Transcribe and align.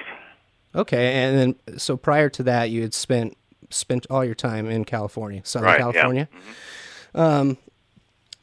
Okay, 0.76 1.24
and 1.24 1.38
then 1.38 1.56
so 1.78 1.96
prior 1.98 2.30
to 2.30 2.44
that 2.44 2.70
you 2.70 2.82
had 2.84 2.94
spent 2.94 3.36
spent 3.70 4.08
all 4.10 4.24
your 4.24 4.36
time 4.36 4.70
in 4.70 4.86
California, 4.86 5.42
Southern 5.44 5.66
Right, 5.68 5.80
yeah. 5.80 5.92
California. 5.92 6.30
Um, 7.14 7.58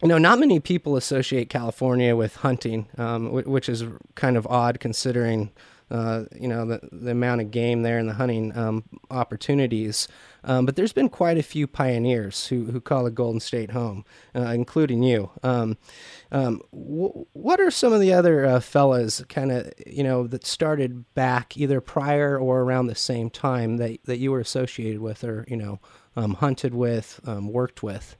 you 0.02 0.08
know, 0.08 0.18
not 0.18 0.38
many 0.38 0.60
people 0.60 0.96
associate 0.96 1.48
California 1.48 2.14
with 2.14 2.36
hunting, 2.36 2.88
um, 2.98 3.30
wh- 3.30 3.46
which 3.46 3.70
is 3.70 3.84
kind 4.16 4.36
of 4.36 4.46
odd 4.48 4.80
considering, 4.80 5.50
uh, 5.90 6.24
you 6.38 6.48
know, 6.48 6.66
the, 6.66 6.80
the 6.92 7.10
amount 7.10 7.40
of 7.40 7.50
game 7.50 7.82
there 7.82 7.98
and 7.98 8.08
the 8.08 8.14
hunting 8.14 8.56
um, 8.56 8.84
opportunities. 9.10 10.08
Um, 10.42 10.66
but 10.66 10.77
there's 10.77 10.92
been 10.92 11.08
quite 11.08 11.38
a 11.38 11.42
few 11.42 11.66
pioneers 11.66 12.48
who, 12.48 12.66
who 12.66 12.80
call 12.80 13.04
the 13.04 13.10
Golden 13.10 13.40
State 13.40 13.70
home, 13.70 14.05
uh, 14.34 14.40
including 14.40 15.02
you. 15.02 15.30
Um, 15.42 15.77
um, 16.32 16.60
wh- 16.70 17.34
what 17.34 17.60
are 17.60 17.70
some 17.70 17.92
of 17.92 18.00
the 18.00 18.12
other 18.12 18.44
uh, 18.44 18.60
fellas 18.60 19.22
kind 19.28 19.52
of, 19.52 19.72
you 19.86 20.02
know, 20.02 20.27
that 20.27 20.44
started 20.44 21.12
back 21.14 21.56
either 21.56 21.80
prior 21.80 22.38
or 22.38 22.60
around 22.60 22.86
the 22.86 22.94
same 22.94 23.30
time 23.30 23.78
that, 23.78 24.00
that 24.05 24.18
you 24.18 24.32
were 24.32 24.40
associated 24.40 25.00
with 25.00 25.24
or, 25.24 25.44
you 25.48 25.56
know, 25.56 25.80
um, 26.16 26.34
hunted 26.34 26.74
with, 26.74 27.20
um, 27.24 27.48
worked 27.48 27.82
with? 27.82 28.16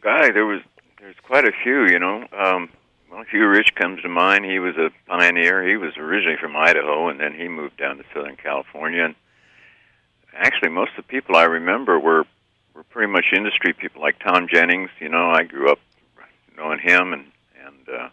Guy, 0.00 0.30
there 0.30 0.46
was 0.46 0.60
there's 1.00 1.16
quite 1.22 1.46
a 1.46 1.52
few. 1.62 1.86
You 1.86 1.98
know, 1.98 2.26
um, 2.32 2.70
well, 3.14 3.24
Hugh 3.30 3.46
Rich 3.46 3.76
comes 3.76 4.02
to 4.02 4.08
mind. 4.08 4.44
He 4.44 4.58
was 4.58 4.76
a 4.76 4.90
pioneer. 5.06 5.66
He 5.66 5.76
was 5.76 5.96
originally 5.96 6.36
from 6.40 6.56
Idaho, 6.56 7.08
and 7.08 7.20
then 7.20 7.32
he 7.32 7.46
moved 7.46 7.76
down 7.76 7.96
to 7.98 8.04
Southern 8.12 8.36
California. 8.36 9.04
And 9.04 9.14
actually, 10.34 10.70
most 10.70 10.90
of 10.98 11.04
the 11.04 11.08
people 11.08 11.36
I 11.36 11.44
remember 11.44 11.98
were 11.98 12.24
were 12.74 12.82
pretty 12.82 13.12
much 13.12 13.26
industry 13.34 13.72
people, 13.72 14.02
like 14.02 14.18
Tom 14.18 14.48
Jennings. 14.52 14.90
You 14.98 15.08
know, 15.08 15.30
I 15.30 15.44
grew 15.44 15.70
up 15.70 15.78
knowing 16.56 16.80
him, 16.80 17.12
and 17.12 17.26
and 17.64 17.88
uh, 17.88 18.08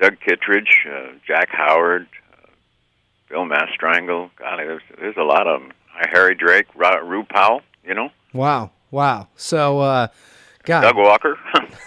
Doug 0.00 0.16
Kittredge, 0.20 0.86
uh, 0.90 1.12
Jack 1.26 1.50
Howard, 1.50 2.06
uh, 2.32 2.46
Bill 3.28 3.44
Mastrangle. 3.44 4.30
Golly, 4.36 4.64
there's 4.64 4.82
there's 4.98 5.16
a 5.18 5.24
lot 5.24 5.46
of 5.46 5.60
them. 5.60 5.72
Harry 6.10 6.34
Drake, 6.34 6.66
Ru 6.74 7.24
Powell. 7.24 7.60
You 7.84 7.94
know, 7.94 8.10
Wow, 8.32 8.70
wow. 8.90 9.28
So, 9.36 9.80
uh, 9.80 10.08
God, 10.66 10.82
Doug 10.82 10.96
Walker. 10.96 11.38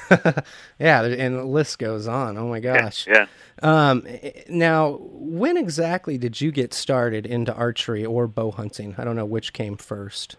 yeah, 0.79 1.03
and 1.03 1.35
the 1.35 1.43
list 1.43 1.77
goes 1.79 2.07
on. 2.07 2.37
Oh 2.37 2.47
my 2.47 2.59
gosh. 2.59 3.05
yeah. 3.05 3.27
Um, 3.61 4.03
eh, 4.07 4.43
now, 4.47 4.97
when 5.01 5.57
exactly 5.57 6.17
did 6.17 6.39
you 6.39 6.51
get 6.51 6.73
started 6.73 7.25
into 7.25 7.53
archery 7.53 8.05
or 8.05 8.25
bow 8.25 8.51
hunting? 8.51 8.95
I 8.97 9.03
don't 9.03 9.17
know 9.17 9.25
which 9.25 9.53
came 9.53 9.75
first. 9.75 10.37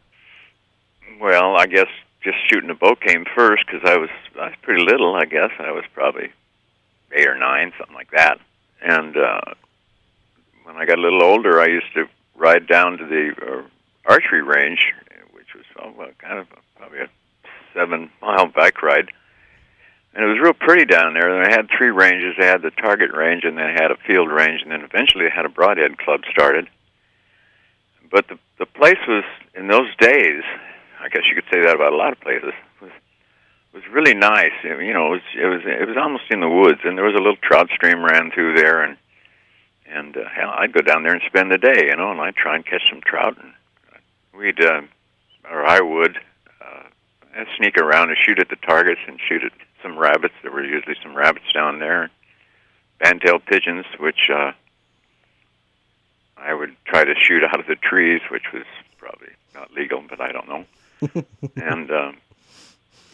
Well, 1.20 1.56
I 1.56 1.66
guess 1.66 1.88
just 2.24 2.38
shooting 2.48 2.70
a 2.70 2.74
bow 2.74 2.94
came 2.96 3.26
first 3.34 3.64
because 3.66 3.82
I 3.84 3.98
was 3.98 4.10
I 4.40 4.46
was 4.46 4.54
pretty 4.62 4.84
little. 4.84 5.14
I 5.14 5.26
guess 5.26 5.50
I 5.58 5.70
was 5.70 5.84
probably 5.92 6.32
eight 7.12 7.28
or 7.28 7.38
nine, 7.38 7.72
something 7.78 7.94
like 7.94 8.10
that. 8.12 8.40
And 8.80 9.16
uh, 9.18 9.40
when 10.64 10.76
I 10.76 10.86
got 10.86 10.98
a 10.98 11.02
little 11.02 11.22
older, 11.22 11.60
I 11.60 11.66
used 11.66 11.92
to 11.94 12.06
ride 12.34 12.66
down 12.66 12.96
to 12.96 13.06
the 13.06 13.32
uh, 13.46 13.62
archery 14.06 14.42
range, 14.42 14.94
which 15.32 15.54
was 15.54 15.64
oh, 15.78 15.92
well, 15.94 16.08
kind 16.18 16.38
of 16.38 16.46
probably 16.76 17.00
a 17.00 17.10
seven 17.74 18.10
mile 18.20 18.46
bike 18.46 18.82
ride. 18.82 19.10
And 20.14 20.24
it 20.24 20.28
was 20.28 20.40
real 20.42 20.54
pretty 20.54 20.86
down 20.86 21.14
there. 21.14 21.30
And 21.30 21.46
they 21.46 21.52
had 21.52 21.68
three 21.76 21.90
ranges. 21.90 22.34
They 22.38 22.46
had 22.46 22.62
the 22.62 22.70
target 22.72 23.12
range, 23.12 23.44
and 23.44 23.56
they 23.56 23.72
had 23.72 23.90
a 23.90 23.96
field 24.06 24.30
range, 24.30 24.62
and 24.62 24.72
then 24.72 24.82
eventually 24.82 25.24
they 25.24 25.30
had 25.30 25.44
a 25.44 25.50
broadhead 25.50 25.98
club 25.98 26.22
started. 26.30 26.68
But 28.10 28.26
the 28.28 28.38
the 28.58 28.66
place 28.66 28.98
was 29.06 29.24
in 29.54 29.68
those 29.68 29.94
days. 29.96 30.42
I 31.00 31.08
guess 31.08 31.22
you 31.28 31.34
could 31.34 31.50
say 31.50 31.62
that 31.62 31.74
about 31.74 31.92
a 31.92 31.96
lot 31.96 32.12
of 32.12 32.20
places. 32.20 32.52
Was 32.80 32.90
was 33.72 33.82
really 33.90 34.14
nice. 34.14 34.52
You 34.64 34.92
know, 34.92 35.06
it 35.06 35.10
was 35.10 35.22
it 35.36 35.46
was 35.46 35.60
it 35.64 35.88
was 35.88 35.96
almost 35.96 36.24
in 36.30 36.40
the 36.40 36.48
woods, 36.48 36.80
and 36.84 36.98
there 36.98 37.04
was 37.04 37.14
a 37.14 37.22
little 37.22 37.36
trout 37.36 37.70
stream 37.72 38.04
ran 38.04 38.32
through 38.32 38.56
there, 38.56 38.82
and 38.82 38.96
and 39.86 40.16
uh, 40.16 40.28
hell, 40.28 40.52
I'd 40.56 40.72
go 40.72 40.80
down 40.80 41.02
there 41.02 41.12
and 41.12 41.22
spend 41.26 41.50
the 41.50 41.58
day, 41.58 41.86
you 41.86 41.96
know, 41.96 42.10
and 42.10 42.20
I'd 42.20 42.36
try 42.36 42.56
and 42.56 42.66
catch 42.66 42.82
some 42.90 43.00
trout, 43.00 43.36
and 43.40 43.52
we'd 44.36 44.62
uh, 44.62 44.82
or 45.50 45.64
I 45.64 45.80
would 45.80 46.18
I'd 47.36 47.46
sneak 47.56 47.76
around 47.78 48.08
and 48.10 48.18
shoot 48.24 48.38
at 48.38 48.48
the 48.48 48.56
targets 48.56 49.00
and 49.06 49.18
shoot 49.28 49.42
at 49.44 49.52
some 49.82 49.96
rabbits. 49.98 50.34
There 50.42 50.50
were 50.52 50.64
usually 50.64 50.96
some 51.02 51.14
rabbits 51.14 51.46
down 51.52 51.78
there, 51.78 52.10
bandtail 53.00 53.44
pigeons, 53.46 53.86
which 53.98 54.28
uh, 54.32 54.52
I 56.36 56.54
would 56.54 56.74
try 56.84 57.04
to 57.04 57.14
shoot 57.14 57.44
out 57.44 57.60
of 57.60 57.66
the 57.66 57.76
trees, 57.76 58.20
which 58.30 58.52
was 58.52 58.64
probably 58.98 59.28
not 59.54 59.72
legal, 59.72 60.02
but 60.08 60.20
I 60.20 60.32
don't 60.32 60.48
know. 60.48 60.64
and 61.56 61.90
um, 61.90 62.16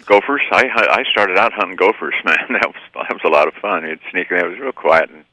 gophers, 0.07 0.43
I 0.51 0.65
I 0.67 1.05
started 1.11 1.37
out 1.37 1.53
hunting 1.53 1.77
gophers, 1.77 2.15
man. 2.25 2.37
That 2.51 2.67
was 2.67 2.83
that 2.95 3.13
was 3.13 3.23
a 3.25 3.29
lot 3.29 3.49
of 3.49 3.55
fun. 3.55 3.85
You'd 3.87 4.01
sneak 4.11 4.31
in. 4.31 4.39
It 4.39 4.49
was 4.49 4.59
real 4.59 4.73
quiet, 4.73 5.11
and 5.11 5.25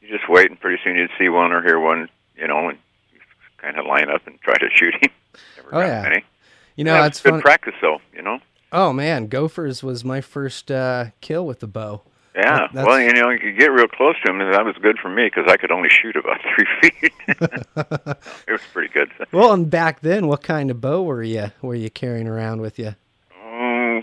you 0.00 0.08
just 0.08 0.28
wait, 0.28 0.50
and 0.50 0.60
pretty 0.60 0.80
soon 0.84 0.96
you'd 0.96 1.10
see 1.18 1.28
one 1.28 1.52
or 1.52 1.62
hear 1.62 1.78
one, 1.80 2.08
you 2.36 2.46
know, 2.48 2.68
and 2.68 2.78
you 3.12 3.20
kind 3.58 3.76
of 3.78 3.86
line 3.86 4.10
up 4.10 4.26
and 4.26 4.40
try 4.40 4.56
to 4.58 4.68
shoot 4.74 4.94
him. 4.94 5.10
Never 5.56 5.68
Oh, 5.74 5.80
got 5.80 5.86
yeah. 5.86 6.02
many. 6.02 6.24
You 6.80 6.84
know, 6.84 6.94
Yeah, 6.94 7.02
that's 7.02 7.18
it's 7.18 7.22
good 7.24 7.30
fun. 7.32 7.40
practice, 7.42 7.74
though. 7.82 8.00
You 8.14 8.22
know. 8.22 8.38
oh 8.72 8.92
man, 8.94 9.26
gophers 9.26 9.82
was 9.82 10.02
my 10.02 10.22
first 10.22 10.70
uh, 10.70 11.06
kill 11.20 11.44
with 11.46 11.60
the 11.60 11.66
bow. 11.66 12.00
Yeah. 12.34 12.68
That- 12.72 12.86
well, 12.86 12.98
you 12.98 13.12
know, 13.12 13.28
you 13.28 13.38
could 13.38 13.58
get 13.58 13.70
real 13.70 13.86
close 13.86 14.14
to 14.24 14.30
him, 14.32 14.40
and 14.40 14.54
that 14.54 14.64
was 14.64 14.76
good 14.80 14.98
for 14.98 15.10
me 15.10 15.26
because 15.26 15.44
I 15.46 15.58
could 15.58 15.70
only 15.70 15.90
shoot 15.90 16.16
about 16.16 16.38
three 16.54 16.66
feet. 16.80 17.12
it 17.28 18.50
was 18.52 18.62
pretty 18.72 18.88
good. 18.94 19.10
Well, 19.30 19.52
and 19.52 19.68
back 19.70 20.00
then, 20.00 20.26
what 20.26 20.42
kind 20.42 20.70
of 20.70 20.80
bow 20.80 21.02
were 21.02 21.22
you 21.22 21.50
were 21.60 21.74
you 21.74 21.90
carrying 21.90 22.26
around 22.26 22.62
with 22.62 22.78
you? 22.78 22.94
Oh, 23.44 24.00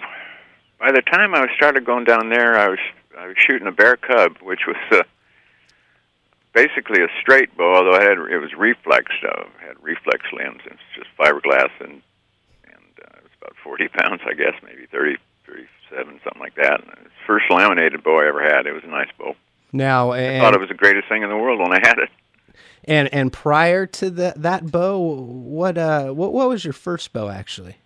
by 0.79 0.91
the 0.91 1.01
time 1.01 1.33
I 1.33 1.47
started 1.55 1.83
going 1.83 2.03
down 2.03 2.29
there, 2.29 2.59
I 2.59 2.67
was 2.67 2.79
I 3.17 3.25
was 3.25 3.37
shooting 3.39 3.67
a 3.67 3.71
bear 3.71 3.97
cub, 3.97 4.37
which 4.43 4.67
was 4.67 4.77
uh, 4.91 5.01
basically 6.53 7.01
a 7.03 7.07
straight 7.21 7.55
bow, 7.57 7.75
although 7.75 7.95
it 7.95 8.03
had 8.03 8.17
it 8.31 8.37
was 8.39 8.53
reflex. 8.55 9.11
Uh, 9.23 9.41
it 9.63 9.67
had 9.67 9.77
reflex 9.81 10.25
limbs. 10.33 10.61
And 10.65 10.73
it's 10.73 10.95
just 10.95 11.09
fiberglass, 11.17 11.71
and 11.79 11.89
and 11.89 11.91
it 11.91 11.93
was 11.93 12.03
about 13.47 13.55
forty 13.63 13.87
pounds, 13.87 14.21
I 14.25 14.33
guess, 14.33 14.53
maybe 14.63 14.85
thirty, 14.91 15.17
thirty-seven, 15.45 16.19
something 16.23 16.41
like 16.41 16.55
that. 16.55 16.81
And 16.81 16.89
the 17.05 17.09
first 17.25 17.45
laminated 17.49 18.03
bow 18.03 18.19
I 18.19 18.27
ever 18.27 18.41
had. 18.43 18.65
It 18.67 18.73
was 18.73 18.83
a 18.83 18.87
nice 18.87 19.09
bow. 19.17 19.35
Now, 19.73 20.11
I 20.11 20.39
thought 20.39 20.53
it 20.53 20.59
was 20.59 20.69
the 20.69 20.75
greatest 20.75 21.07
thing 21.09 21.23
in 21.23 21.29
the 21.29 21.37
world 21.37 21.59
when 21.59 21.73
I 21.73 21.79
had 21.85 21.97
it. 21.99 22.09
and, 22.85 23.13
and 23.13 23.31
prior 23.33 23.85
to 23.85 24.09
that 24.11 24.41
that 24.41 24.71
bow, 24.71 24.99
what 24.99 25.77
uh 25.77 26.09
what 26.11 26.33
what 26.33 26.49
was 26.49 26.63
your 26.63 26.73
first 26.73 27.13
bow 27.13 27.29
actually? 27.29 27.77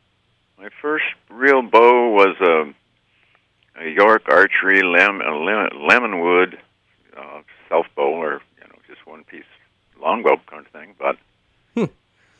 My 0.59 0.69
first 0.81 1.05
real 1.29 1.61
bow 1.63 2.11
was 2.11 2.35
a, 2.39 3.83
a 3.83 3.89
York 3.89 4.23
archery 4.29 4.83
lem, 4.83 5.21
a 5.21 5.35
lemon, 5.35 5.69
lemonwood 5.89 6.57
uh, 7.17 7.41
self 7.67 7.87
bow, 7.95 8.09
or 8.13 8.41
you 8.61 8.67
know, 8.67 8.75
just 8.87 9.05
one 9.07 9.23
piece 9.23 9.43
longbow 9.99 10.39
kind 10.47 10.65
of 10.65 10.71
thing. 10.71 10.93
But 10.99 11.17
Hmm. 11.75 11.85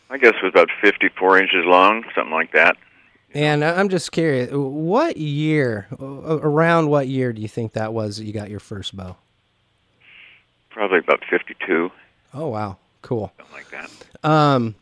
I 0.09 0.17
guess 0.17 0.33
it 0.35 0.43
was 0.43 0.51
about 0.53 0.69
fifty-four 0.81 1.39
inches 1.39 1.65
long, 1.65 2.03
something 2.13 2.33
like 2.33 2.51
that. 2.51 2.75
And 3.33 3.63
I'm 3.63 3.89
just 3.89 4.11
curious, 4.11 4.49
what 4.51 5.15
year, 5.15 5.87
around 5.99 6.89
what 6.89 7.07
year 7.07 7.31
do 7.31 7.41
you 7.41 7.47
think 7.47 7.73
that 7.73 7.93
was 7.93 8.17
that 8.17 8.25
you 8.25 8.33
got 8.33 8.49
your 8.49 8.59
first 8.59 8.95
bow? 8.95 9.15
Probably 10.69 10.99
about 10.99 11.23
52. 11.29 11.91
Oh, 12.33 12.47
wow, 12.47 12.77
cool. 13.01 13.31
something 13.37 13.55
like 13.55 13.69
that. 13.71 14.29
Um, 14.29 14.75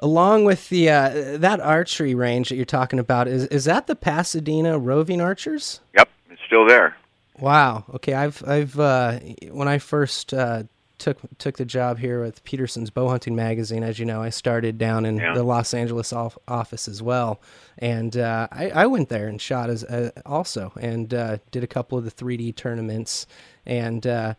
along 0.00 0.44
with 0.44 0.68
the 0.68 0.90
uh, 0.90 1.38
that 1.38 1.60
archery 1.60 2.14
range 2.14 2.48
that 2.48 2.56
you're 2.56 2.64
talking 2.64 2.98
about, 2.98 3.28
is 3.28 3.46
is 3.46 3.64
that 3.64 3.86
the 3.86 3.96
Pasadena 3.96 4.78
Roving 4.78 5.20
Archers? 5.20 5.80
Yep, 5.94 6.08
it's 6.30 6.42
still 6.46 6.66
there. 6.66 6.96
Wow. 7.38 7.84
Okay. 7.94 8.14
I've 8.14 8.42
I've 8.46 8.78
uh, 8.78 9.18
when 9.50 9.68
I 9.68 9.78
first 9.78 10.34
uh, 10.34 10.64
took 11.00 11.18
took 11.38 11.56
the 11.56 11.64
job 11.64 11.98
here 11.98 12.20
with 12.22 12.44
Petersen's 12.44 12.90
Bow 12.90 13.08
Hunting 13.08 13.34
Magazine, 13.34 13.82
as 13.82 13.98
you 13.98 14.04
know, 14.06 14.22
I 14.22 14.30
started 14.30 14.78
down 14.78 15.04
in 15.04 15.16
Yeah. 15.16 15.34
the 15.34 15.42
Los 15.42 15.74
Angeles 15.74 16.12
off- 16.12 16.38
office 16.46 16.86
as 16.86 17.02
well, 17.02 17.40
and 17.78 18.16
uh, 18.16 18.46
I, 18.52 18.70
I 18.70 18.86
went 18.86 19.08
there 19.08 19.26
and 19.26 19.40
shot 19.40 19.68
as 19.70 19.82
uh, 19.84 20.10
also, 20.24 20.72
and 20.80 21.12
uh, 21.12 21.38
did 21.50 21.64
a 21.64 21.66
couple 21.66 21.98
of 21.98 22.04
the 22.04 22.10
3D 22.12 22.54
tournaments, 22.54 23.26
and 23.66 24.06
uh, 24.06 24.34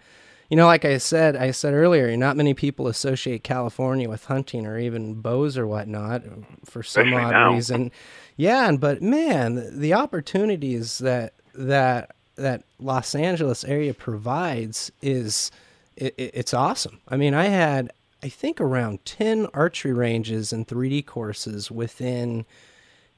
you 0.50 0.58
know, 0.58 0.66
like 0.68 0.84
I 0.86 0.98
said, 0.98 1.36
I 1.36 1.52
said 1.52 1.74
earlier, 1.74 2.16
not 2.18 2.36
many 2.38 2.54
people 2.54 2.88
associate 2.88 3.44
California 3.44 4.10
with 4.10 4.26
hunting 4.26 4.66
or 4.66 4.78
even 4.78 5.16
bows 5.22 5.58
or 5.58 5.66
whatnot 5.66 6.24
for 6.66 6.84
some 6.84 7.08
Especially 7.08 7.24
odd 7.24 7.32
now. 7.32 7.54
reason. 7.54 7.92
Yeah, 8.38 8.68
and 8.68 8.80
but 8.80 9.02
man, 9.02 9.80
the 9.80 9.94
opportunities 9.94 10.98
that 11.00 11.34
that 11.56 12.12
that 12.36 12.64
Los 12.80 13.14
Angeles 13.16 13.64
area 13.64 13.94
provides 13.94 14.92
is 15.02 15.52
it, 16.02 16.14
it- 16.18 16.32
it's 16.34 16.54
awesome. 16.54 17.00
I 17.08 17.16
mean, 17.18 17.34
I 17.34 17.46
had 17.46 17.92
I 18.24 18.30
think 18.30 18.60
around 18.62 19.04
10 19.06 19.48
archery 19.54 19.94
ranges 19.94 20.54
and 20.54 20.68
3D 20.68 21.06
courses 21.06 21.72
within 21.72 22.46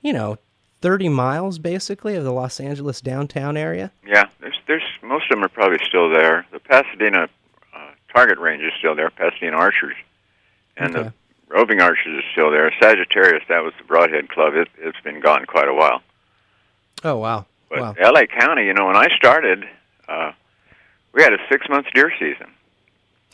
you 0.01 0.13
know 0.13 0.37
30 0.81 1.09
miles 1.09 1.59
basically 1.59 2.15
of 2.15 2.23
the 2.23 2.31
Los 2.33 2.59
Angeles 2.59 3.01
downtown 3.01 3.55
area. 3.57 3.91
Yeah, 4.05 4.25
there's 4.39 4.59
there's 4.67 4.83
most 5.01 5.25
of 5.25 5.29
them 5.37 5.43
are 5.43 5.49
probably 5.49 5.79
still 5.87 6.09
there. 6.09 6.45
The 6.51 6.59
Pasadena 6.59 7.27
uh, 7.75 7.91
target 8.13 8.37
range 8.37 8.63
is 8.63 8.73
still 8.79 8.95
there. 8.95 9.09
Pasadena 9.09 9.57
Archers, 9.57 9.95
and 10.77 10.95
Okay. 10.95 11.03
the 11.09 11.13
Roving 11.53 11.81
Archers 11.81 12.17
is 12.17 12.23
still 12.31 12.49
there. 12.51 12.71
Sagittarius, 12.81 13.43
that 13.47 13.63
was 13.63 13.73
the 13.77 13.83
Broadhead 13.85 14.27
Club. 14.29 14.55
It, 14.55 14.69
it's 14.79 14.99
been 15.03 15.19
gone 15.21 15.45
quite 15.45 15.67
a 15.67 15.73
while. 15.73 16.01
Oh 17.03 17.17
wow. 17.17 17.45
But 17.69 17.79
wow. 17.79 17.95
L.A. 17.99 18.25
County, 18.27 18.65
you 18.65 18.73
know, 18.73 18.85
when 18.87 18.95
I 18.95 19.07
started, 19.15 19.65
uh, 20.07 20.31
we 21.13 21.21
had 21.23 21.33
a 21.33 21.37
six 21.49 21.67
month 21.69 21.87
deer 21.93 22.11
season. 22.19 22.47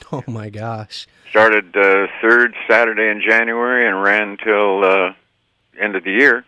Oh 0.11 0.23
my 0.27 0.49
gosh. 0.49 1.07
Started 1.29 1.75
uh, 1.77 2.07
third 2.21 2.55
Saturday 2.67 3.09
in 3.09 3.21
January 3.21 3.87
and 3.87 4.01
ran 4.01 4.37
till 4.37 4.83
uh, 4.83 5.13
end 5.79 5.95
of 5.95 6.03
the 6.03 6.11
year. 6.11 6.45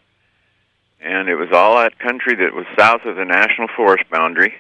And 1.00 1.30
it 1.30 1.36
was 1.36 1.50
all 1.52 1.78
that 1.78 2.00
country 2.00 2.36
that 2.36 2.54
was 2.54 2.66
south 2.78 3.06
of 3.06 3.16
the 3.16 3.26
national 3.26 3.68
forest 3.76 4.10
boundary, 4.10 4.56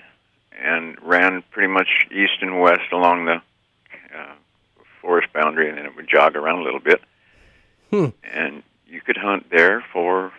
and 0.59 0.97
ran 1.01 1.43
pretty 1.51 1.71
much 1.71 1.87
east 2.11 2.41
and 2.41 2.59
west 2.59 2.91
along 2.91 3.25
the 3.25 3.41
uh, 4.15 4.33
forest 5.01 5.31
boundary, 5.33 5.69
and 5.69 5.77
then 5.77 5.85
it 5.85 5.95
would 5.95 6.07
jog 6.07 6.35
around 6.35 6.59
a 6.59 6.63
little 6.63 6.79
bit. 6.79 7.01
Hmm. 7.91 8.07
And 8.23 8.63
you 8.87 9.01
could 9.01 9.17
hunt 9.17 9.49
there 9.51 9.83
for 9.93 10.31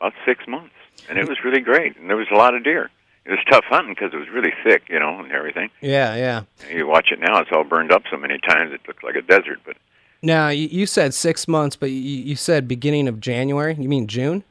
about 0.00 0.14
six 0.24 0.46
months, 0.46 0.74
and 1.08 1.18
it 1.18 1.28
was 1.28 1.44
really 1.44 1.60
great. 1.60 1.96
And 1.96 2.08
there 2.08 2.16
was 2.16 2.28
a 2.30 2.36
lot 2.36 2.54
of 2.54 2.64
deer. 2.64 2.90
It 3.26 3.30
was 3.30 3.40
tough 3.50 3.64
hunting 3.64 3.94
because 3.94 4.12
it 4.14 4.16
was 4.18 4.28
really 4.28 4.52
thick, 4.62 4.84
you 4.88 5.00
know, 5.00 5.18
and 5.18 5.32
everything. 5.32 5.70
Yeah, 5.80 6.14
yeah. 6.14 6.42
You 6.72 6.86
watch 6.86 7.10
it 7.10 7.18
now; 7.18 7.40
it's 7.40 7.50
all 7.52 7.64
burned 7.64 7.90
up 7.92 8.02
so 8.10 8.16
many 8.16 8.38
times 8.38 8.72
it 8.72 8.80
looks 8.86 9.02
like 9.02 9.16
a 9.16 9.22
desert. 9.22 9.60
But 9.64 9.76
Now, 10.22 10.48
you, 10.48 10.68
you 10.68 10.86
said 10.86 11.12
6 11.12 11.48
months, 11.48 11.74
but 11.76 11.90
you, 11.90 11.98
you 12.00 12.36
said 12.36 12.68
beginning 12.68 13.08
of 13.08 13.20
January? 13.20 13.74
You 13.78 13.88
mean 13.88 14.06
June? 14.06 14.44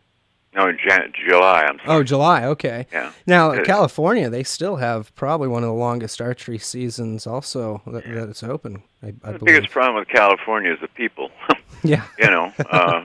no, 0.54 0.72
Jan- 0.72 1.12
July. 1.28 1.64
I'm 1.68 1.78
sorry. 1.80 1.98
Oh, 2.00 2.04
July. 2.04 2.46
Okay. 2.46 2.88
Yeah. 2.92 3.12
Now, 3.28 3.62
California, 3.64 4.30
they 4.30 4.44
still 4.44 4.78
have 4.78 5.14
probably 5.16 5.50
one 5.50 5.64
of 5.64 5.68
the 5.68 5.74
longest 5.74 6.22
archery 6.22 6.58
seasons 6.60 7.28
also 7.28 7.82
that, 7.88 8.06
that 8.06 8.30
it's 8.30 8.42
open, 8.42 8.82
I, 9.04 9.08
I 9.08 9.32
the 9.34 9.40
believe. 9.40 9.40
biggest 9.46 9.72
problem 9.72 9.96
with 9.96 10.08
California 10.08 10.72
is 10.74 10.80
the 10.82 10.88
people. 10.90 11.30
Yeah. 11.84 12.04
you 12.18 12.26
know, 12.28 12.52
uh, 12.72 13.04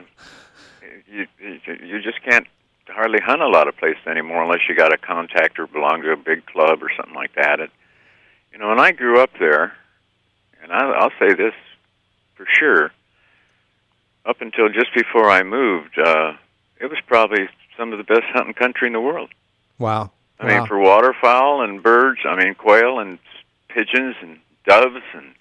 you, 1.11 1.27
you 1.39 1.59
you 1.83 2.01
just 2.01 2.23
can't 2.23 2.47
hardly 2.91 3.19
hunt 3.19 3.41
a 3.41 3.47
lot 3.47 3.67
of 3.67 3.77
places 3.77 4.05
anymore 4.07 4.43
unless 4.43 4.61
you 4.67 4.75
got 4.75 4.93
a 4.93 4.97
contact 4.97 5.59
or 5.59 5.67
belong 5.67 6.01
to 6.03 6.11
a 6.11 6.17
big 6.17 6.45
club 6.45 6.83
or 6.83 6.91
something 6.95 7.15
like 7.15 7.33
that. 7.35 7.59
It, 7.59 7.71
you 8.53 8.59
know, 8.59 8.69
when 8.69 8.79
I 8.79 8.91
grew 8.91 9.21
up 9.21 9.31
there, 9.39 9.73
and 10.61 10.71
I, 10.71 10.89
I'll 10.91 11.11
say 11.19 11.33
this 11.33 11.53
for 12.35 12.45
sure, 12.47 12.91
up 14.25 14.41
until 14.41 14.69
just 14.69 14.93
before 14.93 15.29
I 15.29 15.43
moved, 15.43 15.97
uh, 15.97 16.33
it 16.79 16.89
was 16.89 16.99
probably 17.07 17.49
some 17.77 17.91
of 17.91 17.97
the 17.97 18.03
best 18.03 18.25
hunting 18.33 18.53
country 18.53 18.87
in 18.87 18.93
the 18.93 19.01
world. 19.01 19.29
Wow. 19.79 20.11
I 20.39 20.45
wow. 20.45 20.57
mean, 20.59 20.67
for 20.67 20.79
waterfowl 20.79 21.61
and 21.63 21.81
birds, 21.81 22.19
I 22.25 22.35
mean, 22.35 22.55
quail 22.55 22.99
and 22.99 23.19
pigeons 23.69 24.15
and 24.21 24.39
doves 24.65 25.03
and 25.13 25.33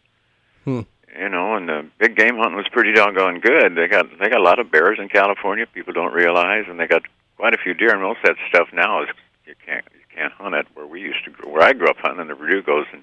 Hmm. 0.64 0.81
you 1.19 1.29
know, 1.29 1.56
and 1.56 1.69
the 1.69 1.87
big 1.99 2.17
game 2.17 2.37
hunting 2.37 2.56
was 2.56 2.69
pretty 2.70 2.93
doggone 2.93 3.41
good. 3.41 3.75
They 3.75 3.88
got 3.88 4.06
they 4.19 4.29
got 4.29 4.41
a 4.41 4.43
lot 4.43 4.58
of 4.58 4.70
bears 4.70 4.99
in 5.00 5.08
California. 5.08 5.67
People 5.67 5.93
don't 5.93 6.12
realize, 6.12 6.64
and 6.69 6.79
they 6.79 6.87
got 6.87 7.03
quite 7.40 7.54
a 7.54 7.58
few 7.58 7.72
deer. 7.72 7.92
And 7.92 8.02
most 8.02 8.19
of 8.19 8.37
that 8.37 8.37
stuff 8.48 8.69
now 8.72 9.02
is 9.02 9.08
you 9.46 9.54
can't 9.64 9.84
you 9.94 10.00
can't 10.14 10.32
hunt 10.34 10.54
it 10.54 10.66
where 10.75 10.87
we 10.87 11.00
used 11.00 11.25
to 11.25 11.31
grow, 11.31 11.50
where 11.50 11.62
I 11.62 11.72
grew 11.72 11.88
up 11.88 11.96
hunting 11.96 12.28
the 12.28 12.34
Verdugos 12.34 12.84
and 12.92 13.02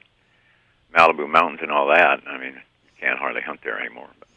Malibu 0.95 1.27
Mountains 1.27 1.59
and 1.61 1.71
all 1.71 1.87
that. 1.87 2.21
I 2.27 2.37
mean, 2.37 2.53
you 2.53 2.91
can't 3.01 3.17
hardly 3.17 3.41
hunt 3.41 3.61
there 3.63 3.79
anymore. 3.79 4.09
But 4.19 4.29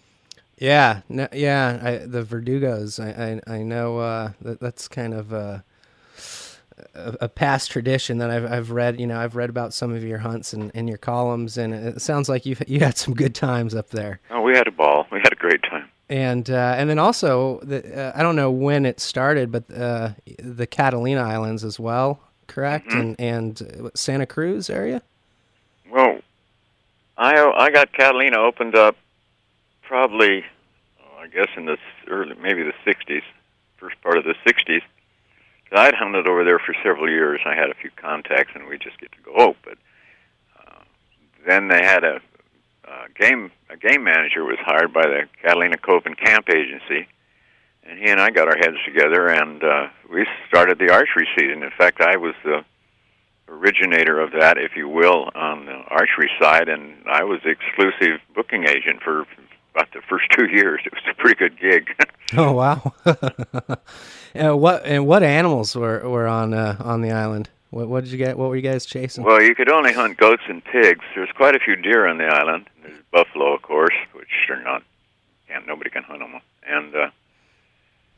Yeah, 0.56 1.02
no, 1.08 1.28
yeah. 1.32 1.78
I, 1.82 1.96
the 1.98 2.22
Verdugos, 2.22 2.98
I, 2.98 3.40
I, 3.52 3.56
I 3.56 3.62
know 3.62 3.98
uh, 3.98 4.32
that 4.40 4.60
that's 4.60 4.88
kind 4.88 5.12
of 5.12 5.32
a, 5.32 5.64
a, 6.94 7.16
a 7.22 7.28
past 7.28 7.70
tradition 7.70 8.18
that 8.18 8.30
I've, 8.30 8.50
I've 8.50 8.70
read. 8.70 8.98
You 8.98 9.06
know, 9.06 9.20
I've 9.20 9.36
read 9.36 9.50
about 9.50 9.74
some 9.74 9.92
of 9.92 10.02
your 10.02 10.18
hunts 10.18 10.54
and, 10.54 10.72
and 10.74 10.88
your 10.88 10.98
columns, 10.98 11.58
and 11.58 11.74
it 11.74 12.00
sounds 12.00 12.30
like 12.30 12.46
you 12.46 12.56
you 12.66 12.80
had 12.80 12.96
some 12.96 13.12
good 13.14 13.34
times 13.34 13.74
up 13.74 13.90
there. 13.90 14.20
oh, 14.30 14.40
we 14.40 14.56
had 14.56 14.66
a 14.66 14.72
ball. 14.72 15.06
We 15.12 15.18
had 15.18 15.32
a 15.32 15.36
great 15.36 15.62
time. 15.62 15.90
And 16.10 16.50
uh, 16.50 16.74
and 16.76 16.90
then 16.90 16.98
also, 16.98 17.60
the, 17.62 18.08
uh, 18.08 18.12
I 18.16 18.22
don't 18.24 18.34
know 18.34 18.50
when 18.50 18.84
it 18.84 18.98
started, 18.98 19.52
but 19.52 19.62
uh, 19.72 20.10
the 20.40 20.66
Catalina 20.66 21.20
Islands 21.20 21.64
as 21.64 21.78
well, 21.78 22.18
correct? 22.48 22.88
Mm-hmm. 22.88 23.22
And 23.22 23.62
and 23.62 23.86
uh, 23.86 23.90
Santa 23.94 24.26
Cruz 24.26 24.68
area. 24.68 25.02
Well, 25.88 26.18
I 27.16 27.40
I 27.40 27.70
got 27.70 27.92
Catalina 27.92 28.38
opened 28.40 28.74
up 28.74 28.96
probably, 29.82 30.44
oh, 31.00 31.22
I 31.22 31.28
guess 31.28 31.48
in 31.56 31.66
the 31.66 31.78
early 32.08 32.34
maybe 32.42 32.64
the 32.64 32.74
'60s, 32.84 33.22
first 33.76 34.00
part 34.02 34.18
of 34.18 34.24
the 34.24 34.34
'60s. 34.44 34.82
'Cause 35.68 35.78
I'd 35.78 35.94
hunted 35.94 36.26
over 36.26 36.42
there 36.42 36.58
for 36.58 36.74
several 36.82 37.08
years. 37.08 37.40
I 37.46 37.54
had 37.54 37.70
a 37.70 37.74
few 37.74 37.90
contacts, 37.94 38.50
and 38.56 38.66
we 38.66 38.78
just 38.78 38.98
get 38.98 39.12
to 39.12 39.18
go. 39.24 39.32
Oh, 39.36 39.56
but 39.64 39.78
uh, 40.58 40.80
then 41.46 41.68
they 41.68 41.84
had 41.84 42.02
a, 42.02 42.20
a 42.84 43.08
game 43.18 43.50
a 43.68 43.76
game 43.76 44.04
manager 44.04 44.44
was 44.44 44.58
hired 44.60 44.92
by 44.92 45.02
the 45.02 45.22
Catalina 45.42 45.78
Cove 45.78 46.06
and 46.06 46.18
Camp 46.18 46.48
Agency, 46.48 47.08
and 47.84 47.98
he 47.98 48.10
and 48.10 48.20
I 48.20 48.30
got 48.30 48.48
our 48.48 48.56
heads 48.56 48.76
together, 48.84 49.28
and 49.28 49.62
uh, 49.62 49.88
we 50.12 50.26
started 50.48 50.78
the 50.78 50.92
archery 50.92 51.28
season. 51.38 51.62
In 51.62 51.70
fact, 51.76 52.00
I 52.00 52.16
was 52.16 52.34
the 52.44 52.64
originator 53.48 54.20
of 54.20 54.32
that, 54.32 54.58
if 54.58 54.72
you 54.76 54.88
will, 54.88 55.28
on 55.34 55.66
the 55.66 55.82
archery 55.88 56.30
side, 56.40 56.68
and 56.68 56.94
I 57.06 57.24
was 57.24 57.40
the 57.44 57.50
exclusive 57.50 58.20
booking 58.34 58.64
agent 58.68 59.02
for 59.02 59.26
about 59.74 59.92
the 59.92 60.00
first 60.08 60.26
two 60.36 60.46
years. 60.46 60.80
It 60.86 60.92
was 60.92 61.02
a 61.10 61.14
pretty 61.14 61.36
good 61.36 61.58
gig. 61.58 61.88
Oh 62.36 62.52
wow! 62.52 62.94
and 64.34 64.60
what 64.60 64.86
and 64.86 65.04
what 65.04 65.24
animals 65.24 65.74
were 65.74 66.08
were 66.08 66.28
on 66.28 66.54
uh, 66.54 66.76
on 66.78 67.02
the 67.02 67.10
island? 67.10 67.50
What 67.70 67.88
what 67.88 68.04
did 68.04 68.10
you 68.12 68.18
get? 68.18 68.36
What 68.36 68.48
were 68.48 68.56
you 68.56 68.62
guys 68.62 68.84
chasing? 68.86 69.24
well, 69.24 69.40
you 69.42 69.54
could 69.54 69.70
only 69.70 69.92
hunt 69.92 70.16
goats 70.16 70.42
and 70.48 70.64
pigs. 70.64 71.04
There's 71.14 71.30
quite 71.36 71.54
a 71.54 71.60
few 71.60 71.76
deer 71.76 72.06
on 72.06 72.18
the 72.18 72.24
island. 72.26 72.68
There's 72.82 72.98
buffalo, 73.12 73.54
of 73.54 73.62
course, 73.62 73.94
which 74.12 74.28
are 74.48 74.62
not, 74.62 74.82
can't 75.48 75.66
nobody 75.66 75.90
can 75.90 76.02
hunt 76.02 76.18
them. 76.20 76.40
And 76.66 76.94
uh, 76.94 77.10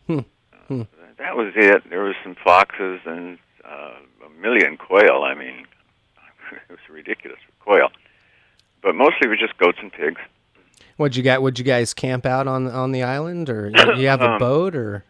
Hmm. 0.06 0.18
uh, 0.18 0.56
Hmm. 0.68 0.82
that 1.18 1.36
was 1.36 1.52
it. 1.54 1.88
There 1.90 2.02
was 2.02 2.14
some 2.22 2.34
foxes 2.34 3.00
and 3.04 3.38
uh, 3.64 3.94
a 4.26 4.40
million 4.40 4.76
quail. 4.78 5.22
I 5.22 5.34
mean, 5.34 5.66
it 6.52 6.70
was 6.70 6.78
ridiculous 6.90 7.38
quail. 7.60 7.90
But 8.82 8.94
mostly 8.94 9.26
it 9.26 9.28
was 9.28 9.38
just 9.38 9.56
goats 9.58 9.78
and 9.80 9.92
pigs. 9.92 10.20
What'd 10.96 11.16
you 11.16 11.22
got? 11.22 11.42
Would 11.42 11.58
you 11.58 11.64
guys 11.64 11.94
camp 11.94 12.26
out 12.26 12.46
on 12.48 12.68
on 12.68 12.92
the 12.92 13.02
island, 13.02 13.48
or 13.50 13.68
you 13.70 13.94
you 13.96 14.08
have 14.08 14.20
a 14.22 14.30
Um, 14.32 14.38
boat, 14.38 14.74
or 14.74 15.04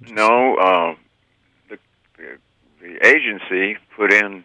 No, 0.00 0.56
uh, 0.56 0.94
the 2.86 3.06
agency 3.06 3.78
put 3.96 4.12
in 4.12 4.44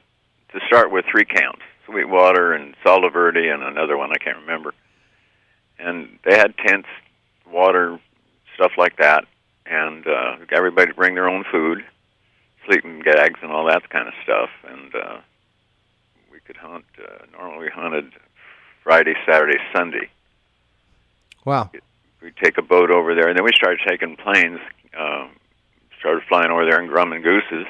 to 0.54 0.60
start 0.68 0.92
with 0.92 1.06
three 1.10 1.26
camps: 1.26 1.62
Sweetwater 1.86 2.54
and 2.54 2.76
Salta 2.84 3.10
Verde, 3.10 3.48
and 3.48 3.64
another 3.64 3.98
one 3.98 4.12
I 4.12 4.18
can't 4.18 4.38
remember. 4.38 4.74
And 5.80 6.20
they 6.24 6.38
had 6.38 6.56
tents, 6.58 6.90
water, 7.50 8.00
stuff 8.56 8.74
like 8.78 8.98
that, 8.98 9.26
and 9.66 10.06
uh, 10.06 10.38
everybody 10.52 10.92
bring 10.92 11.16
their 11.16 11.30
own 11.30 11.44
food, 11.52 11.84
sleeping 12.66 13.02
bags, 13.02 13.40
and 13.42 13.52
all 13.52 13.66
that 13.66 13.90
kind 13.90 14.08
of 14.08 14.14
stuff. 14.24 14.50
And 14.68 14.96
uh, 14.96 15.18
we 16.32 16.40
could 16.40 16.58
hunt. 16.58 16.86
Uh, 16.98 17.26
normally, 17.32 17.66
we 17.66 17.70
hunted 17.70 18.12
Friday, 18.84 19.16
Saturday, 19.26 19.58
Sunday 19.76 20.10
wow? 21.46 21.70
we'd 22.22 22.36
take 22.38 22.58
a 22.58 22.62
boat 22.62 22.92
over 22.92 23.16
there, 23.16 23.28
and 23.28 23.38
then 23.38 23.44
we 23.44 23.52
started 23.54 23.80
taking 23.88 24.16
planes. 24.16 24.60
Uh, 24.98 25.28
started 26.00 26.24
flying 26.28 26.50
over 26.52 26.66
there 26.66 26.82
in 26.82 26.90
Grumman 26.90 27.24
gooses, 27.24 27.68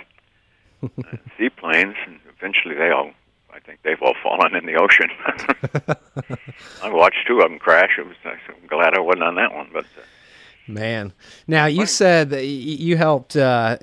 uh, 0.83 0.87
seaplanes, 1.37 1.95
and 2.05 2.19
eventually 2.37 2.75
they 2.75 2.89
all, 2.89 3.11
I 3.53 3.59
think 3.59 3.79
they've 3.83 4.01
all 4.01 4.15
fallen 4.23 4.55
in 4.55 4.65
the 4.65 4.75
ocean. 4.75 5.09
I 6.83 6.89
watched 6.89 7.25
two 7.27 7.39
of 7.41 7.49
them 7.49 7.59
crash. 7.59 7.91
It 7.97 8.05
was, 8.07 8.15
I'm 8.25 8.67
glad 8.67 8.93
I 8.95 8.99
wasn't 8.99 9.23
on 9.23 9.35
that 9.35 9.53
one, 9.53 9.69
but 9.73 9.85
uh, 9.85 10.01
Man, 10.67 11.11
now 11.47 11.65
you 11.65 11.85
said 11.85 12.29
that 12.29 12.45
you 12.45 12.95
helped 12.95 13.35
uh, 13.35 13.77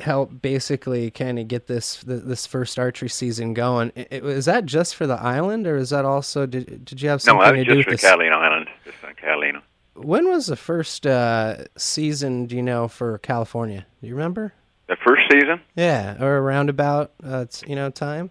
helped 0.00 0.40
basically 0.42 1.10
kind 1.10 1.38
of 1.38 1.48
get 1.48 1.66
this 1.66 2.02
this 2.06 2.46
first 2.46 2.78
archery 2.78 3.08
season 3.08 3.54
going. 3.54 3.90
I- 3.96 4.06
i- 4.12 4.14
Is 4.16 4.44
that 4.44 4.66
just 4.66 4.94
for 4.94 5.06
the 5.06 5.14
island, 5.20 5.66
or 5.66 5.76
is 5.76 5.90
that 5.90 6.04
also 6.04 6.44
did 6.46 6.84
did 6.84 7.00
you 7.02 7.08
have 7.08 7.20
No, 7.26 7.40
something 7.40 7.46
I 7.46 7.50
to 7.52 7.58
was 7.58 7.66
do 7.66 7.74
just 7.74 7.76
with 7.78 7.84
for 7.86 7.90
this? 7.92 8.00
Catalina 8.02 8.36
Island, 8.36 8.68
just 8.84 9.02
on 9.02 9.14
Catalina. 9.14 9.62
When 9.94 10.28
was 10.28 10.46
the 10.46 10.56
first 10.56 11.06
uh, 11.06 11.64
season? 11.76 12.46
Do 12.46 12.54
you 12.54 12.62
know 12.62 12.86
for 12.86 13.18
California? 13.18 13.86
Do 14.02 14.06
you 14.06 14.14
remember? 14.14 14.52
The 14.90 14.96
first 14.96 15.22
season? 15.30 15.60
Yeah, 15.76 16.16
or 16.20 16.38
around 16.38 16.68
about 16.68 17.12
uh, 17.24 17.46
you 17.66 17.76
know 17.76 17.90
time. 17.90 18.30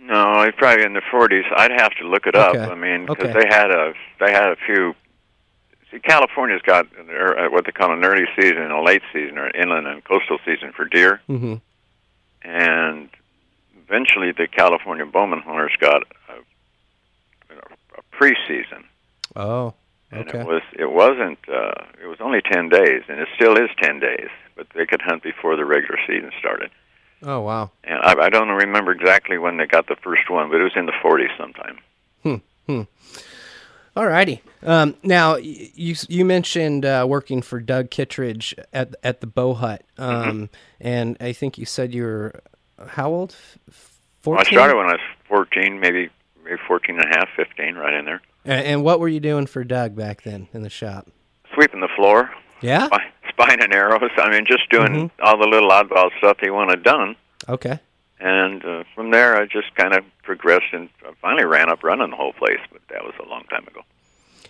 No, 0.00 0.40
it's 0.42 0.56
probably 0.56 0.84
in 0.84 0.92
the 0.94 1.02
40s. 1.12 1.42
I'd 1.54 1.72
have 1.72 1.90
to 2.00 2.06
look 2.08 2.26
it 2.26 2.34
up. 2.34 2.54
Okay. 2.54 2.64
I 2.64 2.74
mean, 2.76 3.04
because 3.04 3.28
Okay. 3.30 3.40
they 3.40 3.46
had 3.54 3.70
a 3.70 3.92
they 4.20 4.30
had 4.32 4.48
a 4.50 4.56
few. 4.64 4.94
See, 5.90 5.98
California's 5.98 6.62
got 6.62 6.86
uh, 6.86 7.48
what 7.50 7.64
they 7.66 7.72
call 7.72 7.92
an 7.92 8.04
early 8.04 8.26
season 8.36 8.58
and 8.58 8.72
a 8.72 8.80
late 8.80 9.02
season, 9.12 9.36
or 9.38 9.46
an 9.46 9.60
inland 9.60 9.86
and 9.88 10.04
coastal 10.04 10.38
season 10.46 10.72
for 10.72 10.84
deer, 10.84 11.20
Mm-hmm. 11.28 11.54
and 12.42 13.08
eventually 13.86 14.32
the 14.32 14.46
California 14.46 15.04
bowmen 15.06 15.40
hunters 15.40 15.72
got 15.80 16.02
a, 16.28 16.34
a 17.98 18.02
pre-season, 18.12 18.84
Oh, 19.34 19.74
and 20.10 20.28
okay. 20.28 20.40
it 20.40 20.46
was 20.46 20.62
it 20.78 20.90
wasn't 20.92 21.38
uh, 21.48 21.84
it 22.02 22.06
was 22.06 22.18
only 22.20 22.40
10 22.40 22.68
days, 22.68 23.02
and 23.08 23.18
it 23.20 23.28
still 23.34 23.56
is 23.56 23.70
10 23.82 23.98
days, 24.00 24.28
but 24.58 24.66
they 24.74 24.84
could 24.84 25.00
hunt 25.00 25.22
before 25.22 25.56
the 25.56 25.64
regular 25.64 25.98
season 26.06 26.30
started. 26.38 26.70
Oh, 27.22 27.40
wow. 27.40 27.70
And 27.84 27.98
I, 28.00 28.26
I 28.26 28.28
don't 28.28 28.48
remember 28.50 28.92
exactly 28.92 29.38
when 29.38 29.56
they 29.56 29.66
got 29.66 29.86
the 29.88 29.96
first 29.96 30.28
one, 30.28 30.50
but 30.50 30.60
it 30.60 30.64
was 30.64 30.76
in 30.76 30.84
the 30.86 30.92
40s 30.92 31.34
sometime. 31.38 31.78
Alrighty. 33.96 34.40
Um, 34.62 34.94
now 35.02 35.36
you 35.36 35.94
you 36.08 36.24
mentioned 36.24 36.84
uh, 36.84 37.04
working 37.08 37.42
for 37.42 37.58
Doug 37.58 37.90
Kittredge 37.90 38.54
at 38.72 38.94
at 39.02 39.20
the 39.20 39.26
Bow 39.26 39.54
Hut, 39.54 39.82
Mm-hmm. 39.98 40.28
um, 40.30 40.50
and 40.80 41.16
I 41.20 41.32
think 41.32 41.58
you 41.58 41.64
said 41.66 41.92
you 41.94 42.04
were 42.04 42.40
how 42.86 43.08
old? 43.10 43.34
F- 43.68 43.98
Well, 44.24 44.38
I 44.38 44.44
started 44.44 44.76
when 44.76 44.86
I 44.86 44.92
was 44.92 45.00
14, 45.26 45.80
maybe 45.80 46.10
maybe 46.44 46.58
14 46.68 47.00
and 47.00 47.12
a 47.12 47.18
half, 47.18 47.28
15, 47.34 47.74
right 47.74 47.92
in 47.94 48.04
there. 48.04 48.20
A- 48.46 48.50
and 48.50 48.84
what 48.84 49.00
were 49.00 49.08
you 49.08 49.18
doing 49.20 49.46
for 49.46 49.64
Doug 49.64 49.96
back 49.96 50.22
then 50.22 50.46
in 50.52 50.62
the 50.62 50.70
shop? 50.70 51.08
Sweeping 51.54 51.80
the 51.80 51.88
floor, 51.96 52.30
Yeah. 52.60 52.86
spy- 52.86 53.10
spine 53.40 53.62
and 53.62 53.72
arrows. 53.74 54.10
I 54.16 54.30
mean, 54.30 54.44
just 54.46 54.68
doing 54.70 54.88
Mm-hmm. 54.92 55.22
all 55.22 55.38
the 55.38 55.46
little 55.46 55.70
oddball 55.70 56.10
stuff 56.18 56.38
he 56.40 56.50
wanted 56.50 56.82
done. 56.82 57.16
Okay. 57.48 57.78
And 58.20 58.64
uh, 58.64 58.84
from 58.94 59.10
there, 59.12 59.36
I 59.36 59.46
just 59.46 59.74
kind 59.76 59.94
of 59.94 60.04
progressed 60.22 60.72
and 60.72 60.88
I 61.06 61.12
finally 61.22 61.44
ran 61.44 61.70
up 61.70 61.84
running 61.84 62.10
the 62.10 62.16
whole 62.16 62.32
place, 62.32 62.58
but 62.72 62.80
that 62.90 63.04
was 63.04 63.14
a 63.24 63.28
long 63.28 63.44
time 63.44 63.66
ago. 63.68 63.82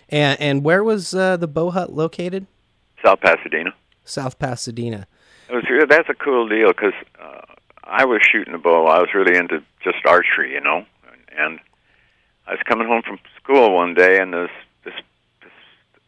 And 0.09 0.39
and 0.41 0.63
where 0.63 0.83
was 0.83 1.13
uh, 1.13 1.37
the 1.37 1.47
Bow 1.47 1.69
Hut 1.69 1.93
located? 1.93 2.47
South 3.05 3.21
Pasadena. 3.21 3.73
South 4.05 4.39
Pasadena. 4.39 5.05
It 5.49 5.53
was 5.55 5.87
that's 5.87 6.09
a 6.09 6.15
cool 6.15 6.47
deal 6.49 6.69
because 6.69 6.93
uh, 7.21 7.41
I 7.83 8.05
was 8.05 8.21
shooting 8.23 8.55
a 8.55 8.57
bow. 8.57 8.87
I 8.87 8.99
was 8.99 9.09
really 9.13 9.37
into 9.37 9.61
just 9.83 9.97
archery, 10.05 10.53
you 10.53 10.61
know. 10.61 10.85
And 11.37 11.59
I 12.47 12.51
was 12.51 12.59
coming 12.65 12.87
home 12.87 13.03
from 13.03 13.19
school 13.41 13.75
one 13.75 13.93
day, 13.93 14.19
and 14.19 14.33
this 14.33 14.49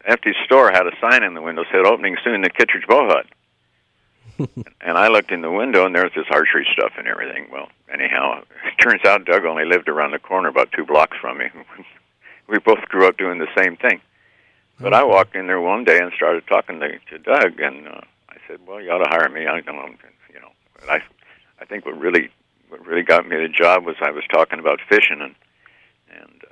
empty 0.06 0.32
store 0.44 0.70
had 0.70 0.86
a 0.86 0.96
sign 1.00 1.22
in 1.22 1.34
the 1.34 1.42
window 1.42 1.64
said 1.70 1.86
"Opening 1.86 2.16
soon, 2.24 2.42
the 2.42 2.50
Kittredge 2.50 2.86
Bow 2.86 3.08
Hut." 3.08 3.26
and 4.80 4.98
I 4.98 5.08
looked 5.08 5.30
in 5.30 5.42
the 5.42 5.50
window, 5.50 5.84
and 5.84 5.94
there 5.94 6.04
was 6.04 6.12
this 6.16 6.26
archery 6.30 6.66
stuff 6.72 6.92
and 6.96 7.06
everything. 7.06 7.48
Well, 7.52 7.68
anyhow, 7.92 8.42
it 8.64 8.82
turns 8.82 9.04
out 9.04 9.24
Doug 9.24 9.44
only 9.44 9.64
lived 9.64 9.88
around 9.88 10.12
the 10.12 10.18
corner, 10.18 10.48
about 10.48 10.72
two 10.72 10.84
blocks 10.84 11.16
from 11.20 11.38
me. 11.38 11.46
we 12.48 12.58
both 12.58 12.80
grew 12.88 13.06
up 13.06 13.18
doing 13.18 13.38
the 13.38 13.48
same 13.56 13.76
thing. 13.76 14.00
But 14.80 14.94
I 14.94 15.04
walked 15.04 15.36
in 15.36 15.46
there 15.46 15.60
one 15.60 15.84
day 15.84 15.98
and 15.98 16.12
started 16.16 16.44
talking 16.48 16.80
to, 16.80 16.98
to 16.98 17.18
Doug, 17.18 17.60
and 17.60 17.86
uh, 17.86 18.00
I 18.28 18.36
said, 18.48 18.58
"Well, 18.66 18.80
you 18.80 18.90
ought 18.90 19.04
to 19.04 19.10
hire 19.10 19.28
me." 19.28 19.46
I 19.46 19.60
don't, 19.60 19.76
know, 19.76 19.88
you 20.32 20.40
know. 20.40 20.50
But 20.74 20.90
I, 20.90 21.02
I 21.60 21.64
think 21.64 21.86
what 21.86 21.98
really, 21.98 22.30
what 22.68 22.84
really 22.84 23.02
got 23.02 23.28
me 23.28 23.36
the 23.36 23.48
job 23.48 23.84
was 23.84 23.96
I 24.00 24.10
was 24.10 24.24
talking 24.32 24.58
about 24.58 24.80
fishing, 24.88 25.20
and 25.20 25.34
and 26.10 26.42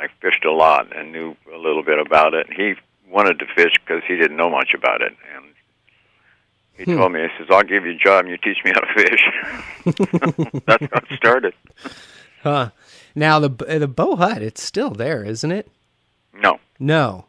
I 0.00 0.06
fished 0.20 0.44
a 0.44 0.52
lot 0.52 0.96
and 0.96 1.12
knew 1.12 1.36
a 1.52 1.58
little 1.58 1.82
bit 1.82 1.98
about 1.98 2.32
it. 2.34 2.46
He 2.52 2.74
wanted 3.08 3.38
to 3.40 3.46
fish 3.54 3.72
because 3.84 4.02
he 4.08 4.16
didn't 4.16 4.36
know 4.36 4.48
much 4.50 4.72
about 4.74 5.02
it, 5.02 5.12
and 5.34 5.44
he 6.76 6.84
Hmm. 6.84 6.96
told 6.98 7.12
me, 7.12 7.20
he 7.20 7.28
says, 7.38 7.48
"I'll 7.50 7.62
give 7.62 7.84
you 7.84 7.92
a 7.92 7.94
job, 7.96 8.24
and 8.24 8.30
you 8.30 8.38
teach 8.38 8.64
me 8.64 8.72
how 8.74 8.80
to 8.80 8.92
fish." 8.94 10.62
That's 10.66 10.86
how 10.92 11.00
it 11.10 11.16
started. 11.16 11.54
Huh. 12.42 12.70
Now 13.14 13.38
the 13.40 13.48
the 13.50 13.88
Bow 13.88 14.16
Hut, 14.16 14.40
it's 14.42 14.62
still 14.62 14.90
there, 14.90 15.22
isn't 15.24 15.50
it? 15.52 15.68
No, 16.32 16.58
No. 16.78 17.26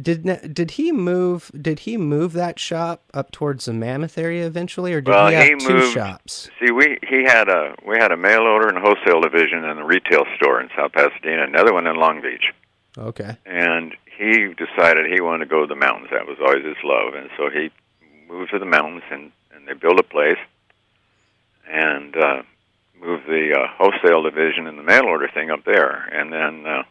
Did 0.00 0.54
did 0.54 0.72
he 0.72 0.92
move? 0.92 1.50
Did 1.60 1.80
he 1.80 1.96
move 1.96 2.32
that 2.32 2.58
shop 2.58 3.02
up 3.12 3.30
towards 3.30 3.66
the 3.66 3.72
Mammoth 3.72 4.18
area 4.18 4.46
eventually, 4.46 4.92
or 4.92 5.00
did 5.00 5.10
Well, 5.10 5.28
he 5.28 5.34
have 5.34 5.44
he 5.46 5.54
two 5.56 5.74
moved- 5.74 5.92
shops? 5.92 6.48
See, 6.60 6.70
we 6.72 6.98
he 7.08 7.24
had 7.24 7.48
a 7.48 7.74
we 7.86 7.96
had 7.98 8.10
a 8.12 8.16
mail 8.16 8.40
order 8.42 8.68
and 8.68 8.78
wholesale 8.78 9.20
division 9.20 9.64
and 9.64 9.78
a 9.80 9.84
retail 9.84 10.24
store 10.36 10.60
in 10.60 10.68
South 10.76 10.92
Pasadena, 10.92 11.44
another 11.44 11.72
one 11.72 11.86
in 11.86 11.96
Long 11.96 12.20
Beach. 12.20 12.52
Okay. 12.98 13.36
And 13.46 13.94
he 14.18 14.54
decided 14.54 15.12
he 15.12 15.20
wanted 15.20 15.44
to 15.44 15.50
go 15.50 15.60
to 15.60 15.66
the 15.66 15.74
mountains. 15.76 16.08
That 16.12 16.26
was 16.26 16.38
always 16.40 16.64
his 16.64 16.76
love, 16.84 17.14
and 17.14 17.28
so 17.36 17.50
he 17.50 17.70
moved 18.28 18.50
to 18.52 18.58
the 18.58 18.64
mountains 18.66 19.02
and 19.10 19.30
and 19.54 19.66
they 19.68 19.74
built 19.74 19.98
a 20.00 20.02
place 20.02 20.38
and 21.70 22.16
uh, 22.16 22.42
moved 23.00 23.26
the 23.26 23.54
uh, 23.58 23.66
wholesale 23.78 24.22
division 24.22 24.66
and 24.66 24.78
the 24.78 24.82
mail 24.82 25.04
order 25.04 25.28
thing 25.32 25.50
up 25.50 25.64
there. 25.64 26.08
And 26.12 26.32
then 26.32 26.66
uh, 26.66 26.82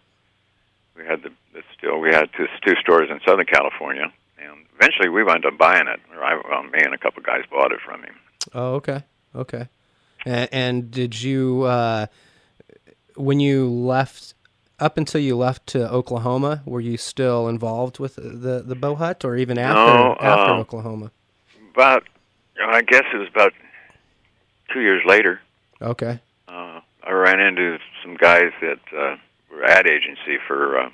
we 0.96 1.06
had 1.06 1.22
the, 1.24 1.30
still 1.78 2.00
we 2.00 2.10
had 2.10 2.30
two, 2.36 2.48
two 2.66 2.76
stores 2.82 3.10
in 3.10 3.20
Southern 3.26 3.46
California, 3.46 4.12
and 4.40 4.66
eventually 4.76 5.10
we 5.10 5.24
wound 5.24 5.46
up 5.46 5.58
buying 5.58 5.88
it. 5.88 6.00
Or 6.16 6.24
I, 6.24 6.36
well, 6.50 6.64
me 6.64 6.80
and 6.84 6.94
a 6.94 6.98
couple 6.98 7.22
guys 7.24 7.44
bought 7.52 7.72
it 7.72 7.80
from 7.86 8.04
him. 8.04 8.16
Oh, 8.54 8.76
okay. 8.76 9.04
Okay. 9.36 9.68
And, 10.26 10.50
and 10.52 10.92
did 10.92 11.22
you, 11.22 11.64
uh, 11.64 12.08
when 13.16 13.40
you 13.40 13.70
left, 13.70 14.34
up 14.80 14.98
until 14.98 15.22
you 15.22 15.36
left 15.36 15.68
to 15.68 15.92
Oklahoma, 15.92 16.62
were 16.66 16.82
you 16.82 16.98
still 16.98 17.48
involved 17.48 18.00
with 18.00 18.16
the 18.16 18.64
the 18.66 18.76
Bow 18.76 18.96
Hut, 18.96 19.24
or 19.24 19.36
even 19.36 19.58
after 19.58 19.94
No, 19.94 20.18
after 20.20 20.52
um, 20.52 20.60
Oklahoma? 20.60 21.12
About, 21.74 22.04
I 22.62 22.82
guess 22.82 23.04
it 23.14 23.18
was 23.18 23.28
about 23.30 23.54
two 24.72 24.82
years 24.82 25.04
later. 25.06 25.42
Okay. 25.82 26.20
Uh, 26.48 26.82
I 27.04 27.12
ran 27.12 27.40
into 27.40 27.78
some 28.04 28.16
guys 28.16 28.52
that 28.62 28.80
uh, 28.96 29.16
were 29.52 29.64
ad 29.64 29.88
agency 29.88 30.38
for 30.48 30.80
uh, 30.80 30.90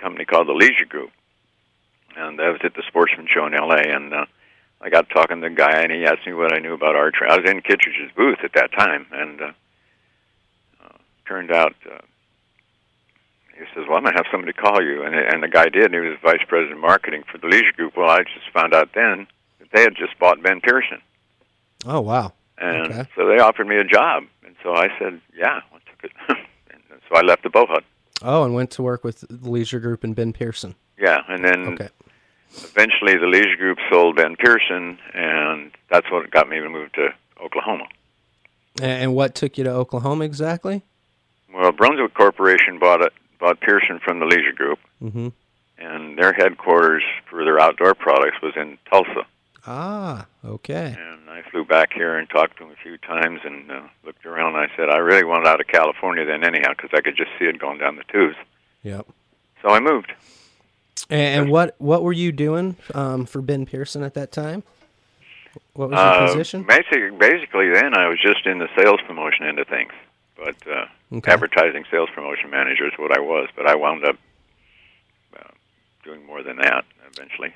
company 0.00 0.24
called 0.24 0.48
the 0.48 0.52
Leisure 0.52 0.84
Group, 0.88 1.10
and 2.16 2.40
I 2.40 2.48
was 2.50 2.60
at 2.64 2.74
the 2.74 2.82
Sportsman 2.88 3.26
Show 3.32 3.46
in 3.46 3.54
L.A. 3.54 3.82
and 3.82 4.12
uh, 4.12 4.24
I 4.80 4.88
got 4.90 5.08
talking 5.10 5.40
to 5.42 5.48
the 5.48 5.54
guy, 5.54 5.82
and 5.82 5.92
he 5.92 6.04
asked 6.04 6.26
me 6.26 6.32
what 6.32 6.52
I 6.54 6.58
knew 6.58 6.72
about 6.74 6.96
archery. 6.96 7.28
I 7.28 7.36
was 7.36 7.48
in 7.50 7.60
Kittredge's 7.60 8.10
booth 8.16 8.38
at 8.42 8.52
that 8.54 8.72
time, 8.72 9.06
and 9.12 9.40
uh, 9.42 9.52
uh, 10.84 10.88
turned 11.26 11.50
out. 11.52 11.74
Uh, 11.84 11.98
he 13.54 13.66
says, 13.74 13.84
"Well, 13.86 13.98
I'm 13.98 14.04
gonna 14.04 14.16
have 14.16 14.26
somebody 14.32 14.54
call 14.54 14.82
you," 14.82 15.02
and 15.02 15.14
and 15.14 15.42
the 15.42 15.48
guy 15.48 15.68
did. 15.68 15.92
And 15.92 15.94
he 15.94 16.00
was 16.00 16.18
vice 16.22 16.40
president 16.48 16.76
of 16.76 16.80
marketing 16.80 17.24
for 17.30 17.36
the 17.38 17.46
Leisure 17.46 17.72
Group. 17.76 17.96
Well, 17.96 18.08
I 18.08 18.20
just 18.20 18.50
found 18.54 18.72
out 18.74 18.90
then 18.94 19.26
that 19.58 19.68
they 19.74 19.82
had 19.82 19.94
just 19.96 20.18
bought 20.18 20.42
Ben 20.42 20.60
Pearson, 20.62 21.02
Oh 21.84 22.00
wow. 22.00 22.32
and 22.56 22.90
Okay. 22.92 23.04
so 23.14 23.26
they 23.28 23.38
offered 23.38 23.66
me 23.68 23.76
a 23.76 23.84
job, 23.84 24.24
and 24.46 24.56
so 24.62 24.74
I 24.74 24.88
said, 24.98 25.20
"Yeah, 25.36 25.60
I 25.74 25.78
took 25.90 26.04
it." 26.04 26.12
and 26.72 26.80
so 27.08 27.16
I 27.16 27.20
left 27.20 27.42
the 27.42 27.50
bow 27.50 27.66
hut. 27.66 27.84
Oh, 28.22 28.44
and 28.44 28.54
went 28.54 28.70
to 28.72 28.82
work 28.82 29.04
with 29.04 29.20
the 29.28 29.48
Leisure 29.50 29.80
Group 29.80 30.04
and 30.04 30.14
Ben 30.14 30.32
Pearson. 30.32 30.74
Yeah, 30.98 31.22
and 31.28 31.44
then 31.44 31.66
Okay. 31.74 31.88
eventually 32.64 33.16
the 33.16 33.26
Leisure 33.26 33.56
Group 33.56 33.78
sold 33.90 34.16
Ben 34.16 34.36
Pearson, 34.36 34.98
and 35.14 35.70
that's 35.88 36.10
what 36.10 36.30
got 36.30 36.48
me 36.48 36.58
to 36.60 36.68
move 36.68 36.92
to 36.92 37.08
Oklahoma. 37.42 37.84
And 38.82 39.14
what 39.14 39.34
took 39.34 39.58
you 39.58 39.64
to 39.64 39.70
Oklahoma 39.70 40.24
exactly? 40.24 40.82
Well, 41.52 41.72
Brunswick 41.72 42.14
Corporation 42.14 42.78
bought 42.78 43.02
it, 43.02 43.12
bought 43.38 43.60
Pearson 43.60 43.98
from 44.04 44.20
the 44.20 44.26
Leisure 44.26 44.52
Group, 44.54 44.78
Mm-hmm. 45.02 45.28
and 45.78 46.18
their 46.18 46.32
headquarters 46.32 47.02
for 47.28 47.42
their 47.44 47.58
outdoor 47.58 47.94
products 47.94 48.36
was 48.42 48.52
in 48.56 48.76
Tulsa. 48.90 49.26
Ah, 49.66 50.26
okay. 50.44 50.96
And 50.98 50.98
I 51.00 51.09
flew 51.09 51.09
back 51.70 51.92
here 51.94 52.18
and 52.18 52.28
talked 52.28 52.58
to 52.58 52.64
him 52.64 52.70
a 52.70 52.82
few 52.82 52.98
times 52.98 53.40
and 53.44 53.70
uh, 53.70 53.80
looked 54.04 54.26
around. 54.26 54.56
And 54.56 54.70
I 54.70 54.76
said 54.76 54.90
I 54.90 54.98
really 54.98 55.24
wanted 55.24 55.46
out 55.48 55.60
of 55.60 55.66
California 55.68 56.26
then, 56.26 56.44
anyhow, 56.44 56.72
because 56.76 56.90
I 56.92 57.00
could 57.00 57.16
just 57.16 57.30
see 57.38 57.46
it 57.46 57.58
going 57.58 57.78
down 57.78 57.96
the 57.96 58.04
tubes. 58.12 58.36
Yep. 58.82 59.06
So 59.62 59.68
I 59.70 59.80
moved. 59.80 60.12
And, 61.08 61.42
and 61.44 61.50
what 61.50 61.74
what 61.78 62.02
were 62.02 62.12
you 62.12 62.32
doing 62.32 62.76
um, 62.94 63.24
for 63.24 63.40
Ben 63.40 63.64
Pearson 63.64 64.02
at 64.02 64.14
that 64.14 64.32
time? 64.32 64.62
What 65.72 65.90
was 65.90 65.96
your 65.98 66.06
Uh, 66.06 66.26
position? 66.26 66.62
Basically, 66.64 67.10
basically, 67.10 67.70
then 67.70 67.94
I 67.96 68.06
was 68.08 68.18
just 68.20 68.44
in 68.46 68.58
the 68.58 68.68
sales 68.76 69.00
promotion 69.06 69.46
end 69.46 69.58
of 69.58 69.66
things, 69.68 69.92
but 70.36 70.56
uh, 70.68 70.86
Okay. 71.12 71.32
advertising 71.32 71.84
sales 71.90 72.08
promotion 72.14 72.50
manager 72.50 72.86
is 72.86 72.92
what 72.96 73.10
I 73.16 73.20
was. 73.20 73.48
But 73.56 73.66
I 73.66 73.74
wound 73.74 74.04
up 74.04 74.16
uh, 75.36 75.42
doing 76.04 76.24
more 76.26 76.42
than 76.42 76.56
that 76.58 76.84
eventually. 77.12 77.52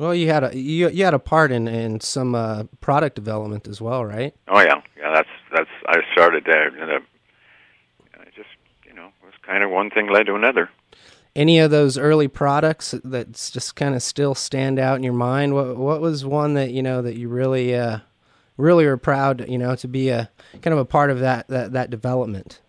Well, 0.00 0.14
you 0.14 0.28
had 0.28 0.44
a 0.44 0.56
you, 0.56 0.88
you 0.88 1.04
had 1.04 1.12
a 1.12 1.18
part 1.18 1.52
in 1.52 1.68
in 1.68 2.00
some 2.00 2.34
uh, 2.34 2.64
product 2.80 3.16
development 3.16 3.68
as 3.68 3.82
well, 3.82 4.02
right? 4.02 4.34
Oh 4.48 4.58
yeah, 4.58 4.80
yeah. 4.96 5.12
That's 5.12 5.28
that's. 5.54 5.68
I 5.84 5.98
started 6.12 6.44
there, 6.46 6.68
and 6.68 6.90
uh, 6.90 7.00
I 8.18 8.24
just 8.34 8.48
you 8.86 8.94
know 8.94 9.08
it 9.08 9.26
was 9.26 9.34
kind 9.42 9.62
of 9.62 9.68
one 9.68 9.90
thing 9.90 10.10
led 10.10 10.24
to 10.24 10.36
another. 10.36 10.70
Any 11.36 11.58
of 11.58 11.70
those 11.70 11.98
early 11.98 12.28
products 12.28 12.94
that's 13.04 13.50
just 13.50 13.76
kind 13.76 13.94
of 13.94 14.02
still 14.02 14.34
stand 14.34 14.78
out 14.78 14.96
in 14.96 15.02
your 15.02 15.12
mind? 15.12 15.52
What 15.52 15.76
what 15.76 16.00
was 16.00 16.24
one 16.24 16.54
that 16.54 16.70
you 16.70 16.82
know 16.82 17.02
that 17.02 17.18
you 17.18 17.28
really 17.28 17.74
uh, 17.74 17.98
really 18.56 18.86
were 18.86 18.96
proud, 18.96 19.46
you 19.50 19.58
know, 19.58 19.76
to 19.76 19.86
be 19.86 20.08
a 20.08 20.30
kind 20.62 20.72
of 20.72 20.78
a 20.78 20.86
part 20.86 21.10
of 21.10 21.20
that 21.20 21.46
that, 21.48 21.72
that 21.72 21.90
development. 21.90 22.62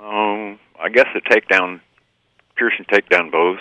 Um, 0.00 0.60
I 0.78 0.88
guess 0.88 1.08
the 1.12 1.20
takedown, 1.20 1.80
Pearson 2.54 2.84
takedown 2.84 3.32
bows. 3.32 3.58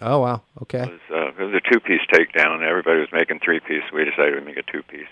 Oh 0.00 0.20
wow, 0.20 0.42
okay. 0.62 0.82
It 0.84 0.90
was, 0.90 1.00
uh, 1.10 1.42
it 1.42 1.46
was 1.46 1.54
a 1.54 1.72
two-piece 1.72 2.00
takedown. 2.12 2.62
Everybody 2.62 3.00
was 3.00 3.08
making 3.12 3.40
three-piece. 3.44 3.82
We 3.92 4.04
decided 4.04 4.36
to 4.36 4.40
make 4.40 4.56
a 4.56 4.62
two-piece. 4.62 5.06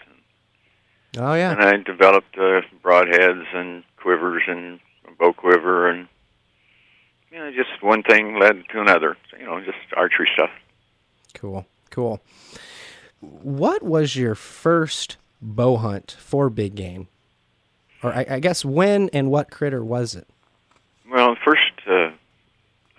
Oh 1.19 1.35
yeah. 1.35 1.53
And 1.53 1.63
I 1.63 1.77
developed 1.77 2.37
uh, 2.39 2.63
broadheads 2.83 3.55
and 3.55 3.83
quivers 3.97 4.43
and 4.47 4.81
a 5.07 5.13
bow 5.19 5.33
quiver 5.33 5.89
and 5.89 6.09
you 7.31 7.39
know 7.39 7.51
just 7.51 7.83
one 7.83 8.03
thing 8.03 8.39
led 8.39 8.65
to 8.73 8.81
another. 8.81 9.17
You 9.39 9.47
know, 9.47 9.61
just 9.61 9.79
archery 9.97 10.29
stuff. 10.35 10.51
Cool, 11.35 11.67
cool. 11.91 12.21
What 13.21 13.83
was 13.83 14.17
your 14.17 14.35
first 14.35 15.17
bow 15.43 15.77
hunt 15.77 16.17
for 16.19 16.49
big 16.49 16.75
game? 16.75 17.09
Or 18.03 18.15
I, 18.15 18.27
I 18.31 18.41
guess 18.41 18.65
when 18.65 19.11
and 19.13 19.31
what 19.31 19.51
critter 19.51 19.85
was 19.85 20.15
it? 20.15 20.27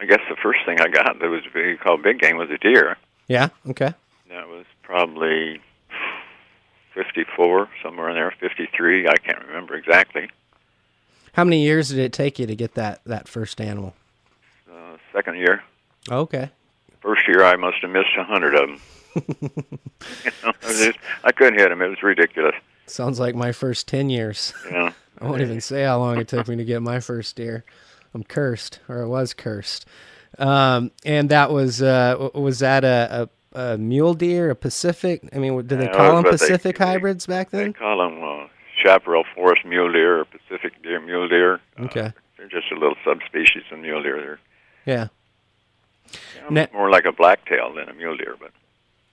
I 0.01 0.05
guess 0.05 0.22
the 0.27 0.36
first 0.36 0.60
thing 0.65 0.81
I 0.81 0.88
got 0.88 1.20
that 1.20 1.29
was 1.29 1.43
big, 1.53 1.79
called 1.79 2.01
big 2.01 2.20
game 2.20 2.38
was 2.38 2.50
a 2.50 2.58
deer. 2.58 2.98
Yeah. 3.27 3.50
Okay. 3.70 3.93
That 4.29 4.48
was 4.48 4.65
probably 4.81 5.62
54, 6.96 7.70
somewhere 7.84 8.10
in 8.10 8.15
there, 8.15 8.34
53. 8.39 9.08
I 9.08 9.15
can't 9.17 9.46
remember 9.46 9.75
exactly. 9.75 10.29
How 11.34 11.43
many 11.43 11.62
years 11.62 11.89
did 11.89 12.00
it 12.00 12.13
take 12.13 12.39
you 12.39 12.48
to 12.48 12.55
get 12.55 12.74
that 12.74 13.01
that 13.05 13.27
first 13.27 13.62
animal? 13.62 13.93
Uh, 14.70 14.98
second 15.13 15.38
year. 15.38 15.63
Okay. 16.10 16.50
First 17.00 17.27
year, 17.27 17.43
I 17.43 17.55
must 17.55 17.77
have 17.81 17.91
missed 17.91 18.10
a 18.17 18.24
hundred 18.24 18.55
of 18.55 18.67
them. 18.67 18.81
you 20.25 20.31
know, 20.43 20.51
I, 20.63 20.74
just, 20.74 21.00
I 21.24 21.31
couldn't 21.31 21.60
hit 21.60 21.70
them. 21.70 21.81
It 21.81 21.88
was 21.88 22.03
ridiculous. 22.03 22.55
Sounds 22.86 23.20
like 23.20 23.36
my 23.36 23.51
first 23.51 23.88
ten 23.88 24.10
years. 24.10 24.53
Yeah. 24.70 24.91
I 25.22 25.25
won't 25.25 25.41
even 25.41 25.62
say 25.62 25.84
how 25.84 26.00
long 26.00 26.17
it 26.17 26.27
took 26.27 26.48
me 26.48 26.55
to 26.55 26.65
get 26.65 26.81
my 26.81 27.00
first 27.00 27.36
deer. 27.36 27.63
I'm 28.13 28.23
cursed, 28.23 28.79
or 28.89 29.03
I 29.03 29.05
was 29.05 29.33
cursed. 29.33 29.85
Um, 30.37 30.91
and 31.05 31.29
that 31.29 31.51
was 31.51 31.81
uh, 31.81 32.29
was 32.33 32.59
that 32.59 32.83
a, 32.83 33.29
a, 33.53 33.73
a 33.73 33.77
mule 33.77 34.13
deer, 34.13 34.49
a 34.49 34.55
Pacific? 34.55 35.21
I 35.33 35.37
mean, 35.39 35.55
did 35.67 35.79
they 35.79 35.85
Yeah, 35.85 35.93
call 35.93 36.15
them 36.15 36.23
they- 36.23 36.31
Pacific 36.31 36.77
they- 36.77 36.85
hybrids 36.85 37.25
back 37.25 37.49
then? 37.51 37.67
They 37.67 37.73
call 37.73 37.97
them 37.99 38.23
uh, 38.23 38.47
chaparral 38.83 39.23
forest 39.35 39.65
mule 39.65 39.91
deer 39.91 40.21
or 40.21 40.25
Pacific 40.25 40.81
deer 40.83 40.99
mule 40.99 41.27
deer. 41.27 41.55
Uh, 41.79 41.83
Okay. 41.83 42.13
they're 42.37 42.47
just 42.49 42.71
a 42.71 42.75
little 42.75 42.95
subspecies 43.05 43.63
of 43.71 43.79
mule 43.79 44.01
deer. 44.03 44.17
They're 44.19 44.39
Yeah. 44.85 45.07
know, 46.43 46.49
Na- 46.49 46.67
more 46.73 46.89
like 46.89 47.05
a 47.05 47.11
blacktail 47.11 47.73
than 47.73 47.89
a 47.89 47.93
mule 47.93 48.17
deer, 48.17 48.35
but 48.39 48.51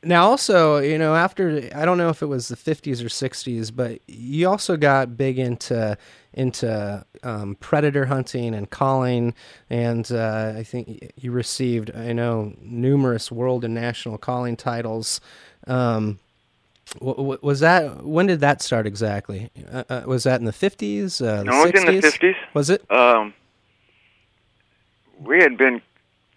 Now, 0.05 0.27
also, 0.31 0.79
you 0.79 0.97
know, 0.97 1.17
after 1.17 1.69
I 1.75 1.85
don't 1.85 1.99
know 1.99 2.09
if 2.09 2.23
it 2.23 2.27
was 2.27 2.49
the 2.49 2.57
50s 2.57 3.03
or 3.03 3.09
60s, 3.09 3.75
but 3.75 4.01
you 4.07 4.49
also 4.49 4.77
got 4.77 5.17
big 5.17 5.39
into 5.39 5.99
into 6.35 7.05
um, 7.25 7.57
predator 7.57 8.07
hunting 8.07 8.55
and 8.55 8.71
calling, 8.71 9.35
and 9.69 10.11
uh, 10.13 10.55
I 10.57 10.63
think 10.63 11.13
you 11.17 11.33
received, 11.33 11.91
I 11.97 12.13
know, 12.13 12.55
numerous 12.61 13.33
world 13.33 13.65
and 13.65 13.75
national 13.75 14.19
calling 14.19 14.57
titles. 14.57 15.21
Um, 15.67 16.21
w- 17.01 17.17
w- 17.17 17.39
was 17.43 17.59
that 17.61 18.05
when 18.05 18.27
did 18.27 18.39
that 18.39 18.63
start 18.63 18.87
exactly? 18.87 19.51
Uh, 19.73 19.83
uh, 19.89 20.03
was 20.07 20.23
that 20.23 20.39
in 20.39 20.47
the 20.47 20.53
50s? 20.53 21.21
Uh, 21.21 21.39
the 21.39 21.45
no, 21.45 21.65
it 21.65 21.75
was 21.75 21.83
60s? 21.83 21.89
in 21.89 21.95
the 21.97 22.03
fifties. 22.03 22.37
Was 22.55 22.71
it? 22.71 22.89
Um, 22.91 23.35
we 25.21 25.43
had 25.43 25.59
been 25.59 25.83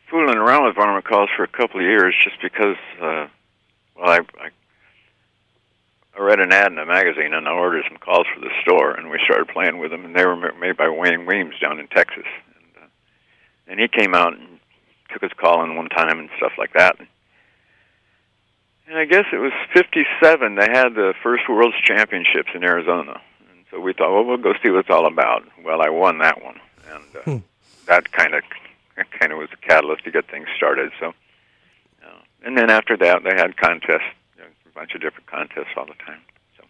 fooling 0.09 0.37
around 0.37 0.65
with 0.65 0.75
varmint 0.75 1.05
calls 1.05 1.29
for 1.35 1.43
a 1.43 1.47
couple 1.47 1.79
of 1.79 1.85
years 1.85 2.15
just 2.23 2.41
because, 2.41 2.77
uh, 2.99 3.27
well, 3.95 4.09
I, 4.09 4.19
I, 4.39 4.49
I 6.17 6.21
read 6.21 6.39
an 6.39 6.51
ad 6.51 6.71
in 6.71 6.77
a 6.77 6.85
magazine 6.85 7.33
and 7.33 7.47
I 7.47 7.51
ordered 7.51 7.83
some 7.87 7.97
calls 7.97 8.27
for 8.33 8.41
the 8.41 8.49
store, 8.61 8.91
and 8.91 9.09
we 9.09 9.19
started 9.25 9.47
playing 9.47 9.79
with 9.79 9.91
them, 9.91 10.05
and 10.05 10.15
they 10.15 10.25
were 10.25 10.35
made 10.35 10.77
by 10.77 10.89
Wayne 10.89 11.25
Weems 11.25 11.55
down 11.59 11.79
in 11.79 11.87
Texas. 11.87 12.25
And, 12.55 12.83
uh, 12.83 12.87
and 13.67 13.79
he 13.79 13.87
came 13.87 14.13
out 14.13 14.33
and 14.37 14.59
took 15.11 15.21
his 15.21 15.31
call 15.37 15.63
in 15.63 15.75
one 15.75 15.89
time 15.89 16.19
and 16.19 16.29
stuff 16.37 16.53
like 16.57 16.73
that. 16.73 16.97
And 18.87 18.97
I 18.97 19.05
guess 19.05 19.25
it 19.31 19.37
was 19.37 19.53
57. 19.73 20.55
They 20.55 20.69
had 20.69 20.95
the 20.95 21.13
first 21.23 21.43
World's 21.47 21.79
Championships 21.81 22.49
in 22.53 22.63
Arizona. 22.63 23.21
And 23.49 23.65
so 23.71 23.79
we 23.79 23.93
thought, 23.93 24.11
well, 24.11 24.25
we'll 24.25 24.37
go 24.37 24.53
see 24.61 24.69
what 24.69 24.79
it's 24.81 24.89
all 24.89 25.05
about. 25.07 25.43
Well, 25.63 25.81
I 25.81 25.89
won 25.89 26.17
that 26.17 26.43
one. 26.43 26.59
And 26.91 27.15
uh, 27.15 27.19
Hmm. 27.21 27.37
that 27.87 28.11
kind 28.11 28.33
of 28.33 28.43
kind 29.19 29.31
of 29.31 29.37
was 29.37 29.49
the 29.49 29.57
catalyst 29.57 30.03
to 30.03 30.11
get 30.11 30.29
things 30.29 30.47
started. 30.57 30.91
So, 30.99 31.13
and 32.43 32.57
then 32.57 32.69
after 32.69 32.97
that, 32.97 33.23
they 33.23 33.35
had 33.35 33.57
contests, 33.57 34.01
you 34.37 34.43
know, 34.43 34.47
a 34.65 34.69
bunch 34.73 34.93
of 34.95 35.01
different 35.01 35.27
contests 35.27 35.73
all 35.77 35.85
the 35.85 35.93
time. 36.05 36.19
So, 36.57 36.63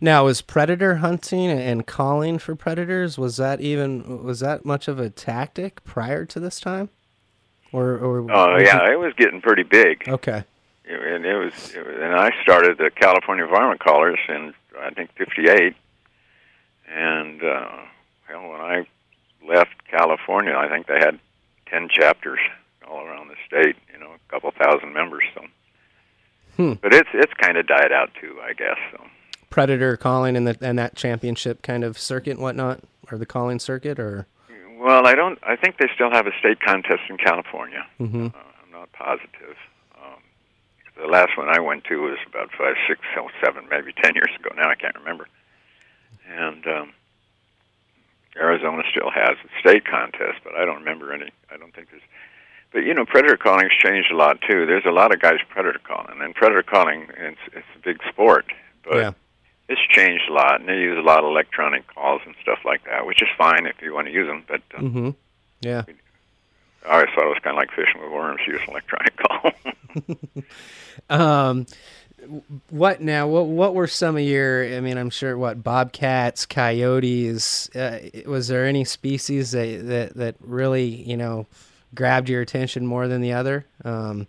Now, 0.00 0.24
was 0.24 0.40
predator 0.42 0.96
hunting 0.96 1.50
and 1.50 1.86
calling 1.86 2.38
for 2.38 2.54
predators 2.54 3.18
was 3.18 3.36
that 3.38 3.60
even 3.60 4.22
was 4.24 4.40
that 4.40 4.64
much 4.64 4.88
of 4.88 4.98
a 4.98 5.10
tactic 5.10 5.82
prior 5.84 6.24
to 6.26 6.40
this 6.40 6.60
time? 6.60 6.88
Or, 7.72 7.96
or 7.98 8.30
oh 8.32 8.58
yeah, 8.58 8.84
it- 8.86 8.92
it 8.94 8.98
was 8.98 9.12
getting 9.14 9.40
pretty 9.40 9.62
big. 9.62 10.08
okay. 10.08 10.44
and 10.88 11.24
it 11.24 11.36
was, 11.36 11.72
it 11.74 11.86
was 11.86 11.96
and 12.00 12.14
I 12.16 12.30
started 12.42 12.78
the 12.78 12.90
California 12.90 13.46
Varmint 13.46 13.78
Callers 13.80 14.18
in 14.28 14.52
I 14.80 14.90
think 14.90 15.10
'58, 15.16 15.74
and 16.92 17.42
uh, 17.42 17.68
well, 18.28 18.50
when 18.50 18.60
I 18.60 18.86
left 19.46 19.70
California, 19.88 20.54
I 20.56 20.68
think 20.68 20.86
they 20.86 20.98
had 20.98 21.18
ten 21.66 21.88
chapters 21.88 22.40
all 22.90 23.04
around 23.06 23.28
the 23.28 23.36
state. 23.46 23.76
You 23.92 24.00
know, 24.00 24.10
a 24.12 24.32
couple 24.32 24.50
thousand 24.52 24.92
members. 24.92 25.22
So, 25.34 25.44
Hmm. 26.56 26.72
but 26.82 26.92
it's 26.92 27.08
it's 27.14 27.32
kind 27.34 27.56
of 27.56 27.66
died 27.66 27.92
out 27.92 28.10
too, 28.20 28.36
I 28.42 28.52
guess. 28.52 28.76
So, 28.92 29.02
Predator 29.48 29.96
calling 29.96 30.36
and 30.36 30.46
the 30.46 30.58
and 30.60 30.78
that 30.78 30.96
championship 30.96 31.62
kind 31.62 31.84
of 31.84 31.98
circuit 31.98 32.32
and 32.32 32.40
whatnot, 32.40 32.80
or 33.10 33.18
the 33.18 33.26
calling 33.26 33.58
circuit, 33.58 33.98
or 33.98 34.26
well, 34.78 35.06
I 35.06 35.14
don't. 35.14 35.38
I 35.42 35.56
think 35.56 35.76
they 35.78 35.88
still 35.94 36.10
have 36.10 36.26
a 36.26 36.32
state 36.38 36.60
contest 36.60 37.02
in 37.08 37.16
California. 37.16 37.86
hmm 37.98 38.26
Uh, 38.26 38.30
I'm 38.64 38.72
not 38.72 38.90
positive. 38.92 39.56
Um, 39.96 40.20
the 40.96 41.06
last 41.06 41.36
one 41.38 41.48
I 41.48 41.60
went 41.60 41.84
to 41.84 41.96
was 42.02 42.18
about 42.26 42.50
five, 42.58 42.74
six, 42.88 43.00
oh, 43.16 43.28
seven, 43.44 43.66
maybe 43.70 43.92
ten 44.02 44.14
years 44.14 44.30
ago. 44.38 44.50
Now 44.56 44.68
I 44.70 44.74
can't 44.74 44.96
remember. 44.96 45.28
And 46.28 46.66
um, 46.66 46.92
Arizona 48.36 48.82
still 48.90 49.10
has 49.10 49.36
a 49.44 49.60
state 49.60 49.84
contest, 49.84 50.40
but 50.44 50.54
I 50.54 50.64
don't 50.64 50.78
remember 50.78 51.12
any. 51.12 51.30
I 51.52 51.56
don't 51.56 51.74
think 51.74 51.90
there's. 51.90 52.02
But 52.72 52.80
you 52.80 52.94
know, 52.94 53.04
predator 53.04 53.36
calling's 53.36 53.72
changed 53.72 54.10
a 54.12 54.16
lot 54.16 54.40
too. 54.48 54.66
There's 54.66 54.86
a 54.86 54.92
lot 54.92 55.12
of 55.12 55.20
guys 55.20 55.38
predator 55.48 55.80
calling, 55.82 56.20
and 56.20 56.34
predator 56.34 56.62
calling 56.62 57.06
it's 57.16 57.40
it's 57.52 57.66
a 57.76 57.78
big 57.84 57.98
sport, 58.08 58.46
but 58.84 58.96
yeah, 58.96 59.12
it's 59.68 59.80
changed 59.90 60.24
a 60.28 60.32
lot, 60.32 60.60
and 60.60 60.68
they 60.68 60.78
use 60.78 60.96
a 60.98 61.02
lot 61.02 61.20
of 61.20 61.24
electronic 61.26 61.86
calls 61.92 62.22
and 62.24 62.34
stuff 62.42 62.60
like 62.64 62.84
that, 62.84 63.06
which 63.06 63.22
is 63.22 63.28
fine 63.36 63.66
if 63.66 63.80
you 63.82 63.92
want 63.92 64.06
to 64.06 64.12
use 64.12 64.26
them. 64.28 64.44
But 64.46 64.62
uh, 64.76 64.80
hmm 64.80 65.10
yeah. 65.60 65.82
I 66.88 66.94
always 66.94 67.08
thought 67.14 67.26
it 67.26 67.28
was 67.28 67.38
kind 67.42 67.56
of 67.56 67.60
like 67.60 67.70
fishing 67.72 68.00
with 68.00 68.10
worms, 68.10 68.40
use 68.46 68.60
an 68.62 68.70
electronic 68.70 69.16
call. 69.22 69.52
Um, 71.08 71.66
what 72.68 73.00
now? 73.00 73.26
What 73.26 73.46
what 73.46 73.74
were 73.74 73.86
some 73.86 74.16
of 74.16 74.22
your? 74.22 74.64
I 74.64 74.80
mean, 74.80 74.98
I'm 74.98 75.10
sure 75.10 75.36
what 75.36 75.62
bobcats, 75.62 76.46
coyotes. 76.46 77.74
Uh, 77.74 78.00
was 78.26 78.48
there 78.48 78.66
any 78.66 78.84
species 78.84 79.52
that 79.52 79.86
that 79.86 80.16
that 80.16 80.34
really 80.40 80.84
you 80.86 81.16
know 81.16 81.46
grabbed 81.94 82.28
your 82.28 82.40
attention 82.40 82.86
more 82.86 83.08
than 83.08 83.20
the 83.20 83.32
other? 83.32 83.66
Um, 83.84 84.26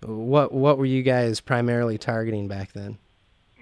what 0.00 0.52
what 0.52 0.78
were 0.78 0.86
you 0.86 1.02
guys 1.02 1.40
primarily 1.40 1.98
targeting 1.98 2.48
back 2.48 2.72
then? 2.72 2.98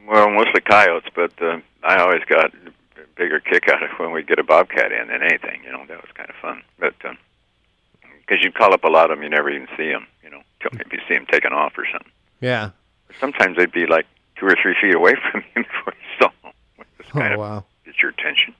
Well, 0.06 0.30
mostly 0.30 0.60
coyotes, 0.60 1.10
but 1.14 1.32
uh, 1.42 1.58
I 1.82 1.96
always 1.96 2.22
got 2.28 2.52
a 2.54 2.72
bigger 3.16 3.40
kick 3.40 3.68
out 3.68 3.82
of 3.82 3.90
when 3.98 4.12
we'd 4.12 4.28
get 4.28 4.38
a 4.38 4.44
bobcat 4.44 4.92
in 4.92 5.08
than 5.08 5.22
anything. 5.22 5.62
You 5.64 5.72
know, 5.72 5.84
that 5.86 6.00
was 6.00 6.10
kind 6.14 6.30
of 6.30 6.36
fun. 6.36 6.62
But 6.78 6.94
because 7.00 8.42
you'd 8.42 8.54
call 8.54 8.72
up 8.72 8.84
a 8.84 8.88
lot 8.88 9.10
of 9.10 9.16
them, 9.16 9.22
you 9.24 9.30
never 9.30 9.50
even 9.50 9.68
see 9.76 9.90
them. 9.90 10.06
You 10.22 10.30
know, 10.30 10.42
till 10.60 10.70
maybe 10.72 10.96
you 10.96 11.00
see 11.08 11.14
them 11.14 11.26
taking 11.30 11.52
off 11.52 11.72
or 11.76 11.86
something. 11.90 12.12
Yeah. 12.40 12.70
Sometimes 13.18 13.56
they'd 13.56 13.72
be 13.72 13.86
like 13.86 14.06
two 14.38 14.46
or 14.46 14.56
three 14.60 14.76
feet 14.80 14.94
away 14.94 15.14
from 15.30 15.42
you 15.54 15.62
before 15.62 15.94
you 15.94 16.18
saw 16.18 16.30
them. 16.42 16.52
Oh 16.78 17.20
kind 17.20 17.34
of 17.34 17.40
wow. 17.40 17.64
gets 17.84 18.02
your 18.02 18.10
attention. 18.10 18.54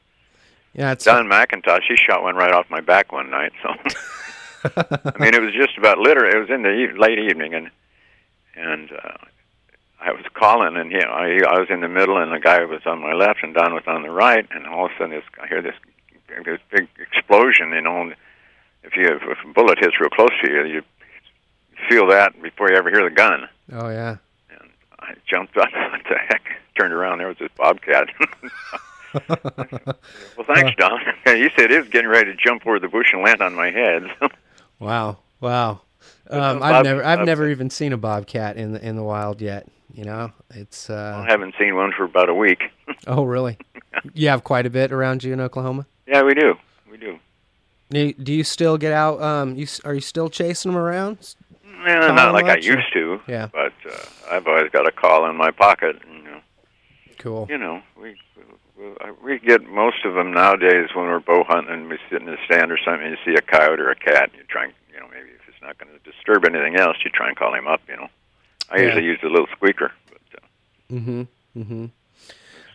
Yeah. 0.75 0.93
It's 0.93 1.05
Don 1.05 1.27
McIntosh, 1.27 1.83
he 1.89 1.97
shot 1.97 2.23
one 2.23 2.37
right 2.37 2.53
off 2.53 2.67
my 2.71 2.81
back 2.81 3.13
one 3.13 3.31
night. 3.31 3.53
So, 3.63 3.71
I 4.77 5.19
mean, 5.19 5.35
it 5.35 5.43
was 5.43 5.53
just 5.55 5.77
about 5.79 5.99
litter. 5.99 6.25
It 6.27 6.39
was 6.39 6.51
in 6.51 6.63
the 6.63 6.71
e- 6.71 6.99
late 6.99 7.19
evening, 7.19 7.55
and 7.55 7.71
and 8.55 8.91
uh, 8.93 9.17
I 10.01 10.13
was 10.13 10.25
calling, 10.35 10.77
and 10.77 10.91
you 10.91 11.01
know, 11.01 11.11
I, 11.11 11.41
I 11.49 11.59
was 11.59 11.69
in 11.71 11.81
the 11.81 11.89
middle, 11.89 12.19
and 12.19 12.33
the 12.33 12.41
guy 12.41 12.65
was 12.65 12.81
on 12.87 13.01
my 13.01 13.13
left, 13.13 13.41
and 13.43 13.55
Don 13.55 13.75
was 13.75 13.85
on 13.87 14.03
the 14.03 14.11
right, 14.11 14.47
and 14.51 14.67
all 14.67 14.87
of 14.87 14.93
a 14.93 14.95
sudden, 14.99 15.11
this 15.11 15.25
I 15.43 15.47
hear 15.47 15.63
this 15.63 15.75
this 16.45 16.61
big 16.71 16.89
explosion. 17.01 17.71
You 17.71 17.83
know, 17.83 18.13
if 18.83 18.97
you 18.97 19.07
if 19.07 19.23
a 19.45 19.53
bullet 19.53 19.79
hits 19.79 20.01
real 20.01 20.11
close 20.11 20.31
to 20.45 20.51
you, 20.51 20.65
you 20.65 20.83
feel 21.89 22.07
that 22.09 22.41
before 22.43 22.71
you 22.71 22.77
ever 22.77 22.91
hear 22.91 23.09
the 23.09 23.15
gun. 23.15 23.49
oh 23.73 23.89
yeah. 23.91 24.17
And 24.51 24.71
I 25.01 25.15
jumped 25.27 25.57
up. 25.57 25.69
What 25.91 26.03
the 26.09 26.19
heck? 26.19 26.43
Turned 26.79 26.93
around. 26.93 27.19
There 27.19 27.29
was 27.29 27.39
this 27.39 27.51
bobcat. 27.57 28.09
well, 29.29 30.47
thanks, 30.47 30.77
Don. 30.77 31.01
he 31.25 31.49
said 31.57 31.71
he 31.71 31.79
was 31.79 31.89
getting 31.89 32.11
ready 32.11 32.31
to 32.31 32.37
jump 32.37 32.67
over 32.67 32.79
the 32.79 32.89
bush 32.89 33.13
and 33.15 33.23
land 33.23 33.41
on 33.41 33.55
my 33.55 33.71
head. 33.71 34.03
Wow. 34.79 35.19
Wow. 35.41 35.81
Um, 36.29 36.63
I've 36.63 36.85
never 36.85 37.05
I've 37.05 37.25
never 37.25 37.49
even 37.49 37.71
seen 37.71 37.93
a 37.93 37.97
bobcat 37.97 38.57
in 38.57 38.73
the 38.73 38.87
in 38.87 38.97
the 38.97 39.03
wild 39.03 39.41
yet. 39.41 39.69
You 39.93 40.05
know, 40.05 40.33
it's. 40.51 40.91
Uh, 40.91 41.23
I 41.25 41.31
haven't 41.31 41.55
seen 41.59 41.75
one 41.75 41.93
for 41.97 42.05
about 42.05 42.29
a 42.29 42.35
week. 42.35 42.65
oh, 43.07 43.25
really? 43.25 43.57
you 44.13 44.29
have 44.29 44.45
quite 44.45 44.67
a 44.67 44.71
bit 44.71 44.93
around 44.93 45.25
you 45.25 45.33
in 45.33 45.41
Oklahoma. 45.41 45.87
Yeah, 46.07 46.23
we 46.23 46.35
do. 46.35 46.55
We 46.91 46.99
do. 46.99 47.19
Do 47.91 48.33
you, 48.33 48.45
still 48.45 48.77
get 48.77 48.93
out? 48.93 49.23
Um, 49.23 49.55
you 49.55 49.67
are 49.85 49.95
you 49.95 50.01
still 50.01 50.29
chasing 50.29 50.73
them 50.73 50.79
around? 50.79 51.35
Call 51.87 52.15
not 52.15 52.33
like 52.33 52.47
I 52.47 52.57
much, 52.57 52.67
used 52.67 52.93
to. 52.95 53.21
Yeah. 53.29 53.49
But 53.53 53.73
uh, 53.89 53.97
I've 54.31 54.47
always 54.47 54.71
got 54.71 54.89
a 54.89 54.93
call 54.93 55.31
in 55.31 55.37
my 55.37 55.53
pocket. 55.53 55.97
You 56.13 56.23
know, 56.23 56.41
Cool. 57.19 57.47
you 57.49 57.57
know 57.57 57.81
we 58.01 58.17
we, 59.23 59.39
get 59.39 59.63
most 59.69 60.05
of 60.05 60.15
them 60.15 60.33
nowadays 60.33 60.89
when 60.95 61.07
we're 61.07 61.21
bow 61.21 61.45
hunting 61.45 61.73
and 61.73 61.89
we 61.89 61.99
sit 62.11 62.21
in 62.21 62.27
the 62.27 62.37
stand 62.45 62.71
or 62.71 62.79
something. 62.85 63.09
You 63.09 63.17
see 63.25 63.35
a 63.35 63.43
coyote 63.43 63.81
or 63.81 63.91
a 63.91 63.97
cat, 63.97 64.31
and 64.31 64.35
you 64.35 64.45
try 64.49 64.65
and 64.65 64.73
you 64.93 65.01
know 65.01 65.07
maybe 65.09 65.31
if 65.31 65.49
it's 65.49 65.63
not 65.63 65.79
going 65.79 65.93
to 65.93 66.11
disturb 66.11 66.45
anything 66.45 66.77
else, 66.77 66.97
you 67.05 67.11
try 67.11 67.29
and 67.29 67.37
call 67.37 67.55
him 67.55 67.67
up. 67.67 67.81
You 67.89 67.97
know, 67.97 68.09
I 68.71 68.77
Yeah. 68.79 68.83
usually 68.85 69.05
use 69.05 69.19
a 69.23 69.29
little 69.29 69.49
squeaker. 69.57 69.93
But, 70.11 70.43
uh, 70.43 70.95
Mm-hmm. 70.95 71.23
Mm-hmm. 71.59 71.87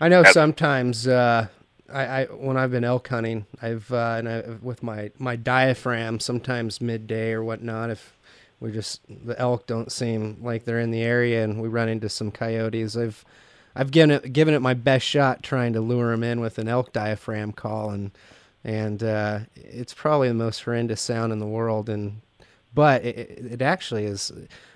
I 0.01 0.07
know 0.09 0.23
sometimes 0.23 1.07
uh, 1.07 1.47
I, 1.93 2.05
I 2.05 2.25
when 2.25 2.57
I've 2.57 2.71
been 2.71 2.83
elk 2.83 3.07
hunting, 3.07 3.45
I've 3.61 3.91
uh, 3.91 4.15
and 4.17 4.27
I, 4.29 4.43
with 4.61 4.81
my 4.81 5.11
my 5.19 5.35
diaphragm 5.35 6.19
sometimes 6.19 6.81
midday 6.81 7.31
or 7.33 7.43
whatnot 7.43 7.89
if 7.91 8.17
we 8.59 8.71
just 8.71 9.01
the 9.07 9.37
elk 9.39 9.67
don't 9.67 9.91
seem 9.91 10.37
like 10.41 10.65
they're 10.65 10.79
in 10.79 10.91
the 10.91 11.01
area 11.03 11.43
and 11.43 11.61
we 11.61 11.67
run 11.67 11.89
into 11.89 12.09
some 12.09 12.31
coyotes. 12.31 12.97
I've 12.97 13.23
I've 13.75 13.91
given 13.91 14.11
it 14.11 14.33
given 14.33 14.53
it 14.53 14.61
my 14.61 14.73
best 14.73 15.05
shot 15.05 15.43
trying 15.43 15.73
to 15.73 15.81
lure 15.81 16.11
them 16.11 16.23
in 16.23 16.41
with 16.41 16.57
an 16.57 16.67
elk 16.67 16.93
diaphragm 16.93 17.51
call 17.51 17.91
and 17.91 18.11
and 18.63 19.01
uh, 19.01 19.39
it's 19.55 19.93
probably 19.93 20.27
the 20.27 20.33
most 20.33 20.63
horrendous 20.63 21.01
sound 21.01 21.33
in 21.33 21.39
the 21.39 21.47
world 21.47 21.89
and 21.89 22.21
but 22.73 23.03
it, 23.03 23.17
it 23.51 23.61
actually 23.61 24.05
is 24.05 24.31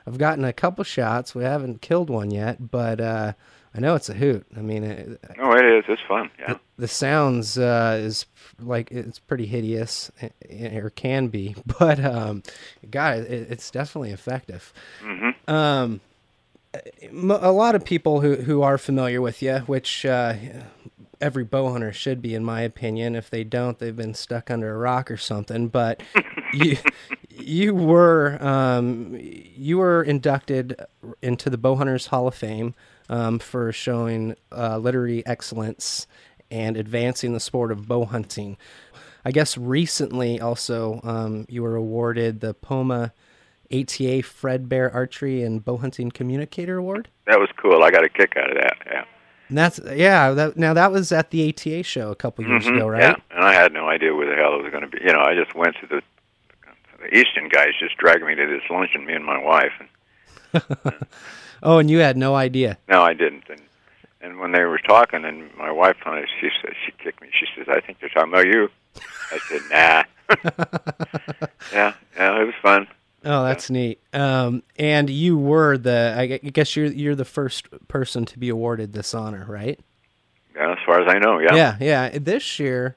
I've 0.08 0.18
gotten 0.18 0.46
a 0.46 0.54
couple 0.54 0.84
shots. 0.84 1.34
We 1.34 1.44
haven't 1.44 1.82
killed 1.82 2.10
one 2.10 2.30
yet, 2.30 2.70
but 2.72 3.02
uh, 3.02 3.34
I 3.74 3.80
know 3.80 3.96
it's 3.96 4.10
a 4.10 4.14
hoot. 4.14 4.46
I 4.56 4.62
mean, 4.62 4.84
it, 4.84 5.20
oh, 5.40 5.52
it 5.54 5.66
is. 5.66 5.84
It's 5.88 6.02
fun. 6.08 6.30
Yeah. 6.40 6.54
the, 6.54 6.60
the 6.78 6.88
sounds 6.88 7.58
uh, 7.58 7.98
is 8.00 8.26
like 8.60 8.92
it's 8.92 9.20
pretty 9.20 9.46
hideous, 9.48 10.12
or 10.50 10.92
can 10.92 11.28
be. 11.28 11.56
But 11.80 12.04
um, 12.04 12.44
God, 12.90 13.20
it, 13.20 13.52
it's 13.52 13.72
definitely 13.72 14.12
effective. 14.12 14.72
Mm-hmm. 15.02 15.52
Um, 15.54 16.02
a 17.12 17.52
lot 17.52 17.76
of 17.76 17.86
people 17.86 18.22
who 18.22 18.36
who 18.36 18.62
are 18.62 18.78
familiar 18.78 19.22
with 19.22 19.42
you, 19.42 19.60
which 19.60 20.06
uh, 20.06 20.36
every 21.22 21.44
bow 21.44 21.72
hunter 21.72 21.94
should 21.94 22.22
be, 22.22 22.36
in 22.36 22.44
my 22.44 22.62
opinion. 22.62 23.16
If 23.16 23.30
they 23.30 23.44
don't, 23.44 23.80
they've 23.80 23.96
been 23.96 24.14
stuck 24.14 24.52
under 24.52 24.74
a 24.74 24.78
rock 24.78 25.10
or 25.10 25.18
something. 25.18 25.68
But 25.68 26.02
you 26.54 26.78
you 27.30 27.74
were 27.74 28.38
um, 28.42 29.18
you 29.20 29.78
were 29.78 30.04
inducted 30.04 30.76
into 31.22 31.50
the 31.50 31.58
Bow 31.58 31.76
Hunters 31.76 32.08
Hall 32.08 32.28
of 32.28 32.36
Fame 32.36 32.76
um, 33.10 33.40
for 33.40 33.72
showing 33.72 34.36
uh, 34.52 34.78
literary 34.78 35.26
excellence 35.26 36.08
and 36.52 36.78
advancing 36.78 37.34
the 37.34 37.40
sport 37.40 37.72
of 37.72 37.88
bow 37.88 38.06
hunting. 38.06 38.58
I 39.24 39.32
guess 39.32 39.58
recently 39.58 40.40
also 40.40 41.02
um, 41.04 41.46
you 41.50 41.64
were 41.64 41.76
awarded 41.76 42.40
the 42.40 42.54
Poma 42.54 43.14
ATA 43.72 44.22
Fred 44.24 44.68
Bear 44.70 44.92
Archery 44.94 45.44
and 45.44 45.64
Bow 45.64 45.78
Hunting 45.78 46.12
Communicator 46.12 46.78
Award. 46.78 47.10
That 47.28 47.40
was 47.40 47.50
cool. 47.58 47.84
I 47.84 47.92
got 47.92 48.04
a 48.04 48.10
kick 48.10 48.36
out 48.38 48.50
of 48.52 48.58
that. 48.58 48.78
Yeah. 48.86 49.06
And 49.50 49.58
that's 49.58 49.80
yeah. 49.94 50.32
That, 50.32 50.58
now 50.58 50.74
that 50.74 50.92
was 50.92 51.12
at 51.12 51.30
the 51.32 51.50
ATA 51.50 51.84
show 51.84 52.10
a 52.12 52.16
couple 52.16 52.44
years 52.46 52.66
Mhm, 52.66 52.78
ago, 52.78 52.88
right? 52.88 53.02
Yeah, 53.02 53.16
and 53.32 53.44
I 53.46 53.54
had 53.54 53.72
no 53.74 53.88
idea 53.88 54.14
where 54.16 54.28
the 54.30 54.36
hell 54.36 54.56
it 54.60 54.64
was 54.64 54.72
going 54.72 54.84
to 54.84 54.90
be. 54.90 55.00
You 55.04 55.14
know, 55.14 55.22
I 55.22 55.36
just 55.36 55.54
went 55.56 55.76
to 55.82 55.88
the 55.88 56.02
the 57.02 57.16
Eastern 57.18 57.50
guys 57.50 57.70
just 57.80 57.98
dragged 57.98 58.24
me 58.26 58.34
to 58.36 58.48
this 58.48 58.64
luncheon, 58.70 59.06
me 59.06 59.14
and 59.14 59.24
my 59.26 59.38
wife. 59.38 59.72
And 59.80 60.64
Oh, 61.64 61.78
and 61.80 61.90
you 61.90 62.00
had 62.00 62.18
no 62.18 62.36
idea. 62.36 62.78
no, 62.88 63.02
I 63.04 63.14
didn't. 63.14 63.44
And 63.50 63.62
and 64.22 64.40
when 64.40 64.52
they 64.54 64.64
were 64.64 64.80
talking, 64.80 65.24
and 65.26 65.54
my 65.56 65.70
wife 65.72 65.98
finally, 66.04 66.26
she 66.42 66.50
said, 66.62 66.74
she 66.86 66.92
kicked 66.94 67.22
me. 67.22 67.30
She 67.32 67.46
says, 67.56 67.68
"I 67.70 67.80
think 67.82 68.00
they're 68.00 68.10
talking 68.10 68.34
about 68.34 68.48
you." 68.48 68.70
I 69.32 69.38
said, 69.38 69.62
"Nah." 69.70 70.04
yeah, 71.74 71.94
yeah, 72.18 72.42
it 72.42 72.46
was 72.46 72.56
fun. 72.62 72.88
Oh, 73.26 73.44
that's 73.44 73.70
neat. 73.70 74.00
Um, 74.14 74.62
and 74.78 75.10
you 75.10 75.38
were 75.38 75.78
the. 75.78 76.14
I 76.18 76.28
guess 76.38 76.76
you're 76.76 76.86
you're 76.88 77.16
the 77.16 77.26
first 77.26 77.68
person 77.88 78.26
to 78.26 78.40
be 78.40 78.50
awarded 78.50 78.94
this 78.94 79.14
honor, 79.14 79.46
right? 79.50 79.80
Yeah, 80.56 80.72
as 80.72 80.78
far 80.86 81.02
as 81.02 81.14
I 81.14 81.20
know, 81.20 81.40
yeah. 81.40 81.56
Yeah, 81.56 81.78
yeah. 81.82 82.10
This 82.20 82.60
year, 82.60 82.96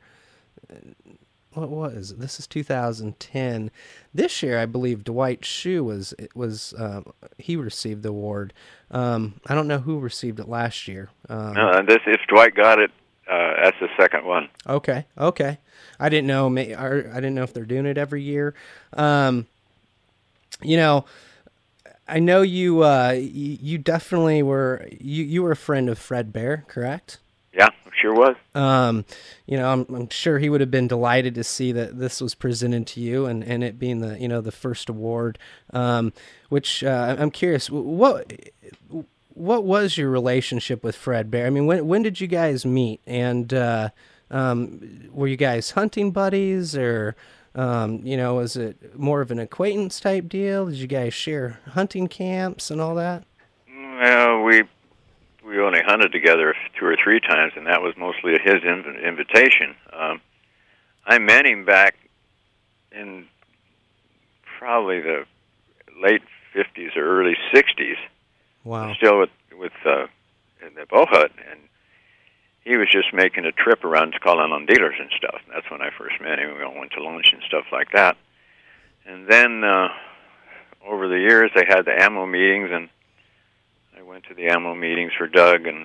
what 1.55 1.71
was 1.71 2.13
it? 2.13 2.21
This 2.21 2.39
is 2.39 2.47
2010. 2.47 3.71
This 4.15 4.43
year, 4.43 4.59
I 4.59 4.67
believe 4.67 5.03
Dwight 5.03 5.41
Schuh 5.43 5.83
was 5.85 6.15
it 6.19 6.35
was 6.37 6.75
um, 6.79 7.07
he 7.39 7.57
received 7.57 8.03
the 8.03 8.11
award. 8.11 8.53
Um, 8.91 9.41
I 9.47 9.55
don't 9.55 9.67
know 9.69 9.79
who 9.79 9.99
received 9.99 10.39
it 10.41 10.49
last 10.49 10.87
year. 10.89 11.09
Um, 11.29 11.55
No, 11.55 11.71
and 11.71 11.89
this 11.89 11.99
if 12.07 12.21
Dwight 12.29 12.55
got 12.55 12.79
it, 12.79 12.91
uh, 13.31 13.55
that's 13.63 13.77
the 13.81 13.89
second 13.99 14.25
one. 14.25 14.49
Okay, 14.67 15.07
okay. 15.19 15.59
I 15.99 16.09
didn't 16.09 16.27
know. 16.29 16.49
may- 16.49 16.75
or 16.75 17.11
I 17.13 17.17
didn't 17.17 17.35
know 17.35 17.43
if 17.43 17.53
they're 17.53 17.65
doing 17.65 17.87
it 17.87 17.99
every 17.99 18.23
year. 18.23 18.55
Um, 18.93 19.47
you 20.63 20.77
know, 20.77 21.05
I 22.09 22.19
know 22.19 22.43
you. 22.43 22.83
Uh, 22.83 23.11
you, 23.11 23.59
you 23.61 23.79
definitely 23.79 24.43
were. 24.43 24.89
You 24.99 25.25
you 25.25 25.43
were 25.43 25.53
a 25.53 25.57
friend 25.57 25.89
of 25.89 25.99
Fred 25.99 26.33
Bear, 26.33 26.65
correct? 26.69 27.19
Yeah, 27.53 27.69
sure 28.01 28.15
was. 28.15 28.37
Um, 28.55 29.05
you 29.47 29.57
know, 29.57 29.71
I'm, 29.71 29.87
I'm 29.95 30.09
sure 30.09 30.39
he 30.39 30.49
would 30.49 30.61
have 30.61 30.71
been 30.71 30.89
delighted 30.89 31.35
to 31.35 31.45
see 31.45 31.73
that 31.73 31.99
this 31.99 32.21
was 32.21 32.35
presented 32.35 32.87
to 32.89 33.01
you, 33.01 33.27
and, 33.27 33.45
and 33.45 33.63
it 33.63 33.79
being 33.79 34.01
the 34.01 34.19
you 34.19 34.29
know 34.29 34.41
the 34.41 34.53
first 34.53 34.89
award. 34.89 35.39
Um, 35.73 36.13
which 36.49 36.83
uh, 36.83 37.17
I'm 37.19 37.31
curious, 37.31 37.69
what 37.71 38.33
what 39.35 39.65
was 39.65 39.97
your 39.97 40.11
relationship 40.11 40.83
with 40.83 40.97
Fred 40.97 41.31
Bear? 41.31 41.47
I 41.47 41.51
mean, 41.51 41.67
when 41.67 41.87
when 41.87 42.03
did 42.03 42.21
you 42.21 42.27
guys 42.27 42.65
meet? 42.65 43.01
And 43.07 43.53
uh, 43.53 43.91
um, 44.31 45.09
were 45.11 45.29
you 45.29 45.37
guys 45.37 45.73
hunting 45.73 46.11
buddies, 46.11 46.77
or 46.77 47.17
um, 47.59 48.01
you 48.05 48.17
know, 48.17 48.35
was 48.37 48.57
it 48.57 48.99
more 48.99 49.21
of 49.21 49.31
an 49.31 49.39
acquaintance 49.39 49.99
type 50.01 50.29
deal? 50.29 50.67
Did 50.67 50.77
you 50.77 50.87
guys 50.87 51.13
share 51.13 51.59
hunting 51.73 52.07
camps 52.07 52.71
and 52.71 52.81
all 52.81 52.95
that? 52.95 53.25
Well, 54.01 54.43
we 54.43 54.63
we 55.45 55.59
only 55.61 55.81
hunted 55.85 56.13
together 56.13 56.55
two 56.79 56.87
or 56.87 56.97
three 57.03 57.21
times, 57.21 57.55
and 57.57 57.67
that 57.67 57.83
was 57.83 57.95
mostly 57.97 58.35
at 58.35 58.43
his 58.43 58.63
inv- 58.63 59.03
invitation. 59.03 59.75
Um, 59.93 60.21
I 61.07 61.19
met 61.19 61.47
him 61.47 61.65
back 61.65 61.97
in 62.93 63.27
probably 64.59 65.01
the 65.01 65.25
late 66.01 66.23
fifties 66.53 66.93
or 66.97 67.03
early 67.03 67.37
sixties, 67.53 67.97
Wow. 68.65 68.95
still 68.95 69.19
with 69.19 69.31
with 69.59 69.73
uh, 69.85 70.07
in 70.67 70.75
the 70.75 70.87
bow 70.89 71.07
hut, 71.09 71.33
and 71.51 71.59
he 72.65 72.77
was 72.77 72.89
just 72.91 73.13
making 73.15 73.45
a 73.45 73.53
trip 73.53 73.85
around 73.85 74.15
calling 74.21 74.53
on 74.53 74.67
dealers 74.67 74.97
and 75.01 75.11
stuff. 75.17 75.41
That's 75.53 75.71
when 75.71 75.81
I 75.83 75.91
first 75.97 76.21
met 76.21 76.39
him. 76.39 76.57
We 76.57 76.63
all 76.65 76.79
went 76.79 76.93
to 76.93 77.03
lunch 77.03 77.31
and 77.33 77.43
stuff 77.47 77.65
like 77.73 77.93
that, 77.93 78.17
and 79.07 79.27
then 79.29 79.65
uh, 79.65 79.89
over 80.87 81.09
the 81.09 81.19
years, 81.19 81.51
they 81.55 81.65
had 81.67 81.85
the 81.85 81.93
ammo 82.03 82.27
meetings 82.27 82.71
and. 82.73 82.89
I 83.99 84.03
went 84.03 84.25
to 84.29 84.35
the 84.35 84.47
ammo 84.47 84.77
meetings 84.77 85.11
for 85.19 85.27
Doug, 85.27 85.67
and 85.67 85.85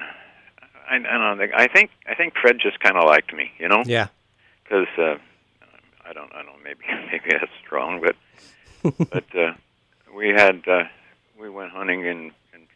I, 0.87 0.97
I 0.97 1.17
don't 1.17 1.37
think 1.39 1.51
I 1.55 1.65
think 1.67 1.89
I 2.07 2.13
think 2.13 2.33
Fred 2.39 2.57
just 2.61 2.79
kind 2.79 2.95
of 2.95 3.05
liked 3.05 3.33
me, 3.33 3.51
you 3.57 3.67
know, 3.67 3.81
Yeah. 3.87 4.07
because 4.63 4.85
uh, 4.99 5.15
I 6.07 6.13
don't 6.13 6.31
I 6.31 6.43
don't 6.43 6.63
maybe 6.63 6.81
maybe 7.11 7.29
that's 7.31 7.51
strong, 7.65 8.01
but 8.01 8.15
but 9.09 9.35
uh, 9.35 9.53
we 10.15 10.29
had 10.29 10.61
uh, 10.67 10.83
we 11.39 11.49
went 11.49 11.71
hunting 11.71 12.01
in, 12.05 12.31
in 12.53 12.67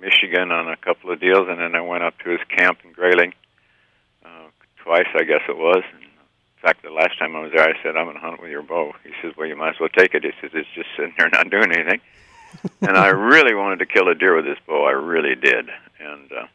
Michigan 0.00 0.52
on 0.52 0.68
a 0.68 0.76
couple 0.76 1.10
of 1.10 1.18
deals, 1.20 1.48
and 1.50 1.58
then 1.58 1.74
I 1.74 1.80
went 1.80 2.04
up 2.04 2.16
to 2.20 2.30
his 2.30 2.40
camp 2.56 2.78
in 2.84 2.92
Grayling 2.92 3.34
twice, 4.84 5.08
I 5.14 5.24
guess 5.24 5.40
it 5.48 5.56
was. 5.56 5.82
And 5.92 6.02
in 6.02 6.62
fact, 6.62 6.82
the 6.82 6.90
last 6.90 7.18
time 7.18 7.34
I 7.34 7.40
was 7.40 7.52
there, 7.52 7.66
I 7.66 7.74
said, 7.82 7.96
"I'm 7.96 8.04
going 8.04 8.16
to 8.16 8.20
hunt 8.20 8.40
with 8.40 8.50
your 8.50 8.62
bow." 8.62 8.92
He 9.02 9.10
says, 9.20 9.32
"Well, 9.36 9.48
you 9.48 9.56
might 9.56 9.74
as 9.74 9.80
well 9.80 9.88
take 9.88 10.14
it." 10.14 10.24
He 10.24 10.32
says, 10.40 10.50
"It's 10.54 10.68
just 10.74 10.88
sitting 10.96 11.14
there 11.18 11.28
not 11.32 11.50
doing 11.50 11.72
anything." 11.72 12.00
and 12.82 12.96
I 12.96 13.08
really 13.08 13.54
wanted 13.54 13.80
to 13.80 13.86
kill 13.86 14.08
a 14.08 14.14
deer 14.14 14.36
with 14.36 14.44
this 14.44 14.58
bow. 14.66 14.84
I 14.84 14.92
really 14.92 15.34
did, 15.34 15.68
and 15.98 16.32
uh, 16.32 16.46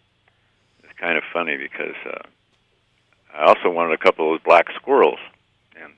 it's 0.83 0.97
kind 0.97 1.17
of 1.17 1.23
funny 1.33 1.57
because 1.57 1.95
uh, 2.05 2.23
I 3.33 3.45
also 3.45 3.69
wanted 3.69 3.93
a 3.93 3.97
couple 3.97 4.25
of 4.33 4.39
those 4.39 4.45
black 4.45 4.67
squirrels, 4.75 5.19
and 5.81 5.93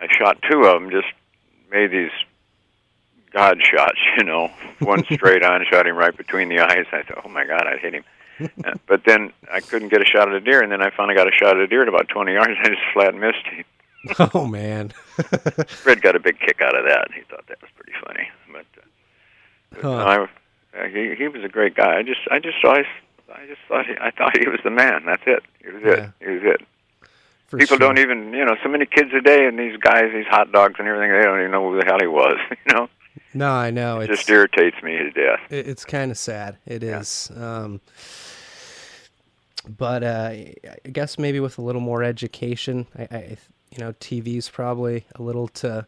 I 0.00 0.06
shot 0.16 0.38
two 0.50 0.64
of 0.64 0.80
them. 0.80 0.90
Just 0.90 1.12
made 1.70 1.90
these 1.90 2.10
god 3.32 3.58
shots, 3.62 3.98
you 4.18 4.24
know, 4.24 4.50
one 4.80 5.04
straight 5.04 5.42
on, 5.42 5.64
shot 5.70 5.86
him 5.86 5.96
right 5.96 6.16
between 6.16 6.48
the 6.48 6.60
eyes. 6.60 6.86
I 6.92 7.02
thought, 7.02 7.22
oh 7.24 7.28
my 7.28 7.44
god, 7.44 7.66
I'd 7.66 7.80
hit 7.80 7.94
him. 7.94 8.04
Uh, 8.64 8.74
but 8.86 9.02
then 9.04 9.32
I 9.52 9.60
couldn't 9.60 9.88
get 9.88 10.00
a 10.00 10.04
shot 10.04 10.28
at 10.28 10.34
a 10.34 10.40
deer, 10.40 10.62
and 10.62 10.70
then 10.72 10.82
I 10.82 10.90
finally 10.96 11.14
got 11.14 11.26
a 11.28 11.32
shot 11.32 11.56
at 11.56 11.62
a 11.62 11.66
deer 11.66 11.82
at 11.82 11.88
about 11.88 12.08
20 12.08 12.32
yards. 12.32 12.50
And 12.56 12.58
I 12.66 12.68
just 12.70 12.82
flat 12.92 13.14
missed 13.14 13.46
him. 13.46 13.64
Oh 14.34 14.46
man. 14.46 14.88
Fred 15.68 16.02
got 16.02 16.16
a 16.16 16.20
big 16.20 16.38
kick 16.40 16.60
out 16.60 16.76
of 16.76 16.84
that. 16.86 17.08
He 17.14 17.22
thought 17.22 17.46
that 17.48 17.60
was 17.62 17.70
pretty 17.76 17.92
funny. 18.04 18.28
But, 18.52 18.66
uh, 18.76 18.84
but 19.70 19.82
Huh. 19.82 20.26
I, 20.74 20.82
uh, 20.84 20.88
he 20.88 21.14
he 21.14 21.28
was 21.28 21.44
a 21.44 21.48
great 21.48 21.74
guy. 21.76 21.98
I 21.98 22.02
just 22.02 22.20
I 22.30 22.38
just 22.38 22.56
his, 22.62 22.86
I 23.32 23.46
just 23.46 23.60
thought 23.68 23.86
he, 23.86 23.94
I 24.00 24.10
thought 24.10 24.36
he 24.36 24.48
was 24.48 24.58
the 24.64 24.70
man. 24.70 25.04
That's 25.06 25.22
it. 25.26 25.42
He 25.62 25.70
was 25.70 25.82
it. 25.84 25.98
Yeah. 25.98 26.10
He 26.26 26.34
was 26.34 26.42
it. 26.44 26.60
For 27.48 27.58
People 27.58 27.76
sure. 27.76 27.86
don't 27.86 27.98
even 27.98 28.32
you 28.32 28.44
know 28.44 28.56
so 28.62 28.68
many 28.68 28.86
kids 28.86 29.10
a 29.14 29.20
day 29.20 29.46
and 29.46 29.58
these 29.58 29.76
guys 29.76 30.10
these 30.12 30.26
hot 30.26 30.50
dogs 30.52 30.76
and 30.78 30.88
everything 30.88 31.12
they 31.12 31.22
don't 31.22 31.38
even 31.40 31.50
know 31.52 31.70
who 31.70 31.78
the 31.78 31.84
hell 31.84 31.98
he 32.00 32.06
was. 32.08 32.38
You 32.66 32.74
know. 32.74 32.88
No, 33.34 33.50
I 33.52 33.70
know. 33.70 34.00
It 34.00 34.08
just 34.08 34.28
irritates 34.28 34.82
me 34.82 34.96
to 34.98 35.10
death. 35.10 35.40
it- 35.50 35.68
it's 35.68 35.84
kind 35.84 36.10
of 36.10 36.18
sad. 36.18 36.56
It 36.66 36.82
Yeah. 36.82 37.00
is. 37.00 37.30
Um, 37.36 37.80
but 39.68 40.02
uh, 40.02 40.30
I 40.32 40.88
guess 40.92 41.18
maybe 41.18 41.40
with 41.40 41.58
a 41.58 41.62
little 41.62 41.80
more 41.80 42.02
education, 42.02 42.86
I, 42.96 43.02
I 43.02 43.36
you 43.70 43.78
know, 43.78 43.92
TV's 43.94 44.48
probably 44.48 45.06
a 45.14 45.22
little 45.22 45.48
to 45.48 45.86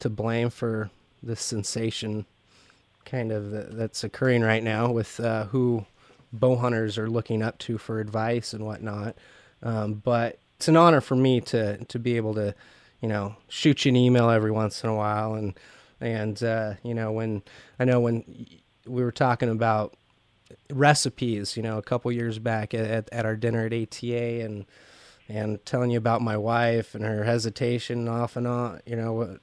to 0.00 0.08
blame 0.08 0.50
for 0.50 0.90
the 1.22 1.34
sensation 1.34 2.24
kind 3.04 3.32
of 3.32 3.76
that's 3.76 4.04
occurring 4.04 4.42
right 4.42 4.62
now 4.62 4.90
with 4.90 5.18
uh, 5.18 5.44
who 5.46 5.84
bow 6.32 6.56
hunters 6.56 6.98
are 6.98 7.08
looking 7.08 7.42
up 7.42 7.58
to 7.58 7.78
for 7.78 8.00
advice 8.00 8.52
and 8.52 8.64
whatnot. 8.64 9.16
Um, 9.62 9.94
but 9.94 10.38
it's 10.56 10.68
an 10.68 10.76
honor 10.76 11.00
for 11.00 11.16
me 11.16 11.40
to 11.42 11.84
to 11.84 11.98
be 11.98 12.16
able 12.16 12.34
to, 12.34 12.54
you 13.00 13.08
know, 13.08 13.36
shoot 13.48 13.84
you 13.84 13.90
an 13.90 13.96
email 13.96 14.30
every 14.30 14.50
once 14.50 14.82
in 14.84 14.90
a 14.90 14.94
while 14.94 15.34
and 15.34 15.58
and 16.00 16.42
uh, 16.42 16.74
you 16.82 16.94
know 16.94 17.12
when 17.12 17.42
I 17.78 17.84
know 17.84 18.00
when 18.00 18.46
we 18.86 19.02
were 19.02 19.12
talking 19.12 19.48
about 19.48 19.94
recipes, 20.70 21.56
you 21.56 21.62
know, 21.62 21.78
a 21.78 21.82
couple 21.82 22.10
years 22.12 22.38
back 22.38 22.74
at, 22.74 23.08
at, 23.12 23.24
our 23.24 23.36
dinner 23.36 23.66
at 23.66 23.72
ATA 23.72 24.42
and 24.42 24.66
and 25.28 25.64
telling 25.66 25.90
you 25.90 25.98
about 25.98 26.22
my 26.22 26.36
wife 26.36 26.94
and 26.94 27.04
her 27.04 27.24
hesitation 27.24 28.08
off 28.08 28.36
and 28.36 28.46
on, 28.46 28.80
you 28.86 28.96
know, 28.96 29.20
uh, 29.20 29.36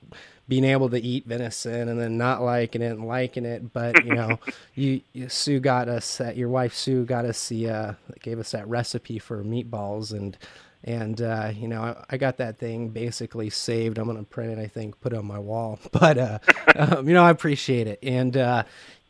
being 0.47 0.63
able 0.63 0.89
to 0.89 0.99
eat 0.99 1.25
venison 1.25 1.87
and 1.89 1.99
then 1.99 2.17
not 2.17 2.41
liking 2.41 2.81
it 2.81 2.91
and 2.91 3.07
liking 3.07 3.45
it. 3.45 3.71
But, 3.71 4.03
you 4.03 4.15
know, 4.15 4.39
you, 4.75 5.01
you 5.13 5.29
Sue 5.29 5.59
got 5.59 5.87
us, 5.87 6.17
that, 6.17 6.37
your 6.37 6.49
wife 6.49 6.73
Sue 6.73 7.05
got 7.05 7.25
us 7.25 7.49
the, 7.49 7.69
uh, 7.69 7.93
gave 8.21 8.39
us 8.39 8.51
that 8.51 8.67
recipe 8.67 9.19
for 9.19 9.43
meatballs 9.43 10.11
and, 10.11 10.35
and, 10.83 11.21
uh, 11.21 11.51
you 11.55 11.67
know, 11.67 11.81
I, 11.81 12.05
I 12.11 12.17
got 12.17 12.37
that 12.37 12.57
thing 12.57 12.89
basically 12.89 13.49
saved. 13.49 13.97
I'm 13.97 14.05
going 14.05 14.17
to 14.17 14.23
print 14.23 14.57
it, 14.57 14.59
I 14.59 14.67
think, 14.67 14.99
put 15.01 15.13
it 15.13 15.17
on 15.17 15.25
my 15.25 15.39
wall. 15.39 15.79
But, 15.91 16.17
uh, 16.17 16.39
um, 16.75 17.07
you 17.07 17.13
know, 17.13 17.23
I 17.23 17.29
appreciate 17.29 17.87
it. 17.87 17.99
And, 18.01 18.35
uh, 18.37 18.63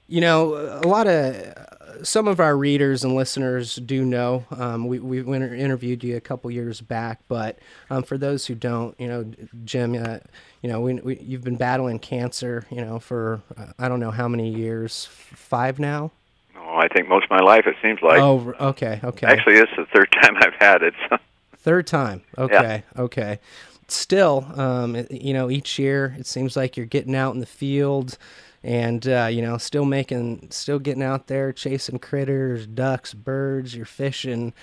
you 0.07 0.21
know, 0.21 0.55
a 0.55 0.87
lot 0.87 1.07
of 1.07 1.65
some 2.03 2.27
of 2.27 2.39
our 2.39 2.57
readers 2.57 3.03
and 3.03 3.15
listeners 3.15 3.75
do 3.75 4.03
know. 4.05 4.45
Um, 4.51 4.87
we 4.87 4.99
we 4.99 5.19
interviewed 5.19 6.03
you 6.03 6.17
a 6.17 6.21
couple 6.21 6.49
years 6.51 6.81
back, 6.81 7.19
but 7.27 7.57
um, 7.89 8.03
for 8.03 8.17
those 8.17 8.45
who 8.45 8.55
don't, 8.55 8.99
you 8.99 9.07
know, 9.07 9.31
Jim, 9.63 9.95
uh, 9.95 10.19
you 10.61 10.69
know, 10.69 10.81
we, 10.81 10.95
we, 10.95 11.17
you've 11.19 11.43
been 11.43 11.57
battling 11.57 11.99
cancer, 11.99 12.65
you 12.69 12.81
know, 12.81 12.99
for 12.99 13.41
uh, 13.57 13.67
I 13.79 13.87
don't 13.87 13.99
know 13.99 14.11
how 14.11 14.27
many 14.27 14.49
years, 14.49 15.07
five 15.11 15.79
now. 15.79 16.11
Oh, 16.57 16.77
I 16.77 16.87
think 16.87 17.07
most 17.07 17.25
of 17.25 17.31
my 17.31 17.39
life 17.39 17.67
it 17.67 17.75
seems 17.81 18.01
like. 18.01 18.19
oh, 18.19 18.53
okay, 18.59 18.99
okay. 19.03 19.27
Actually, 19.27 19.55
it's 19.55 19.71
the 19.77 19.85
third 19.85 20.11
time 20.21 20.37
I've 20.37 20.55
had 20.55 20.81
it. 20.83 20.93
So. 21.09 21.17
Third 21.57 21.87
time. 21.87 22.21
Okay. 22.37 22.83
Okay. 22.97 23.39
Still, 23.87 24.51
um, 24.55 25.05
you 25.11 25.33
know, 25.33 25.49
each 25.49 25.77
year 25.77 26.15
it 26.17 26.25
seems 26.25 26.55
like 26.55 26.75
you're 26.75 26.85
getting 26.85 27.15
out 27.15 27.33
in 27.33 27.39
the 27.39 27.45
field 27.45 28.17
and, 28.65 29.07
uh, 29.07 29.27
you 29.29 29.43
know, 29.43 29.59
still 29.59 29.85
making, 29.85 30.47
still 30.49 30.79
getting 30.79 31.03
out 31.03 31.27
there 31.27 31.53
chasing 31.53 31.99
critters, 31.99 32.65
ducks, 32.65 33.13
birds, 33.13 33.75
you're 33.75 33.85
fishing. 33.85 34.53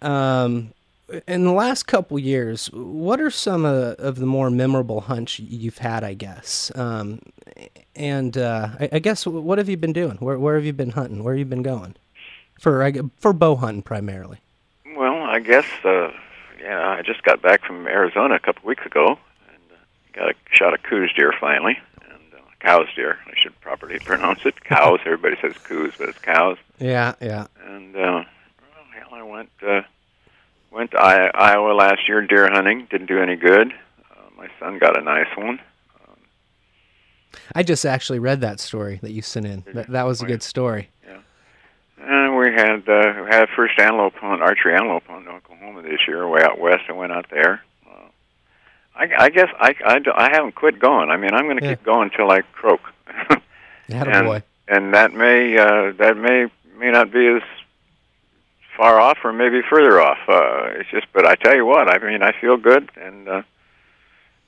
Um, 0.00 0.72
in 1.26 1.44
the 1.44 1.52
last 1.52 1.88
couple 1.88 2.16
years, 2.16 2.68
what 2.68 3.20
are 3.20 3.28
some 3.30 3.64
of, 3.64 3.98
of 3.98 4.16
the 4.20 4.26
more 4.26 4.50
memorable 4.50 5.00
hunts 5.00 5.40
you've 5.40 5.78
had, 5.78 6.04
I 6.04 6.14
guess? 6.14 6.70
Um, 6.76 7.20
and 7.96 8.38
uh, 8.38 8.68
I, 8.78 8.88
I 8.92 8.98
guess 9.00 9.26
what 9.26 9.58
have 9.58 9.68
you 9.68 9.76
been 9.76 9.92
doing? 9.92 10.16
Where, 10.18 10.38
where 10.38 10.54
have 10.54 10.64
you 10.64 10.72
been 10.72 10.92
hunting? 10.92 11.24
Where 11.24 11.34
have 11.34 11.40
you 11.40 11.44
been 11.44 11.64
going? 11.64 11.96
For, 12.60 12.88
for 13.18 13.32
bow 13.32 13.56
hunting 13.56 13.82
primarily. 13.82 14.38
Well, 14.94 15.22
I 15.22 15.40
guess, 15.40 15.66
uh, 15.84 16.12
yeah, 16.62 16.88
I 16.90 17.02
just 17.02 17.24
got 17.24 17.42
back 17.42 17.64
from 17.64 17.88
Arizona 17.88 18.36
a 18.36 18.38
couple 18.38 18.68
weeks 18.68 18.86
ago 18.86 19.18
and 19.48 19.62
uh, 19.72 19.76
got 20.12 20.30
a 20.30 20.34
shot 20.52 20.72
a 20.72 20.78
Coues 20.78 21.12
deer 21.16 21.34
finally, 21.40 21.76
uh, 21.76 21.89
Coues 22.60 22.88
deer. 22.94 23.18
I 23.26 23.32
should 23.36 23.58
properly 23.60 23.98
pronounce 24.04 24.40
it. 24.44 24.62
Cows. 24.64 25.00
Everybody 25.04 25.36
says 25.40 25.54
coos, 25.64 25.94
but 25.98 26.08
it's 26.10 26.18
cows. 26.18 26.58
Yeah, 26.78 27.14
yeah. 27.20 27.46
And 27.66 27.96
uh, 27.96 28.24
well, 29.10 29.20
I 29.20 29.22
went 29.22 29.50
uh, 29.66 29.80
went 30.70 30.90
to 30.92 30.98
I- 30.98 31.30
Iowa 31.34 31.72
last 31.72 32.06
year 32.08 32.20
deer 32.26 32.50
hunting. 32.50 32.86
Didn't 32.90 33.06
do 33.06 33.18
any 33.20 33.36
good. 33.36 33.72
Uh, 34.10 34.22
my 34.36 34.48
son 34.58 34.78
got 34.78 34.98
a 34.98 35.02
nice 35.02 35.34
one. 35.36 35.60
I 37.54 37.62
just 37.62 37.84
actually 37.84 38.18
read 38.18 38.40
that 38.42 38.60
story 38.60 38.98
that 39.02 39.12
you 39.12 39.22
sent 39.22 39.46
in. 39.46 39.64
That, 39.74 39.88
that 39.88 40.04
was 40.06 40.20
a 40.20 40.24
Oh, 40.24 40.28
good 40.28 40.42
story. 40.42 40.90
Yeah. 41.06 41.18
And 41.98 42.36
we 42.36 42.52
had 42.52 42.88
uh, 42.88 43.22
we 43.24 43.28
had 43.28 43.48
first 43.56 43.78
antelope 43.78 44.14
hunt, 44.14 44.42
archery 44.42 44.74
antelope 44.74 45.04
hunt 45.06 45.26
in 45.26 45.32
Oklahoma 45.32 45.82
this 45.82 46.00
year, 46.08 46.26
way 46.28 46.42
out 46.42 46.58
west. 46.60 46.82
I 46.88 46.92
went 46.92 47.12
out 47.12 47.26
there. 47.30 47.62
I, 49.00 49.24
I 49.24 49.30
guess 49.30 49.48
I, 49.58 49.74
I, 49.84 50.00
I 50.14 50.30
haven't 50.30 50.54
quit 50.54 50.78
going. 50.78 51.10
I 51.10 51.16
mean, 51.16 51.32
I'm 51.32 51.44
going 51.46 51.58
to 51.58 51.64
Yeah. 51.64 51.74
keep 51.74 51.84
going 51.84 52.10
until 52.12 52.30
I 52.30 52.42
croak. 52.42 52.80
Attaboy. 53.88 54.42
and 54.68 54.94
that 54.94 55.12
may 55.14 55.56
uh, 55.58 55.92
that 55.98 56.16
may 56.16 56.46
may 56.78 56.90
not 56.90 57.10
be 57.12 57.26
as 57.26 57.42
far 58.76 59.00
off 59.00 59.18
or 59.24 59.32
maybe 59.32 59.60
further 59.68 60.00
off. 60.00 60.18
Uh, 60.28 60.78
it's 60.78 60.88
just, 60.90 61.06
but 61.12 61.26
I 61.26 61.34
tell 61.34 61.54
you 61.56 61.66
what, 61.66 61.88
I 61.88 61.98
mean, 61.98 62.22
I 62.22 62.32
feel 62.40 62.56
good 62.56 62.88
and 62.96 63.28
uh, 63.28 63.42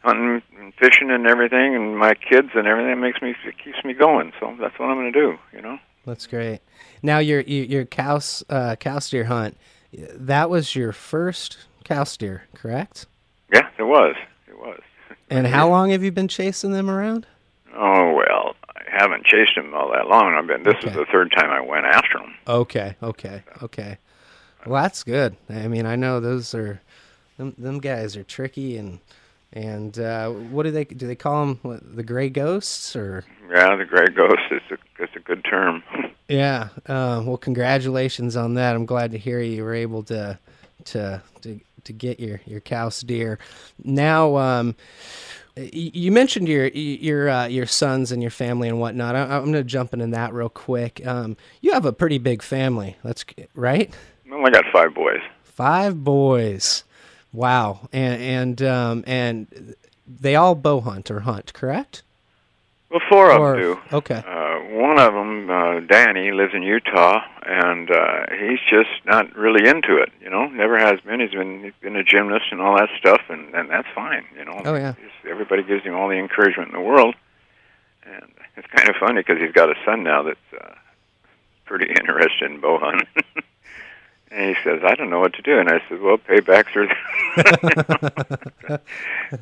hunting 0.01 0.43
and 0.59 0.73
fishing 0.75 1.11
and 1.11 1.27
everything, 1.27 1.75
and 1.75 1.99
my 1.99 2.15
kids 2.15 2.51
and 2.55 2.67
everything 2.67 3.01
makes 3.01 3.21
me 3.21 3.35
it 3.45 3.59
keeps 3.59 3.83
me 3.85 3.95
going. 3.95 4.33
So 4.38 4.55
that's 4.61 4.79
what 4.79 4.88
I'm 4.91 4.97
going 4.97 5.12
to 5.12 5.19
do. 5.21 5.38
You 5.53 5.62
know. 5.62 5.79
That's 6.07 6.27
great. 6.27 6.61
Now 7.03 7.19
your 7.19 7.41
your, 7.41 7.65
your 7.65 7.85
cow 7.85 8.21
uh, 8.51 8.77
Coues 8.79 9.11
deer 9.11 9.25
hunt. 9.25 9.57
That 9.93 10.49
was 10.51 10.75
your 10.77 10.93
first 10.93 11.59
Coues 11.85 12.17
deer, 12.17 12.45
correct? 12.55 13.07
Yeah, 13.53 13.69
it 13.79 13.83
was. 13.85 14.15
And 15.37 15.47
how 15.47 15.68
long 15.68 15.90
have 15.90 16.03
you 16.03 16.12
been 16.12 16.29
chasing 16.29 16.73
them 16.73 16.90
around? 16.90 17.27
Oh 17.75 18.12
well, 18.12 18.55
I 18.68 18.83
haven't 18.87 19.25
chased 19.25 19.55
them 19.57 19.73
all 19.75 19.90
that 19.92 20.09
long. 20.09 20.35
I've 20.35 20.47
been. 20.47 20.62
This 20.62 20.77
is 20.85 20.95
the 20.95 21.07
third 21.11 21.33
time 21.33 21.51
I 21.51 21.61
went 21.61 21.87
after 21.87 22.18
them. 22.18 22.35
Okay, 22.47 22.97
okay, 23.03 23.42
okay. 23.62 23.99
Well, 24.66 24.83
that's 24.83 25.03
good. 25.03 25.37
I 25.49 25.68
mean, 25.68 25.87
I 25.87 25.97
know 25.97 26.21
those 26.21 26.55
are 26.55 26.81
them. 27.38 27.55
Them 27.57 27.79
guys 27.81 28.16
are 28.16 28.25
tricky 28.25 28.77
and 28.77 28.99
and 29.53 29.99
uh, 29.99 30.31
what 30.31 30.62
do 30.64 30.71
they 30.71 30.85
do? 30.85 31.07
They 31.07 31.14
call 31.14 31.47
them 31.47 31.59
what, 31.62 31.97
the 31.97 32.03
gray 32.03 32.31
ghosts 32.31 32.97
or? 32.97 33.25
Yeah, 33.51 33.77
the 33.77 33.85
gray 33.85 34.07
ghost 34.07 34.42
is 34.51 34.62
a, 34.71 35.03
is 35.03 35.11
a 35.16 35.21
good 35.21 35.45
term. 35.45 35.83
Yeah. 36.29 36.68
Uh, 36.87 37.21
well, 37.27 37.37
congratulations 37.37 38.37
on 38.37 38.55
that. 38.55 38.75
I'm 38.75 38.87
glad 38.87 39.11
to 39.11 39.18
hear 39.18 39.40
you 39.40 39.64
were 39.64 39.75
able 39.75 40.03
to 40.05 40.38
to 40.85 41.21
to 41.42 41.61
to 41.85 41.92
get 41.92 42.21
your 42.21 42.40
your 42.47 42.61
Coues 42.61 43.01
deer. 43.01 43.38
Now, 43.85 44.37
um, 44.37 44.75
you 45.57 46.11
mentioned 46.12 46.49
your 46.49 46.68
your 46.68 47.29
uh, 47.29 47.47
your 47.47 47.66
sons 47.66 48.11
and 48.12 48.23
your 48.23 48.31
family 48.31 48.68
and 48.68 48.81
whatnot. 48.81 49.14
I, 49.14 49.23
I'm 49.23 49.42
going 49.42 49.53
to 49.55 49.64
jump 49.64 49.92
into 49.92 50.07
that 50.09 50.33
real 50.33 50.49
quick. 50.49 51.07
Um, 51.07 51.37
you 51.61 51.73
have 51.73 51.85
a 51.85 51.92
pretty 51.92 52.18
big 52.18 52.42
family. 52.42 52.97
That's 53.05 53.25
right. 53.55 53.92
well, 54.29 54.47
I 54.47 54.51
got 54.51 54.64
five 54.73 54.95
boys. 54.95 55.21
Five 55.45 56.03
boys. 56.03 56.85
Wow. 57.33 57.88
And 57.92 58.23
and 58.23 58.62
um, 58.62 59.05
and 59.07 59.75
they 60.07 60.37
all 60.37 60.55
bow 60.55 60.81
hunt 60.81 61.11
or 61.11 61.21
hunt, 61.21 61.53
correct? 61.53 62.03
Well, 62.90 63.01
four 63.09 63.31
of 63.31 63.40
Or- 63.40 63.53
them 63.57 63.62
do. 63.90 63.97
Okay. 63.97 64.23
Uh, 64.27 64.52
one 64.70 64.98
of 64.98 65.12
them, 65.14 65.51
uh, 65.51 65.81
Danny, 65.81 66.31
lives 66.33 66.53
in 66.55 66.62
Utah, 66.62 67.20
and 67.44 67.90
uh, 67.90 68.27
he's 68.31 68.61
just 68.70 68.90
not 69.05 69.35
really 69.37 69.68
into 69.68 69.96
it. 69.96 70.11
You 70.20 70.31
know, 70.31 70.46
never 70.46 70.79
has 70.79 71.01
been. 71.01 71.20
He's 71.20 71.31
been 71.33 71.62
he's 71.64 71.72
been 71.81 71.96
a 71.96 72.05
gymnast 72.05 72.46
and 72.51 72.61
all 72.61 72.77
that 72.77 72.88
stuff, 72.98 73.20
and 73.29 73.55
and 73.55 73.68
that's 73.70 73.88
fine. 73.94 74.25
You 74.37 74.44
know. 74.44 74.61
Oh, 74.64 74.75
yeah. 74.75 74.94
He's- 74.94 75.09
everybody 75.29 75.62
gives 75.62 75.85
him 75.85 75.94
all 75.94 76.09
the 76.09 76.16
encouragement 76.18 76.68
in 76.70 76.75
the 76.75 76.81
world, 76.81 77.14
and 78.05 78.25
it's 78.57 78.66
kind 78.68 78.88
of 78.88 78.96
funny 78.96 79.20
because 79.20 79.40
he's 79.40 79.53
got 79.53 79.70
a 79.70 79.75
son 79.85 80.03
now 80.03 80.22
that's 80.22 80.38
uh, 80.61 80.75
pretty 81.64 81.88
interested 82.01 82.51
in 82.51 82.61
bow 82.61 82.79
hunting. 82.79 83.07
And 84.35 84.57
he 84.57 84.62
says, 84.64 84.81
"I 84.83 84.94
don't 84.94 85.11
know 85.11 85.20
what 85.20 85.35
to 85.35 85.42
do." 85.42 85.59
And 85.59 85.68
I 85.68 85.83
said, 85.90 86.01
"Well, 86.01 86.16
paybacks 86.16 86.75
are." 86.75 86.88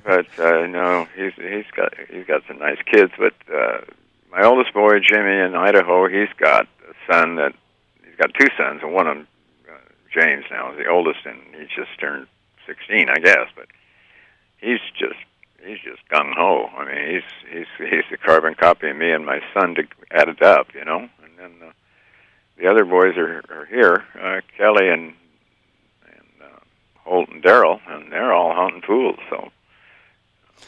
but 0.04 0.26
uh, 0.38 0.66
no, 0.66 1.06
he's 1.16 1.32
he's 1.36 1.64
got 1.76 1.94
he's 2.10 2.26
got 2.26 2.42
some 2.48 2.58
nice 2.58 2.78
kids. 2.86 3.12
But 3.16 3.34
uh, 3.54 3.78
my 4.30 4.44
oldest 4.44 4.72
boy, 4.72 5.00
Jimmy, 5.00 5.36
in 5.38 5.54
Idaho, 5.54 6.08
he's 6.08 6.32
got 6.38 6.66
a 6.88 7.12
son 7.12 7.36
that 7.36 7.54
he's 8.04 8.16
got 8.16 8.32
two 8.38 8.48
sons, 8.56 8.80
and 8.82 8.92
one 8.92 9.06
of 9.06 9.16
them, 9.16 9.28
uh, 9.68 9.78
James, 10.12 10.44
now 10.50 10.72
is 10.72 10.78
the 10.78 10.88
oldest, 10.88 11.20
and 11.24 11.38
he's 11.54 11.68
just 11.74 11.98
turned 11.98 12.26
sixteen, 12.66 13.08
I 13.10 13.18
guess. 13.18 13.48
But 13.56 13.66
he's 14.60 14.80
just 14.98 15.18
he's 15.64 15.78
just 15.80 16.06
gung 16.08 16.32
ho. 16.36 16.68
I 16.76 16.84
mean, 16.84 17.14
he's 17.14 17.52
he's 17.52 17.90
he's 17.90 18.04
the 18.10 18.16
carbon 18.16 18.54
copy 18.54 18.90
of 18.90 18.96
me 18.96 19.10
and 19.10 19.26
my 19.26 19.40
son 19.54 19.74
to 19.76 19.82
add 20.10 20.28
it 20.28 20.42
up, 20.42 20.68
you 20.74 20.84
know. 20.84 21.08
And 21.22 21.32
then 21.38 21.68
uh, 21.68 21.72
the 22.56 22.68
other 22.68 22.84
boys 22.84 23.16
are 23.16 23.42
are 23.50 23.66
here, 23.66 24.04
uh, 24.20 24.40
Kelly 24.56 24.88
and 24.88 25.14
and 26.06 26.42
uh, 26.42 26.60
Holt 27.04 27.28
and 27.30 27.42
Daryl, 27.42 27.80
and 27.88 28.12
they're 28.12 28.32
all 28.32 28.54
hunting 28.54 28.82
pools. 28.82 29.18
So 29.28 29.50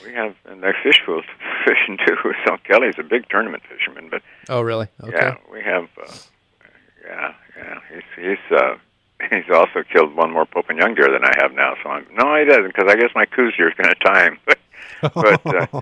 we 0.05 0.13
have 0.15 0.35
and 0.47 0.63
they're 0.63 0.77
fish 0.83 1.01
pools 1.05 1.25
fishing 1.65 1.99
too. 2.07 2.17
So 2.47 2.57
Kelly's 2.65 2.95
a 2.99 3.03
big 3.03 3.29
tournament 3.29 3.63
fisherman, 3.69 4.09
but 4.11 4.23
Oh, 4.49 4.61
really? 4.63 4.89
Okay. 5.03 5.13
yeah, 5.17 5.37
we 5.51 5.63
have. 5.63 5.89
Uh, 6.01 6.13
yeah, 7.05 7.35
yeah. 7.57 7.79
He's 7.93 8.03
he's 8.17 8.57
uh, 8.59 8.75
he's 9.31 9.51
also 9.53 9.83
killed 9.93 10.15
one 10.15 10.31
more 10.33 10.47
Pope 10.47 10.67
and 10.71 10.79
Young 10.79 10.95
deer 10.95 11.09
than 11.11 11.25
I 11.25 11.33
have 11.41 11.53
now. 11.53 11.75
So 11.83 11.91
I'm 11.91 12.07
no, 12.15 12.37
he 12.37 12.45
doesn't 12.45 12.69
because 12.75 12.89
I 12.91 12.97
guess 12.97 13.11
my 13.15 13.27
Coues 13.27 13.55
deer 13.57 13.69
is 13.69 13.75
going 13.75 13.95
to 13.95 14.05
tie 14.05 14.25
him. 14.25 14.39
but 15.15 15.47
uh, 15.47 15.81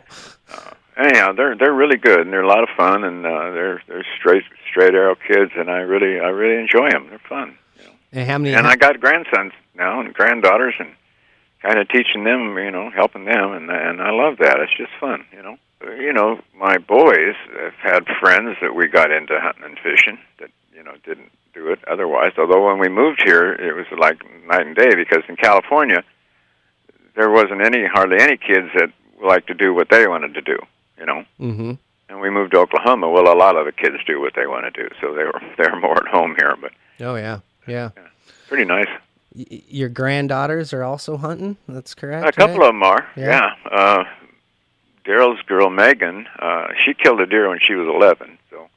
uh, 0.52 0.70
anyhow, 0.96 1.32
they're 1.32 1.56
they're 1.56 1.72
really 1.74 1.96
good 1.98 2.20
and 2.20 2.32
they're 2.32 2.42
a 2.42 2.48
lot 2.48 2.62
of 2.62 2.68
fun 2.76 3.04
and 3.04 3.24
uh, 3.26 3.50
they're 3.52 3.82
they're 3.86 4.06
straight 4.18 4.44
straight 4.70 4.94
arrow 4.94 5.14
kids 5.28 5.52
and 5.56 5.70
I 5.70 5.78
really 5.78 6.20
I 6.20 6.28
really 6.28 6.60
enjoy 6.60 6.90
them. 6.90 7.06
They're 7.10 7.20
fun. 7.28 7.56
You 7.78 7.84
know. 7.84 7.90
And 8.12 8.28
how 8.30 8.38
many? 8.38 8.54
And 8.54 8.66
I 8.66 8.76
got 8.76 9.00
grandsons 9.00 9.52
now 9.74 10.00
and 10.00 10.12
granddaughters 10.14 10.74
and 10.78 10.90
kind 11.62 11.78
of 11.78 11.88
teaching 11.88 12.24
them, 12.24 12.56
you 12.58 12.70
know, 12.70 12.90
helping 12.90 13.24
them 13.24 13.52
and 13.52 13.70
and 13.70 14.00
I 14.00 14.10
love 14.10 14.38
that. 14.38 14.60
It's 14.60 14.76
just 14.76 14.92
fun, 14.98 15.24
you 15.32 15.42
know. 15.42 15.56
You 15.82 16.12
know, 16.12 16.40
my 16.54 16.76
boys 16.76 17.34
have 17.58 17.74
had 17.74 18.06
friends 18.20 18.56
that 18.60 18.74
we 18.74 18.86
got 18.88 19.10
into 19.10 19.40
hunting 19.40 19.64
and 19.64 19.78
fishing 19.78 20.18
that 20.38 20.50
you 20.74 20.82
know 20.82 20.94
didn't 21.04 21.30
do 21.54 21.68
it 21.68 21.78
otherwise. 21.88 22.32
Although 22.38 22.66
when 22.66 22.78
we 22.78 22.88
moved 22.88 23.22
here, 23.24 23.52
it 23.52 23.74
was 23.74 23.86
like 23.98 24.22
night 24.46 24.66
and 24.66 24.76
day 24.76 24.94
because 24.94 25.22
in 25.28 25.36
California 25.36 26.04
there 27.16 27.30
wasn't 27.30 27.60
any 27.62 27.86
hardly 27.86 28.18
any 28.20 28.36
kids 28.36 28.68
that 28.74 28.92
liked 29.22 29.46
to 29.48 29.54
do 29.54 29.74
what 29.74 29.88
they 29.90 30.06
wanted 30.06 30.34
to 30.34 30.42
do. 30.42 30.58
You 30.98 31.06
know. 31.06 31.24
Mm-hmm. 31.40 31.72
And 32.08 32.20
we 32.20 32.28
moved 32.28 32.52
to 32.52 32.58
Oklahoma. 32.58 33.08
Well, 33.08 33.32
a 33.32 33.38
lot 33.38 33.56
of 33.56 33.66
the 33.66 33.72
kids 33.72 33.96
do 34.04 34.20
what 34.20 34.34
they 34.34 34.46
want 34.46 34.64
to 34.72 34.82
do, 34.82 34.88
so 35.00 35.14
they 35.14 35.24
were 35.24 35.40
they're 35.56 35.78
more 35.78 35.96
at 35.96 36.08
home 36.08 36.34
here. 36.38 36.56
But 36.60 36.72
Oh 37.00 37.14
yeah, 37.16 37.40
yeah. 37.66 37.90
pretty 38.48 38.64
nice. 38.64 38.88
Y- 39.34 39.62
your 39.68 39.88
granddaughters 39.88 40.72
are 40.72 40.82
also 40.82 41.16
hunting. 41.16 41.56
That's 41.68 41.94
correct. 41.94 42.28
A 42.28 42.32
couple 42.32 42.58
right? 42.58 42.68
of 42.68 42.74
them 42.74 42.82
are. 42.82 43.06
Yeah. 43.16 43.54
Yeah. 43.64 43.70
Uh, 43.70 44.04
Daryl's 45.04 45.42
girl 45.42 45.70
Megan, 45.70 46.26
uh, 46.38 46.68
she 46.84 46.94
killed 46.94 47.20
a 47.20 47.26
deer 47.26 47.48
when 47.48 47.58
she 47.60 47.74
was 47.74 47.88
11, 47.88 48.38
so 48.50 48.68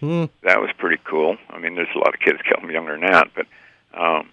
Hmm. 0.00 0.24
that 0.42 0.60
was 0.60 0.70
pretty 0.76 1.00
cool. 1.04 1.36
I 1.50 1.58
mean, 1.58 1.74
there's 1.76 1.88
a 1.94 1.98
lot 1.98 2.14
of 2.14 2.20
kids 2.20 2.38
kill 2.42 2.60
them 2.60 2.70
younger 2.70 2.98
than 2.98 3.10
that, 3.10 3.28
but 3.34 3.46
um, 3.94 4.28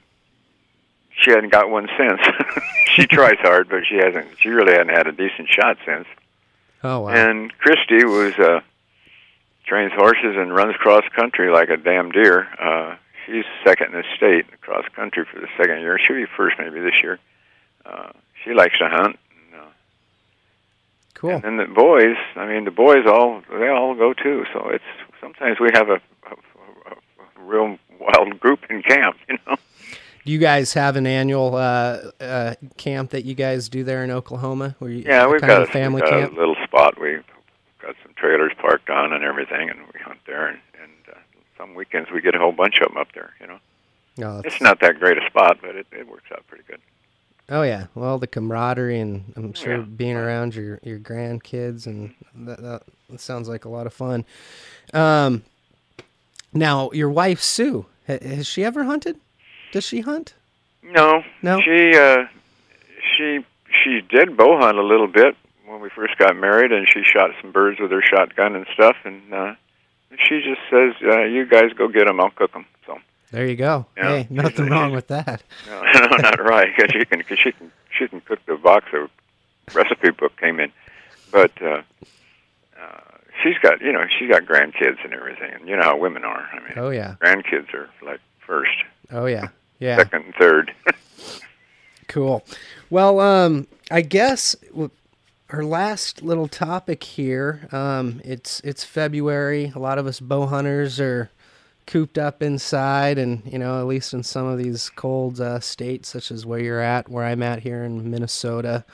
she 1.22 1.32
hadn't 1.32 1.52
got 1.52 1.70
one 1.70 1.88
since. 1.98 2.20
she 2.96 3.06
tries 3.08 3.38
hard, 3.40 3.70
but 3.70 3.84
she 3.86 3.96
hasn't. 3.96 4.28
She 4.40 4.50
really 4.50 4.74
hasn't 4.74 4.90
had 4.92 5.08
a 5.08 5.12
decent 5.12 5.48
shot 5.50 5.78
since. 5.86 6.08
Oh 6.84 7.02
wow. 7.02 7.10
And 7.10 7.56
Christy 7.58 8.04
was 8.04 8.34
uh, 8.38 8.60
trains 9.66 9.92
horses 9.94 10.36
and 10.38 10.54
runs 10.54 10.76
cross 10.76 11.04
country 11.16 11.52
like 11.52 11.70
a 11.70 11.78
damn 11.78 12.12
deer. 12.12 12.48
Uh, 12.60 12.96
she's 13.26 13.46
second 13.64 13.94
in 13.94 14.02
the 14.02 14.04
state 14.16 14.46
cross 14.62 14.86
country 14.96 15.26
for 15.32 15.40
the 15.40 15.48
second 15.58 15.80
year. 15.82 15.98
She'll 16.00 16.16
be 16.16 16.26
first 16.26 16.58
maybe 16.60 16.80
this 16.80 16.96
year. 17.02 17.20
Uh, 17.86 18.12
she 18.44 18.54
likes 18.54 18.78
to 18.80 18.88
hunt. 18.88 19.18
And, 19.52 19.62
uh, 19.62 19.66
cool. 21.14 21.32
and 21.32 21.44
then 21.44 21.58
the 21.58 21.66
boys, 21.66 22.18
I 22.36 22.46
mean, 22.48 22.66
the 22.66 22.72
boys 22.72 23.06
all 23.08 23.42
they 23.50 23.68
all 23.68 23.96
go 23.96 24.14
too. 24.14 24.46
So 24.54 24.70
it's 24.70 24.84
sometimes 25.22 25.60
we 25.60 25.70
have 25.74 25.90
a, 25.90 26.02
a, 26.30 26.36
a, 26.88 26.92
a 26.92 27.44
real 27.44 27.78
wild 28.00 28.40
group 28.40 28.66
in 28.70 28.82
camp. 28.82 29.18
You 29.30 29.38
know. 29.48 29.56
Do 30.26 30.32
you 30.32 30.40
guys 30.40 30.74
have 30.74 30.96
an 30.96 31.06
annual 31.06 31.56
uh, 31.56 32.12
uh, 32.20 32.56
camp 32.78 33.12
that 33.12 33.26
you 33.26 33.36
guys 33.36 33.70
do 33.70 33.84
there 33.84 34.04
in 34.04 34.10
Oklahoma? 34.10 34.76
Where 34.80 34.90
you, 34.90 35.04
Yeah, 35.06 35.28
we've 35.28 35.40
got, 35.40 35.62
a 35.62 35.68
family 35.68 36.02
we've 36.02 36.10
got 36.10 36.20
camp. 36.20 36.34
a 36.34 36.36
little 36.36 36.56
spot. 36.64 37.00
We've 37.00 37.24
got 37.80 37.96
some 38.02 38.12
trailers 38.16 38.52
parked 38.60 38.90
on 38.90 39.14
and 39.14 39.24
everything, 39.24 39.70
and 39.70 39.80
we 39.94 40.00
hunt 40.00 40.18
there. 40.26 40.48
And, 40.48 40.60
some 41.58 41.76
weekends 41.76 42.10
we 42.12 42.22
get 42.22 42.36
a 42.36 42.40
whole 42.40 42.52
bunch 42.52 42.80
of 42.80 42.90
them 42.90 42.98
up 42.98 43.12
there. 43.14 43.34
You 43.40 43.48
know. 43.48 43.60
Oh, 44.20 44.36
that's- 44.38 44.54
It's 44.54 44.62
not 44.62 44.80
that 44.82 45.00
great 45.00 45.18
a 45.18 45.26
spot, 45.26 45.58
but 45.62 45.76
it, 45.76 45.88
it 45.92 46.08
works 46.08 46.32
out 46.32 46.46
pretty 46.48 46.64
good. 46.68 46.80
oh 47.50 47.62
yeah. 47.64 47.88
Well, 47.96 48.18
the 48.18 48.28
camaraderie 48.28 49.00
and 49.00 49.34
I'm 49.36 49.54
sure 49.54 49.78
Yeah. 49.78 49.82
being 49.84 50.16
around 50.16 50.56
your 50.56 50.80
your 50.84 51.00
grandkids 51.00 51.86
and 51.86 52.14
that, 52.36 52.62
that, 52.62 52.84
that 53.10 53.20
sounds 53.20 53.48
like 53.50 53.66
a 53.66 53.70
lot 53.70 53.86
of 53.88 53.94
fun. 53.94 54.26
Um, 54.94 55.44
now 56.54 56.92
your 56.92 57.10
wife 57.10 57.42
Sue 57.42 57.86
has 58.08 58.48
she 58.48 58.64
ever 58.64 58.84
hunted? 58.84 59.20
Does 59.72 59.84
she 59.84 60.02
hunt? 60.02 60.34
No, 60.84 61.24
No? 61.42 61.60
She 61.62 61.98
uh, 61.98 62.26
she 63.18 63.44
she 63.84 64.02
did 64.02 64.38
bow 64.38 64.58
hunt 64.60 64.78
a 64.78 64.84
little 64.84 65.08
bit 65.08 65.36
when 65.66 65.82
we 65.82 65.90
first 65.90 66.18
got 66.18 66.36
married, 66.36 66.72
and 66.72 66.88
she 66.88 67.04
shot 67.04 67.32
some 67.42 67.52
birds 67.52 67.80
with 67.80 67.92
her 67.92 68.02
shotgun 68.02 68.56
and 68.56 68.66
stuff. 68.74 68.96
And 69.04 69.34
uh, 69.34 69.56
she 70.20 70.42
just 70.42 70.62
says, 70.70 70.94
uh, 71.04 71.22
"You 71.24 71.46
guys 71.46 71.74
go 71.74 71.88
get 71.88 72.08
them. 72.08 72.20
I'll 72.20 72.30
cook 72.30 72.54
them." 72.54 72.66
So 72.86 72.98
There 73.32 73.46
you 73.48 73.56
go. 73.56 73.86
Hey, 73.96 74.28
nothing 74.30 74.70
wrong 74.70 74.92
with 74.92 75.08
that. 75.08 75.44
no, 75.68 75.82
no 75.82 76.18
not 76.18 76.40
right 76.44 76.70
because 76.76 76.92
she 76.92 77.06
can 77.06 77.24
cause 77.24 77.38
she 77.40 77.52
can 77.52 77.72
she 77.98 78.08
can 78.08 78.22
cook 78.22 78.40
the 78.46 78.56
box 78.56 78.86
of 78.94 79.10
recipe 79.74 80.12
book 80.12 80.36
came 80.38 80.60
in, 80.60 80.72
but. 81.32 81.52
uh 81.62 81.82
uh, 82.78 83.00
she's 83.42 83.58
got, 83.60 83.80
you 83.82 83.92
know, 83.94 84.06
she's 84.20 84.30
got 84.30 84.44
grandkids 84.44 84.98
and 85.06 85.14
everything, 85.14 85.50
and 85.54 85.68
you 85.68 85.76
know 85.78 85.82
how 85.84 85.98
women 85.98 86.26
are. 86.26 86.46
I 86.52 86.60
mean, 86.60 86.74
Oh 86.76 86.90
yeah. 86.90 87.16
grandkids 87.22 87.74
are 87.74 87.90
like 88.04 88.20
first, 88.46 88.76
Oh 89.12 89.26
yeah. 89.28 89.48
Yeah. 89.80 89.98
second, 89.98 90.26
and 90.26 90.36
third. 90.36 90.74
Cool. 92.08 92.44
Well, 92.90 93.20
um, 93.20 93.66
I 93.90 94.02
guess 94.02 94.56
our 95.50 95.64
last 95.64 96.22
little 96.22 96.48
topic 96.48 97.04
here. 97.04 97.68
Um, 97.72 98.22
it's 98.24 98.60
it's 98.62 98.84
February. 98.84 99.72
A 99.76 99.80
lot 99.80 99.98
of 99.98 100.08
us 100.08 100.20
bow 100.20 100.48
hunters 100.48 101.00
are 101.00 101.30
cooped 101.86 102.18
up 102.18 102.42
inside, 102.42 103.18
and 103.18 103.44
you 103.46 103.60
know, 103.60 103.80
at 103.80 103.86
least 103.86 104.14
in 104.14 104.24
some 104.24 104.46
of 104.46 104.58
these 104.58 104.90
cold 104.90 105.40
uh, 105.40 105.60
states, 105.60 106.10
such 106.10 106.32
as 106.32 106.46
where 106.46 106.60
you're 106.60 106.82
at, 106.82 107.10
where 107.10 107.26
I'm 107.26 107.44
at 107.44 107.60
here 107.60 107.84
in 107.84 108.10
Minnesota. 108.10 108.86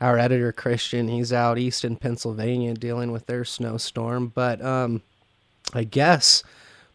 Our 0.00 0.16
editor 0.16 0.52
Christian, 0.52 1.08
he's 1.08 1.32
out 1.32 1.58
east 1.58 1.84
in 1.84 1.96
Pennsylvania 1.96 2.74
dealing 2.74 3.10
with 3.10 3.26
their 3.26 3.44
snowstorm. 3.44 4.28
But 4.28 4.64
um, 4.64 5.02
I 5.74 5.82
guess 5.82 6.44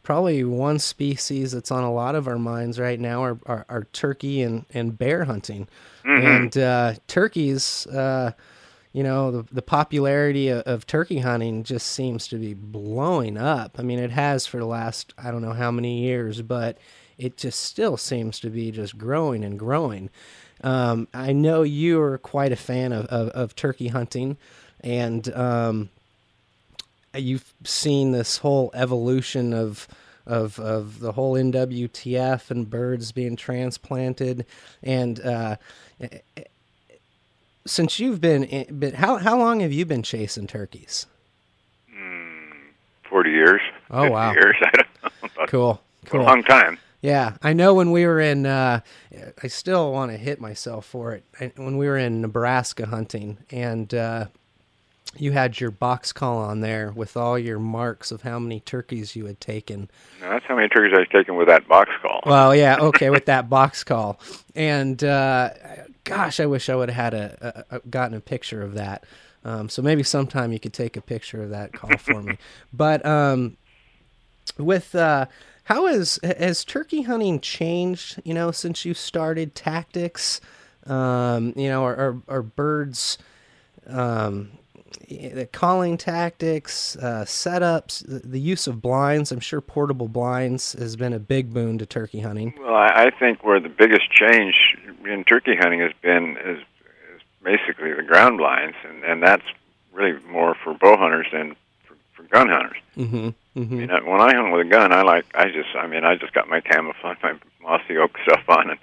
probably 0.03 0.45
one 0.45 0.79
species 0.79 1.51
that's 1.51 1.69
on 1.69 1.83
a 1.83 1.91
lot 1.91 2.15
of 2.15 2.29
our 2.29 2.39
minds 2.39 2.79
right 2.79 2.99
now 2.99 3.21
are, 3.21 3.37
are, 3.45 3.65
are 3.67 3.83
turkey 3.91 4.41
and, 4.41 4.65
and 4.73 4.97
bear 4.97 5.25
hunting. 5.25 5.67
And 6.05 6.57
uh, 6.57 6.93
turkeys, 7.07 7.87
uh, 7.87 8.31
you 8.93 9.01
know, 9.01 9.31
the, 9.31 9.45
the 9.51 9.61
popularity 9.61 10.49
of, 10.49 10.61
of 10.61 10.85
turkey 10.85 11.19
hunting 11.19 11.63
just 11.63 11.87
seems 11.87 12.27
to 12.27 12.37
be 12.37 12.53
blowing 12.53 13.37
up. 13.37 13.75
I 13.79 13.81
mean, 13.81 13.99
it 13.99 14.11
has 14.11 14.45
for 14.45 14.57
the 14.57 14.65
last, 14.65 15.13
I 15.17 15.31
don't 15.31 15.41
know 15.41 15.53
how 15.53 15.71
many 15.71 16.01
years, 16.01 16.43
but 16.43 16.77
it 17.17 17.35
just 17.35 17.59
still 17.59 17.97
seems 17.97 18.39
to 18.41 18.49
be 18.49 18.71
just 18.71 18.97
growing 18.97 19.43
and 19.43 19.57
growing. 19.57 20.11
Um, 20.63 21.07
I 21.13 21.33
know 21.33 21.63
you 21.63 21.99
are 22.01 22.19
quite 22.19 22.51
a 22.51 22.55
fan 22.55 22.93
of, 22.93 23.05
of, 23.07 23.29
of 23.29 23.55
turkey 23.55 23.87
hunting, 23.87 24.37
and 24.81 25.27
um, 25.33 25.89
you've 27.15 27.51
seen 27.63 28.11
this 28.11 28.37
whole 28.37 28.71
evolution 28.73 29.53
of 29.53 29.87
of 30.25 30.57
of 30.57 30.99
the 30.99 31.11
whole 31.11 31.33
NWTF 31.33 32.49
and 32.49 32.69
birds 32.69 33.11
being 33.11 33.35
transplanted, 33.35 34.45
and 34.81 35.19
uh, 35.19 35.57
since 37.65 37.99
you've 37.99 38.19
been, 38.21 38.43
in, 38.43 38.79
been 38.79 38.93
how 38.95 39.17
how 39.17 39.37
long 39.37 39.59
have 39.61 39.71
you 39.71 39.85
been 39.85 40.03
chasing 40.03 40.47
turkeys? 40.47 41.05
Forty 43.09 43.31
years. 43.31 43.61
Oh, 43.91 44.09
wow. 44.09 44.31
Years. 44.33 44.55
I 44.61 44.69
don't 44.71 44.87
know. 45.03 45.09
About 45.35 45.47
Cool, 45.49 45.81
A 46.11 46.17
long 46.17 46.43
time. 46.43 46.79
Yeah, 47.01 47.35
I 47.43 47.53
know 47.53 47.73
when 47.73 47.91
we 47.91 48.05
were 48.05 48.19
in, 48.19 48.45
uh, 48.45 48.79
I 49.43 49.47
still 49.47 49.91
want 49.91 50.11
to 50.11 50.17
hit 50.17 50.39
myself 50.41 50.85
for 50.85 51.11
it. 51.13 51.23
I- 51.39 51.51
When 51.57 51.77
we 51.77 51.85
were 51.87 51.97
in 51.97 52.21
Nebraska 52.21 52.85
hunting, 52.87 53.37
and 53.51 53.93
uh, 53.93 54.25
you 55.17 55.33
had 55.33 55.59
your 55.59 55.69
box 55.69 56.11
call 56.13 56.37
on 56.39 56.61
there 56.61 56.91
with 56.95 57.15
all 57.17 57.37
your 57.37 57.59
marks 57.59 58.09
of 58.11 58.21
how 58.23 58.39
many 58.39 58.61
turkeys 58.61 59.15
you 59.17 59.25
had 59.25 59.39
taken. 59.41 59.89
That's 60.21 60.45
how 60.45 60.55
many 60.55 60.69
turkeys 60.69 60.97
I've 60.97 61.09
taken 61.09 61.35
with 61.35 61.49
that 61.49 61.67
box 61.67 61.91
call. 62.01 62.21
Well, 62.25 62.55
yeah, 62.55 62.77
okay, 62.79 63.09
with 63.09 63.25
that 63.25 63.49
box 63.49 63.83
call, 63.83 64.19
and 64.55 65.03
uh, 65.03 65.49
gosh, 66.03 66.39
I 66.39 66.45
wish 66.45 66.69
I 66.69 66.75
would 66.75 66.89
have 66.89 67.13
had 67.13 67.13
a, 67.13 67.65
a, 67.71 67.77
a 67.77 67.79
gotten 67.81 68.15
a 68.17 68.21
picture 68.21 68.61
of 68.61 68.73
that. 68.73 69.03
Um, 69.45 69.69
so 69.69 69.81
maybe 69.81 70.03
sometime 70.03 70.53
you 70.53 70.59
could 70.59 70.73
take 70.73 70.95
a 70.95 71.01
picture 71.01 71.43
of 71.43 71.49
that 71.49 71.73
call 71.73 71.97
for 71.97 72.21
me. 72.21 72.37
But 72.73 73.05
um, 73.05 73.57
with 74.57 74.95
uh, 74.95 75.27
how 75.65 75.85
has 75.87 76.19
has 76.23 76.63
turkey 76.63 77.03
hunting 77.03 77.39
changed? 77.39 78.21
You 78.23 78.33
know, 78.33 78.51
since 78.51 78.85
you 78.85 78.93
started 78.93 79.55
tactics, 79.55 80.41
um, 80.87 81.53
you 81.55 81.69
know, 81.69 81.83
are 81.83 81.95
are, 81.95 82.21
are 82.27 82.41
birds. 82.41 83.17
Um, 83.87 84.51
the 85.17 85.45
calling 85.45 85.97
tactics, 85.97 86.95
uh, 86.97 87.25
setups, 87.25 88.05
the, 88.07 88.27
the 88.27 88.39
use 88.39 88.67
of 88.67 88.81
blinds. 88.81 89.31
I'm 89.31 89.39
sure 89.39 89.61
portable 89.61 90.07
blinds 90.07 90.73
has 90.73 90.95
been 90.95 91.13
a 91.13 91.19
big 91.19 91.53
boon 91.53 91.77
to 91.77 91.85
turkey 91.85 92.19
hunting. 92.19 92.53
Well, 92.59 92.75
I, 92.75 93.05
I 93.05 93.09
think 93.11 93.43
where 93.43 93.59
the 93.59 93.69
biggest 93.69 94.11
change 94.11 94.55
in 95.05 95.23
turkey 95.23 95.55
hunting 95.55 95.79
has 95.79 95.91
been 96.01 96.37
is, 96.37 96.59
is 97.15 97.21
basically 97.43 97.93
the 97.93 98.03
ground 98.03 98.37
blinds, 98.37 98.75
and, 98.87 99.03
and 99.03 99.23
that's 99.23 99.45
really 99.91 100.19
more 100.27 100.55
for 100.55 100.73
bow 100.73 100.97
hunters 100.97 101.27
than 101.31 101.55
for, 101.85 101.95
for 102.13 102.23
gun 102.23 102.49
hunters. 102.49 102.77
Mm-hmm. 102.97 103.29
Mm-hmm. 103.59 103.77
mean, 103.77 103.89
when 103.89 104.21
I 104.21 104.33
hunt 104.33 104.51
with 104.51 104.65
a 104.65 104.69
gun, 104.69 104.91
I 104.91 105.03
like 105.03 105.25
I 105.35 105.45
just 105.45 105.75
I 105.75 105.85
mean 105.85 106.03
I 106.03 106.15
just 106.15 106.33
got 106.33 106.49
my 106.49 106.59
camouflage, 106.59 107.17
my 107.21 107.35
mossy 107.61 107.97
oak 107.97 108.17
stuff 108.23 108.43
on, 108.47 108.71
and 108.71 108.79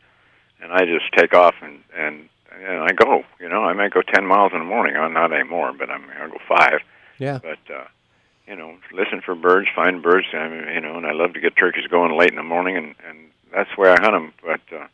and 0.62 0.72
I 0.72 0.84
just 0.84 1.12
take 1.12 1.34
off 1.34 1.56
and 1.60 1.82
and 1.96 2.28
and 2.54 2.82
I 2.82 2.92
go. 2.92 3.24
You 3.38 3.48
know, 3.48 3.64
I 3.64 3.72
might 3.72 3.92
go 3.92 4.02
ten 4.02 4.26
miles 4.26 4.52
in 4.52 4.58
the 4.58 4.64
morning. 4.64 4.96
I'm 4.96 5.12
not 5.12 5.32
anymore, 5.32 5.72
but 5.72 5.90
I'm 5.90 6.04
I'll 6.20 6.30
go 6.30 6.38
five. 6.48 6.80
Yeah. 7.18 7.38
But 7.42 7.58
uh, 7.72 7.84
you 8.46 8.56
know, 8.56 8.76
listen 8.92 9.20
for 9.20 9.34
birds, 9.34 9.68
find 9.74 10.02
birds. 10.02 10.26
I 10.32 10.48
mean, 10.48 10.68
you 10.74 10.80
know, 10.80 10.96
and 10.96 11.06
I 11.06 11.12
love 11.12 11.34
to 11.34 11.40
get 11.40 11.56
turkeys 11.56 11.86
going 11.86 12.16
late 12.16 12.30
in 12.30 12.36
the 12.36 12.42
morning, 12.42 12.76
and 12.76 12.94
and 13.08 13.18
that's 13.52 13.76
where 13.76 13.92
I 13.92 14.00
hunt 14.00 14.12
them. 14.12 14.32
But 14.42 14.60
uh, 14.76 14.86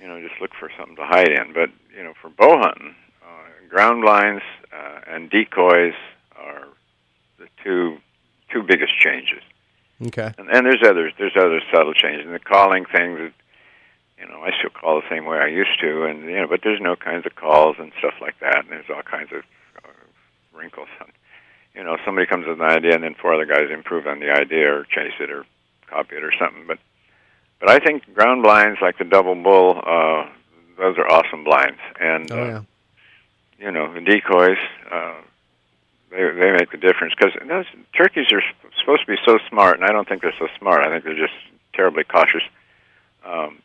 you 0.00 0.06
know, 0.06 0.20
just 0.20 0.40
look 0.40 0.52
for 0.58 0.70
something 0.78 0.96
to 0.96 1.04
hide 1.04 1.30
in. 1.30 1.52
But 1.52 1.70
you 1.96 2.02
know, 2.02 2.14
for 2.20 2.28
bow 2.30 2.58
hunting, 2.58 2.94
uh, 3.22 3.68
ground 3.68 4.02
blinds 4.02 4.42
uh, 4.72 5.00
and 5.06 5.30
decoys 5.30 5.94
are 6.36 6.66
the 7.38 7.48
two 7.62 7.98
two 8.50 8.62
biggest 8.62 8.98
changes. 8.98 9.42
Okay. 10.06 10.32
And, 10.38 10.48
and 10.48 10.66
there's 10.66 10.82
others. 10.82 11.12
There's 11.18 11.36
other 11.36 11.60
subtle 11.72 11.92
changes. 11.92 12.24
And 12.24 12.34
the 12.34 12.38
calling 12.38 12.86
things, 12.86 13.18
that, 13.18 13.32
you 14.20 14.28
know, 14.28 14.42
I 14.42 14.50
still 14.58 14.70
call 14.70 15.00
the 15.00 15.08
same 15.08 15.24
way 15.24 15.38
I 15.38 15.46
used 15.46 15.80
to, 15.80 16.04
and 16.04 16.24
you 16.24 16.36
know, 16.36 16.46
but 16.46 16.60
there's 16.62 16.80
no 16.80 16.94
kinds 16.96 17.26
of 17.26 17.34
calls 17.34 17.76
and 17.78 17.92
stuff 17.98 18.14
like 18.20 18.38
that. 18.40 18.58
And 18.58 18.70
there's 18.70 18.90
all 18.94 19.02
kinds 19.02 19.32
of 19.32 19.42
uh, 19.82 19.88
wrinkles. 20.52 20.88
And, 21.00 21.08
you 21.74 21.84
know, 21.84 21.96
somebody 22.04 22.26
comes 22.26 22.46
with 22.46 22.60
an 22.60 22.66
idea, 22.66 22.94
and 22.94 23.02
then 23.02 23.14
four 23.14 23.32
other 23.32 23.46
guys 23.46 23.70
improve 23.72 24.06
on 24.06 24.20
the 24.20 24.30
idea 24.30 24.72
or 24.72 24.84
chase 24.84 25.14
it 25.20 25.30
or 25.30 25.46
copy 25.86 26.16
it 26.16 26.24
or 26.24 26.32
something. 26.38 26.66
But 26.66 26.78
but 27.60 27.70
I 27.70 27.78
think 27.78 28.12
ground 28.14 28.42
blinds 28.42 28.78
like 28.82 28.98
the 28.98 29.04
double 29.04 29.34
bull, 29.34 29.80
uh, 29.84 30.28
those 30.78 30.98
are 30.98 31.10
awesome 31.10 31.44
blinds. 31.44 31.80
And 31.98 32.30
Oh 32.30 32.42
uh, 32.42 32.62
you 33.58 33.70
know, 33.70 33.92
the 33.92 34.00
decoys, 34.00 34.58
uh, 34.90 35.20
they 36.10 36.22
they 36.30 36.50
make 36.52 36.70
the 36.70 36.78
difference 36.78 37.14
because 37.16 37.32
those 37.46 37.66
turkeys 37.96 38.26
are 38.32 38.42
supposed 38.80 39.02
to 39.02 39.06
be 39.06 39.18
so 39.24 39.38
smart, 39.48 39.76
and 39.76 39.84
I 39.84 39.92
don't 39.92 40.08
think 40.08 40.22
they're 40.22 40.34
so 40.38 40.48
smart. 40.58 40.82
I 40.82 40.90
think 40.90 41.04
they're 41.04 41.14
just 41.14 41.36
terribly 41.74 42.04
cautious. 42.04 42.42
Um, 43.24 43.58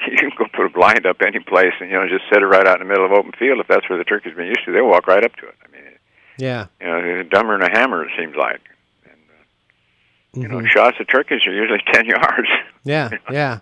you 0.10 0.16
can 0.16 0.30
go 0.36 0.46
put 0.52 0.66
a 0.66 0.70
blind 0.70 1.06
up 1.06 1.22
any 1.22 1.38
place, 1.40 1.72
and 1.80 1.90
you 1.90 1.96
know, 1.96 2.08
just 2.08 2.24
set 2.32 2.42
it 2.42 2.46
right 2.46 2.66
out 2.66 2.80
in 2.80 2.86
the 2.86 2.90
middle 2.92 3.04
of 3.06 3.12
open 3.12 3.32
field. 3.38 3.60
If 3.60 3.66
that's 3.68 3.88
where 3.88 3.98
the 3.98 4.04
turkey's 4.04 4.34
been 4.34 4.46
used 4.46 4.64
to, 4.66 4.72
they'll 4.72 4.86
walk 4.88 5.06
right 5.06 5.24
up 5.24 5.34
to 5.36 5.46
it. 5.48 5.54
I 5.64 5.68
mean, 5.72 5.82
Yeah. 6.38 6.66
you 6.80 6.86
know, 6.86 7.22
dumber 7.24 7.58
than 7.58 7.68
a 7.70 7.78
hammer. 7.78 8.04
It 8.04 8.10
seems 8.18 8.34
like. 8.36 8.60
And, 9.04 9.14
uh, 9.30 10.40
you 10.40 10.48
know, 10.48 10.58
Mhm. 10.58 10.68
shots 10.68 10.96
at 11.00 11.08
turkeys 11.08 11.46
are 11.46 11.52
usually 11.52 11.82
ten 11.92 12.06
yards. 12.06 12.48
Yeah, 12.84 13.10
yeah. 13.30 13.60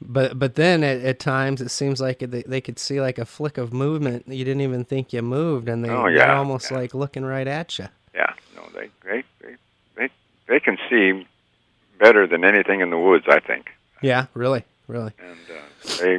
But 0.00 0.38
but 0.38 0.54
then 0.56 0.82
at, 0.84 1.00
at 1.02 1.18
times 1.18 1.60
it 1.62 1.70
seems 1.70 2.00
like 2.00 2.18
they, 2.18 2.42
they 2.42 2.60
could 2.60 2.78
see 2.78 3.00
like 3.00 3.18
a 3.18 3.24
flick 3.24 3.56
of 3.58 3.72
movement 3.72 4.26
you 4.28 4.44
didn't 4.44 4.60
even 4.60 4.84
think 4.84 5.12
you 5.12 5.22
moved, 5.22 5.68
and 5.68 5.84
they, 5.84 5.88
Oh, 5.88 6.02
they're 6.04 6.16
yeah, 6.16 6.36
almost 6.36 6.70
yeah. 6.70 6.78
like 6.78 6.94
looking 6.94 7.24
right 7.24 7.46
at 7.46 7.78
you. 7.78 7.86
Yeah, 8.14 8.32
no, 8.54 8.62
they 8.74 8.90
they 9.04 9.22
they 9.40 9.56
they 9.96 10.08
they 10.48 10.60
can 10.60 10.76
see 10.90 11.26
better 11.98 12.26
than 12.26 12.44
anything 12.44 12.80
in 12.80 12.90
the 12.90 12.98
woods. 12.98 13.24
I 13.28 13.40
think. 13.40 13.70
Yeah, 14.02 14.26
really, 14.34 14.64
really. 14.88 15.12
and 15.18 15.38
uh, 15.50 15.96
they, 16.00 16.12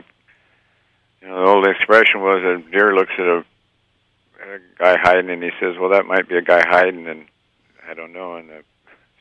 you 1.21 1.27
know, 1.27 1.39
the 1.43 1.49
old 1.49 1.67
expression 1.67 2.21
was 2.21 2.41
a 2.43 2.71
deer 2.71 2.93
looks 2.95 3.13
at 3.17 3.25
a, 3.25 3.37
a 4.43 4.59
guy 4.77 4.97
hiding 4.97 5.29
and 5.29 5.43
he 5.43 5.51
says, 5.59 5.75
"Well, 5.79 5.89
that 5.91 6.05
might 6.05 6.27
be 6.27 6.37
a 6.37 6.41
guy 6.41 6.61
hiding," 6.67 7.07
and 7.07 7.25
I 7.89 7.93
don't 7.93 8.13
know, 8.13 8.35
and 8.35 8.49
the 8.49 8.63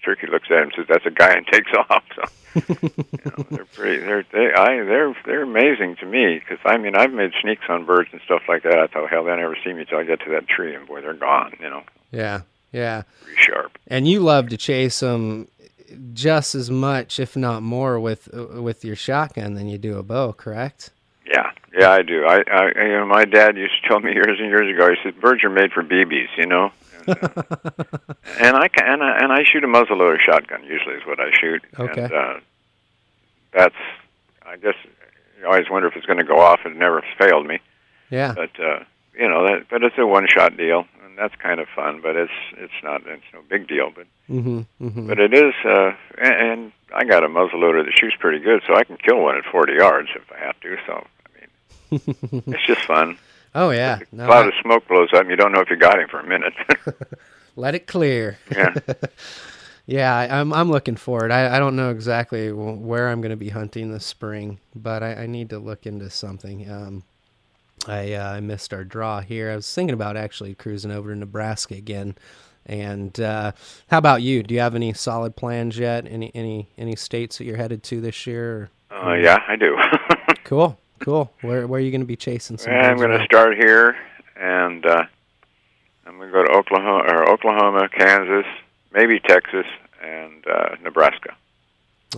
turkey 0.05 0.27
looks 0.27 0.49
at 0.51 0.59
him 0.59 0.63
and 0.65 0.73
says, 0.77 0.87
"That's 0.89 1.07
a 1.07 1.11
guy," 1.11 1.35
and 1.35 1.47
takes 1.47 1.71
off. 1.91 2.05
So 2.15 2.23
you 2.55 3.19
know, 3.25 3.47
they're 3.51 3.65
pretty, 3.65 3.99
they're 4.05 4.25
they, 4.33 4.53
I, 4.55 4.77
they're 4.85 5.17
they're 5.27 5.43
amazing 5.43 5.97
to 5.97 6.07
me 6.07 6.39
because 6.39 6.59
I 6.65 6.77
mean 6.79 6.95
I've 6.95 7.13
made 7.13 7.33
sneaks 7.43 7.65
on 7.69 7.85
birds 7.87 8.11
and 8.13 8.21
stuff 8.25 8.43
like 8.49 8.63
that. 8.65 8.79
I 8.79 8.87
thought, 8.87 9.09
hell, 9.11 9.25
they 9.25 9.35
never 9.37 9.57
see 9.65 9.73
me 9.73 9.85
till 9.85 9.99
I 9.99 10.05
get 10.05 10.21
to 10.21 10.31
that 10.31 10.47
tree, 10.47 10.75
and 10.75 10.87
boy, 10.87 11.01
they're 11.01 11.15
gone. 11.15 11.55
You 11.59 11.71
know, 11.71 11.83
Yeah, 12.13 12.43
yeah. 12.71 13.03
pretty 13.23 13.41
sharp. 13.41 13.77
And 13.89 14.07
you 14.07 14.21
love 14.21 14.51
to 14.51 14.57
chase 14.57 15.01
them 15.01 15.49
just 16.13 16.55
as 16.55 16.71
much, 16.71 17.19
if 17.21 17.37
not 17.37 17.63
more, 17.63 17.99
with 18.01 18.29
with 18.33 18.85
your 18.85 18.97
shotgun 18.97 19.55
than 19.55 19.69
you 19.69 19.79
do 19.79 19.99
a 19.99 20.03
bow. 20.03 20.33
Correct? 20.33 20.91
Yeah, 21.27 21.51
yeah, 21.77 21.91
I 21.91 22.03
do. 22.03 22.25
I, 22.25 22.43
I, 22.51 22.67
you 22.85 22.93
know, 22.99 23.07
my 23.07 23.25
dad 23.25 23.57
used 23.57 23.83
to 23.83 23.89
tell 23.89 24.01
me 24.01 24.13
years 24.15 24.39
and 24.41 24.49
years 24.49 24.75
ago. 24.75 24.91
He 24.91 24.97
said, 25.03 25.21
"Birds 25.21 25.43
are 25.45 25.51
made 25.51 25.73
for 25.73 25.83
BBs," 25.83 26.29
you 26.37 26.47
know. 26.47 26.71
And, 27.07 27.19
uh, 27.23 27.43
and 28.41 28.57
I 28.57 28.69
can, 28.69 28.87
and 28.95 29.03
I, 29.03 29.19
and 29.19 29.33
I 29.33 29.45
shoot 29.45 29.65
a 29.65 29.67
muzzleloader 29.67 30.19
shotgun. 30.21 30.65
Usually, 30.65 30.95
is 30.95 31.07
what 31.07 31.21
I 31.21 31.31
shoot. 31.33 31.63
Okay. 31.79 32.05
And, 32.05 32.13
uh, 32.13 32.35
that's, 33.53 33.75
I 34.45 34.57
guess, 34.57 34.75
you 35.39 35.47
always 35.47 35.71
wonder 35.71 35.87
if 35.89 35.95
it's 35.97 36.07
going 36.07 36.19
to 36.19 36.25
go 36.25 36.41
off. 36.41 36.61
It 36.65 36.77
never 36.77 37.03
failed 37.19 37.47
me, 37.47 37.61
Yeah. 38.11 38.33
but 38.35 38.51
uh, 38.59 38.81
you 39.17 39.29
know, 39.29 39.47
that, 39.47 39.67
but 39.71 39.83
it's 39.85 39.97
a 39.99 40.07
one-shot 40.07 40.57
deal, 40.57 40.87
and 41.15 41.19
that's 41.19 41.35
kind 41.41 41.61
of 41.61 41.69
fun. 41.75 42.01
But 42.03 42.17
it's, 42.17 42.33
it's 42.57 42.73
not, 42.83 43.03
it's 43.07 43.23
no 43.33 43.41
big 43.49 43.69
deal. 43.69 43.91
But, 43.95 44.07
Mm-hmm. 44.31 44.61
mm-hmm. 44.83 45.07
but 45.07 45.19
it 45.21 45.35
is, 45.35 45.53
uh, 45.67 45.93
and, 46.17 46.35
and 46.51 46.73
I 46.95 47.05
got 47.05 47.25
a 47.25 47.29
muzzleloader 47.29 47.85
that 47.85 47.93
shoots 47.95 48.17
pretty 48.19 48.39
good, 48.43 48.63
so 48.67 48.75
I 48.75 48.83
can 48.85 48.97
kill 48.97 49.21
one 49.23 49.37
at 49.37 49.45
40 49.45 49.75
yards 49.75 50.09
if 50.17 50.23
I 50.33 50.39
have 50.39 50.59
to. 50.61 50.77
So, 50.87 51.07
I 51.27 51.91
mean, 51.91 52.43
it's 52.47 52.67
just 52.67 52.81
fun. 52.87 53.19
oh 53.55 53.69
yeah. 53.71 53.99
A 54.11 54.17
No, 54.17 54.27
cloud 54.27 54.47
I- 54.47 54.49
of 54.49 54.55
smoke 54.63 54.89
blows 54.89 55.11
up, 55.13 55.21
and 55.21 55.31
you 55.31 55.37
don't 55.37 55.53
know 55.53 55.61
if 55.61 55.69
you 55.69 55.77
got 55.77 55.99
him 56.01 56.09
for 56.09 56.21
a 56.21 56.27
minute. 56.27 56.55
let 57.57 57.75
it 57.75 57.87
clear. 57.87 58.39
yeah. 58.51 58.73
Yeah, 59.87 60.17
I, 60.17 60.41
I'm 60.41 60.51
I'm 60.55 60.71
looking 60.71 60.97
for 60.97 61.27
it. 61.27 61.31
I, 61.31 61.57
I 61.57 61.59
don't 61.59 61.77
know 61.77 61.91
exactly 61.91 62.51
where 62.51 63.11
I'm 63.11 63.21
going 63.21 63.29
to 63.31 63.37
be 63.37 63.51
hunting 63.51 63.93
this 63.93 64.07
spring, 64.07 64.59
but 64.75 65.03
I, 65.03 65.13
I 65.15 65.27
need 65.27 65.51
to 65.51 65.59
look 65.59 65.85
into 65.85 66.09
something. 66.09 66.71
Um, 66.71 67.03
I 67.87 68.15
uh, 68.15 68.33
I 68.33 68.41
missed 68.41 68.73
our 68.73 68.85
draw 68.85 69.21
here. 69.21 69.51
I 69.51 69.57
was 69.57 69.73
thinking 69.73 69.95
about 69.95 70.17
actually 70.17 70.55
cruising 70.55 70.91
over 70.91 71.13
to 71.13 71.19
Nebraska 71.19 71.75
again. 71.75 72.17
And 72.67 73.19
uh, 73.21 73.53
how 73.89 73.99
about 73.99 74.23
you? 74.23 74.43
Do 74.43 74.55
you 74.55 74.61
have 74.61 74.75
any 74.75 74.93
solid 74.95 75.37
plans 75.37 75.79
yet? 75.79 76.07
Any 76.09 76.31
any 76.35 76.69
any 76.79 76.97
states 76.97 77.39
that 77.39 77.45
you're 77.45 77.57
headed 77.57 77.83
to 77.85 78.01
this 78.01 78.27
year? 78.27 78.71
Or? 78.91 79.11
Uh, 79.11 79.15
yeah, 79.15 79.43
I 79.49 79.57
do. 79.57 79.77
Cool, 80.45 80.79
cool. 80.99 81.33
Where 81.41 81.67
where 81.67 81.79
are 81.79 81.83
you 81.83 81.91
going 81.91 82.03
to 82.03 82.07
be 82.07 82.17
chasing 82.17 82.59
some? 82.59 82.71
I'm 82.75 82.99
going 82.99 83.19
to 83.19 83.25
start 83.25 83.57
here, 83.57 83.97
and 84.37 84.85
uh, 84.85 85.05
I'm 86.07 86.19
going 86.19 86.29
to 86.29 86.33
go 86.33 86.45
to 86.45 86.51
Oklahoma, 86.51 87.03
or 87.09 87.31
Oklahoma, 87.31 87.89
Kansas, 87.89 88.45
maybe 88.93 89.21
Texas, 89.21 89.65
and 90.03 90.47
uh, 90.47 90.77
Nebraska. 90.83 91.35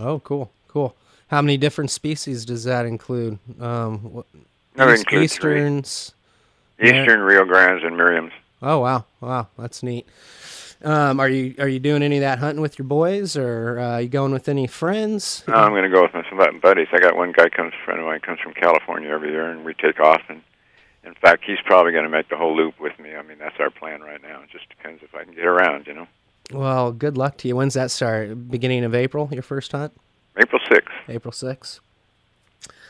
Oh, 0.00 0.18
cool, 0.20 0.50
cool. 0.66 0.96
How 1.28 1.40
many 1.40 1.56
different 1.56 1.92
species 1.92 2.44
does 2.44 2.64
that 2.64 2.84
include? 2.84 3.38
Um, 3.60 3.98
what, 4.00 4.26
East, 4.78 5.12
Easterns, 5.12 6.14
Eastern 6.80 7.20
Rio 7.20 7.44
Grandes, 7.44 7.84
and 7.84 7.96
Merriams. 7.96 8.32
Oh 8.62 8.80
wow, 8.80 9.04
wow, 9.20 9.48
that's 9.58 9.82
neat. 9.82 10.06
Um, 10.82 11.20
are 11.20 11.28
you 11.28 11.54
are 11.58 11.68
you 11.68 11.78
doing 11.78 12.02
any 12.02 12.16
of 12.16 12.20
that 12.20 12.38
hunting 12.38 12.60
with 12.60 12.78
your 12.78 12.86
boys, 12.86 13.36
or 13.36 13.78
uh, 13.78 13.98
you 13.98 14.08
going 14.08 14.32
with 14.32 14.48
any 14.48 14.66
friends? 14.66 15.42
No, 15.48 15.54
I'm 15.54 15.72
going 15.72 15.84
to 15.84 15.88
go 15.88 16.02
with 16.02 16.12
my 16.32 16.50
buddies. 16.50 16.88
I 16.92 16.98
got 16.98 17.16
one 17.16 17.32
guy 17.32 17.48
comes 17.48 17.72
friend 17.84 18.00
of 18.00 18.06
mine 18.06 18.20
comes 18.20 18.40
from 18.40 18.52
California 18.52 19.08
every 19.08 19.30
year, 19.30 19.50
and 19.50 19.64
we 19.64 19.74
take 19.74 20.00
off. 20.00 20.22
And 20.28 20.42
in 21.04 21.14
fact, 21.14 21.44
he's 21.46 21.58
probably 21.64 21.92
going 21.92 22.04
to 22.04 22.10
make 22.10 22.28
the 22.28 22.36
whole 22.36 22.54
loop 22.54 22.78
with 22.78 22.98
me. 22.98 23.14
I 23.14 23.22
mean, 23.22 23.38
that's 23.38 23.56
our 23.58 23.70
plan 23.70 24.02
right 24.02 24.22
now. 24.22 24.42
It 24.42 24.50
just 24.50 24.68
depends 24.68 25.02
if 25.02 25.14
I 25.14 25.24
can 25.24 25.34
get 25.34 25.46
around, 25.46 25.86
you 25.86 25.94
know. 25.94 26.06
Well, 26.52 26.92
good 26.92 27.16
luck 27.16 27.38
to 27.38 27.48
you. 27.48 27.56
When's 27.56 27.74
that 27.74 27.90
start? 27.90 28.50
Beginning 28.50 28.84
of 28.84 28.94
April, 28.94 29.28
your 29.32 29.42
first 29.42 29.72
hunt? 29.72 29.92
April 30.38 30.60
6th. 30.70 30.82
April 31.08 31.32
6th 31.32 31.80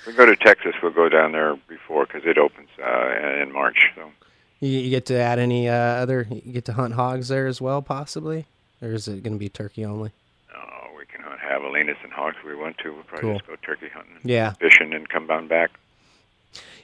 we 0.06 0.12
go 0.12 0.26
to 0.26 0.36
Texas, 0.36 0.74
we'll 0.82 0.92
go 0.92 1.08
down 1.08 1.32
there 1.32 1.56
before 1.68 2.06
because 2.06 2.22
it 2.24 2.38
opens 2.38 2.68
uh, 2.82 3.42
in 3.42 3.52
March. 3.52 3.90
So 3.94 4.10
You, 4.60 4.68
you 4.78 4.90
get 4.90 5.06
to 5.06 5.18
add 5.18 5.38
any 5.38 5.68
uh, 5.68 5.74
other? 5.74 6.26
You 6.30 6.52
get 6.52 6.64
to 6.66 6.72
hunt 6.72 6.94
hogs 6.94 7.28
there 7.28 7.46
as 7.46 7.60
well, 7.60 7.82
possibly, 7.82 8.46
or 8.82 8.92
is 8.92 9.08
it 9.08 9.22
going 9.22 9.34
to 9.34 9.38
be 9.38 9.48
turkey 9.48 9.84
only? 9.84 10.10
oh, 10.54 10.88
we 10.98 11.04
can 11.06 11.22
hunt 11.22 11.40
javelinas 11.40 11.96
and 12.02 12.12
hogs 12.12 12.36
if 12.40 12.46
we 12.46 12.54
want 12.56 12.78
to. 12.78 12.92
We'll 12.92 13.02
probably 13.04 13.28
Cool. 13.28 13.38
just 13.38 13.46
go 13.48 13.56
turkey 13.62 13.88
hunting, 13.92 14.16
and 14.22 14.30
Yeah. 14.30 14.52
fishing, 14.52 14.92
and 14.94 15.08
come 15.08 15.30
on 15.30 15.48
back. 15.48 15.70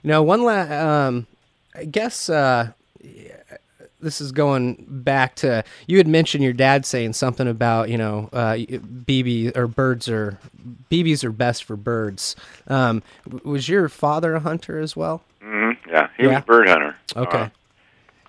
You 0.03 0.09
know, 0.11 0.23
one 0.23 0.43
last. 0.45 0.71
um, 0.73 1.27
I 1.75 1.85
guess 1.87 2.29
uh, 2.29 2.73
this 4.03 4.21
is 4.21 4.33
going 4.33 4.85
back 4.89 5.35
to 5.37 5.65
you 5.87 5.97
had 5.99 6.07
mentioned 6.09 6.43
your 6.45 6.53
dad 6.53 6.85
saying 6.85 7.13
something 7.15 7.49
about 7.49 7.89
you 7.89 7.97
know 7.97 8.29
uh, 8.33 8.55
BB 8.55 9.57
or 9.57 9.67
birds 9.67 10.09
are 10.09 10.39
BBs 10.91 11.25
are 11.25 11.33
best 11.33 11.65
for 11.65 11.77
birds. 11.77 12.37
Um, 12.67 13.03
was 13.45 13.69
your 13.69 13.89
father 13.89 14.35
a 14.35 14.41
hunter 14.41 14.79
as 14.79 14.97
well? 14.97 15.23
hmm 15.41 15.71
Yeah, 15.89 16.09
he 16.17 16.25
Yeah. 16.25 16.29
was 16.35 16.39
a 16.43 16.47
bird 16.47 16.69
hunter. 16.69 16.97
Okay. 17.17 17.39
Uh, 17.39 17.49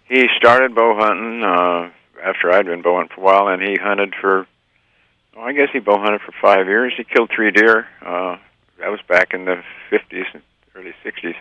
he 0.06 0.28
started 0.38 0.76
bow 0.76 0.96
hunting 0.98 1.44
uh, 1.44 1.90
after 2.24 2.52
I'd 2.52 2.66
been 2.66 2.82
bow 2.82 2.98
hunting 2.98 3.16
for 3.16 3.22
a 3.22 3.24
while, 3.24 3.48
and 3.48 3.62
he 3.62 3.76
hunted 3.82 4.14
for. 4.20 4.48
Well, 5.36 5.46
I 5.46 5.54
guess 5.54 5.70
he 5.74 5.80
bow 5.80 5.98
hunted 5.98 6.22
for 6.22 6.32
five 6.40 6.68
years. 6.68 6.94
He 6.96 7.04
killed 7.04 7.32
three 7.36 7.50
deer. 7.50 7.88
Uh, 8.06 8.38
that 8.80 8.90
was 8.90 9.00
back 9.08 9.34
in 9.34 9.46
the 9.46 9.64
fifties 9.90 10.26
and 10.34 10.44
early 10.76 10.94
sixties, 11.04 11.36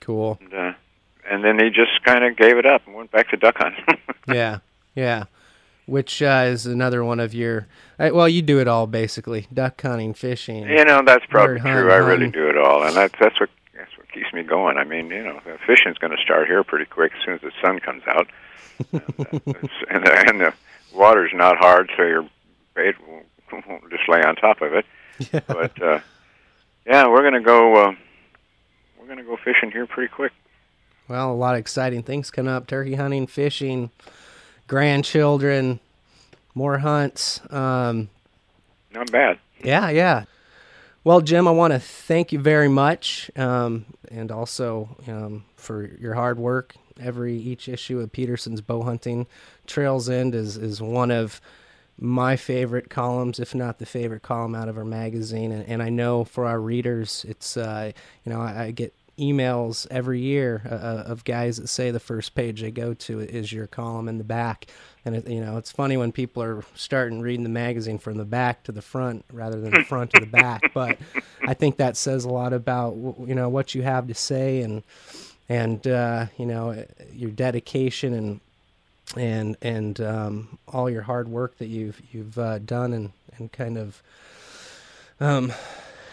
Cool. 0.00 0.38
and, 0.40 0.52
uh, 0.52 0.72
and 1.28 1.44
then 1.44 1.58
he 1.58 1.70
just 1.70 2.02
kind 2.04 2.24
of 2.24 2.36
gave 2.36 2.56
it 2.58 2.66
up 2.66 2.82
and 2.86 2.94
went 2.94 3.10
back 3.10 3.30
to 3.30 3.36
duck 3.36 3.56
hunting. 3.58 3.84
Yeah, 4.32 4.58
yeah. 4.94 5.24
Which 5.86 6.22
uh, 6.22 6.44
is 6.46 6.64
another 6.64 7.02
one 7.02 7.18
of 7.18 7.34
your. 7.34 7.66
Uh, 7.98 8.10
well, 8.12 8.28
you 8.28 8.40
do 8.40 8.60
it 8.60 8.68
all 8.68 8.86
basically: 8.86 9.48
duck 9.52 9.82
hunting, 9.82 10.14
fishing. 10.14 10.68
You 10.68 10.84
know, 10.84 11.02
that's 11.04 11.26
probably 11.26 11.58
true. 11.58 11.70
hunt, 11.72 11.90
I 11.90 11.96
really 11.96 12.30
do 12.30 12.48
it 12.48 12.56
all, 12.56 12.84
and 12.84 12.94
that's 12.94 13.14
that's 13.18 13.40
what 13.40 13.50
that's 13.74 13.90
what 13.98 14.10
keeps 14.12 14.32
me 14.32 14.44
going. 14.44 14.78
I 14.78 14.84
mean, 14.84 15.08
you 15.10 15.24
know, 15.24 15.40
the 15.44 15.58
fishing's 15.66 15.98
going 15.98 16.16
to 16.16 16.22
start 16.22 16.46
here 16.46 16.62
pretty 16.62 16.84
quick 16.84 17.12
as 17.18 17.24
soon 17.24 17.34
as 17.34 17.40
the 17.40 17.50
sun 17.60 17.80
comes 17.80 18.04
out, 18.06 18.28
and, 18.92 19.02
uh, 19.18 19.38
and, 19.90 20.06
the, 20.06 20.24
and 20.28 20.40
the 20.40 20.54
water's 20.94 21.32
not 21.34 21.56
hard, 21.58 21.90
so 21.96 22.04
your 22.04 22.28
bait 22.74 22.94
won't, 23.08 23.26
won't 23.68 23.90
just 23.90 24.08
lay 24.08 24.22
on 24.22 24.36
top 24.36 24.62
of 24.62 24.72
it. 24.74 24.86
Yeah. 25.32 25.40
But 25.46 25.80
uh, 25.82 26.00
yeah, 26.86 27.06
we're 27.08 27.20
going 27.20 27.34
to 27.34 27.40
go. 27.40 27.74
Uh, 27.76 27.92
we're 28.98 29.06
going 29.06 29.18
to 29.18 29.24
go 29.24 29.36
fishing 29.36 29.70
here 29.70 29.86
pretty 29.86 30.08
quick. 30.12 30.32
Well, 31.12 31.30
a 31.30 31.34
lot 31.34 31.52
of 31.56 31.60
exciting 31.60 32.04
things 32.04 32.30
coming 32.30 32.50
up: 32.50 32.66
turkey 32.66 32.94
hunting, 32.94 33.26
fishing, 33.26 33.90
grandchildren, 34.66 35.78
more 36.54 36.78
hunts. 36.78 37.38
Um, 37.52 38.08
Not 38.94 39.12
bad. 39.12 39.38
yeah, 39.62 39.90
yeah. 39.90 40.24
Well, 41.04 41.20
Jim, 41.20 41.46
I 41.46 41.50
want 41.50 41.74
to 41.74 41.78
thank 41.78 42.32
you 42.32 42.38
very 42.38 42.68
much, 42.68 43.30
um, 43.36 43.84
and 44.10 44.32
also 44.32 44.96
um, 45.06 45.44
for 45.54 45.84
your 46.00 46.14
hard 46.14 46.38
work. 46.38 46.76
Every 46.98 47.36
each 47.36 47.68
issue 47.68 48.00
of 48.00 48.10
Petersen's 48.10 48.62
Bow 48.62 48.80
Hunting 48.80 49.26
Trails 49.66 50.08
End 50.08 50.34
is 50.34 50.56
is 50.56 50.80
one 50.80 51.10
of 51.10 51.42
my 51.98 52.36
favorite 52.36 52.88
columns, 52.88 53.38
if 53.38 53.54
not 53.54 53.78
the 53.78 53.84
favorite 53.84 54.22
column 54.22 54.54
out 54.54 54.70
of 54.70 54.78
our 54.78 54.84
magazine. 54.86 55.52
And, 55.52 55.68
and 55.68 55.82
I 55.82 55.90
know 55.90 56.24
for 56.24 56.46
our 56.46 56.58
readers, 56.58 57.26
it's 57.28 57.58
uh, 57.58 57.92
you 58.24 58.32
know 58.32 58.40
I, 58.40 58.62
I 58.62 58.70
get 58.70 58.94
emails 59.22 59.86
every 59.90 60.20
year 60.20 60.62
uh, 60.66 60.74
uh, 60.74 61.04
of 61.06 61.24
guys 61.24 61.58
that 61.58 61.68
say 61.68 61.90
the 61.90 62.00
first 62.00 62.34
page 62.34 62.60
they 62.60 62.70
go 62.70 62.94
to 62.94 63.20
is 63.20 63.52
your 63.52 63.66
column 63.66 64.08
in 64.08 64.18
the 64.18 64.24
back. 64.24 64.66
And 65.04 65.16
it, 65.16 65.28
you 65.28 65.40
know, 65.40 65.56
it's 65.56 65.70
funny 65.70 65.96
when 65.96 66.12
people 66.12 66.42
are 66.42 66.64
starting 66.74 67.20
reading 67.20 67.42
the 67.42 67.48
magazine 67.48 67.98
from 67.98 68.18
the 68.18 68.24
back 68.24 68.64
to 68.64 68.72
the 68.72 68.82
front 68.82 69.24
rather 69.32 69.60
than 69.60 69.70
the 69.70 69.84
front 69.88 70.12
to 70.12 70.20
the 70.20 70.26
back. 70.26 70.72
But 70.74 70.98
I 71.42 71.54
think 71.54 71.76
that 71.76 71.96
says 71.96 72.24
a 72.24 72.30
lot 72.30 72.52
about 72.52 72.94
you 72.94 73.34
know 73.34 73.48
what 73.48 73.74
you 73.74 73.82
have 73.82 74.08
to 74.08 74.14
say 74.14 74.62
and 74.62 74.82
and 75.48 75.86
uh, 75.86 76.26
you 76.38 76.46
know 76.46 76.84
your 77.12 77.30
dedication 77.30 78.14
and 78.14 78.40
and 79.16 79.56
and 79.62 80.00
um, 80.00 80.58
all 80.68 80.88
your 80.88 81.02
hard 81.02 81.28
work 81.28 81.58
that 81.58 81.66
you've 81.66 82.00
you've 82.12 82.38
uh, 82.38 82.58
done 82.58 82.92
and 82.92 83.12
and 83.36 83.52
kind 83.52 83.76
of 83.76 84.02
um, 85.20 85.52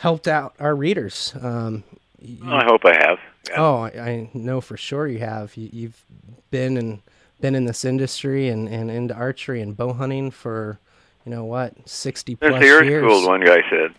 helped 0.02 0.28
out 0.28 0.56
our 0.60 0.76
readers. 0.76 1.34
Um, 1.42 1.84
you, 2.22 2.52
I 2.52 2.64
hope 2.66 2.86
I 2.86 2.94
have. 2.94 3.20
Yeah. 3.50 3.56
Oh, 3.58 3.78
I, 3.82 3.90
I, 3.90 4.30
know 4.34 4.62
for 4.62 4.78
sure 4.78 5.08
you 5.08 5.20
have. 5.20 5.56
You, 5.56 5.88
have 5.88 6.04
been 6.52 6.78
and 6.78 7.02
been 7.40 7.56
in 7.56 7.66
this 7.66 7.86
industry 7.86 8.50
and, 8.50 8.68
and 8.68 8.92
into 8.92 9.14
archery 9.14 9.62
and 9.62 9.76
bow 9.76 9.94
hunting 9.94 10.32
for, 10.32 10.80
you 11.26 11.32
know 11.32 11.46
what, 11.46 11.74
sixty 11.88 12.36
plus 12.36 12.52
Since 12.52 12.64
the 12.64 12.70
earth 12.70 12.86
years. 12.86 13.08
cooled, 13.08 13.26
one 13.26 13.42
guy 13.42 13.62
said. 13.70 13.94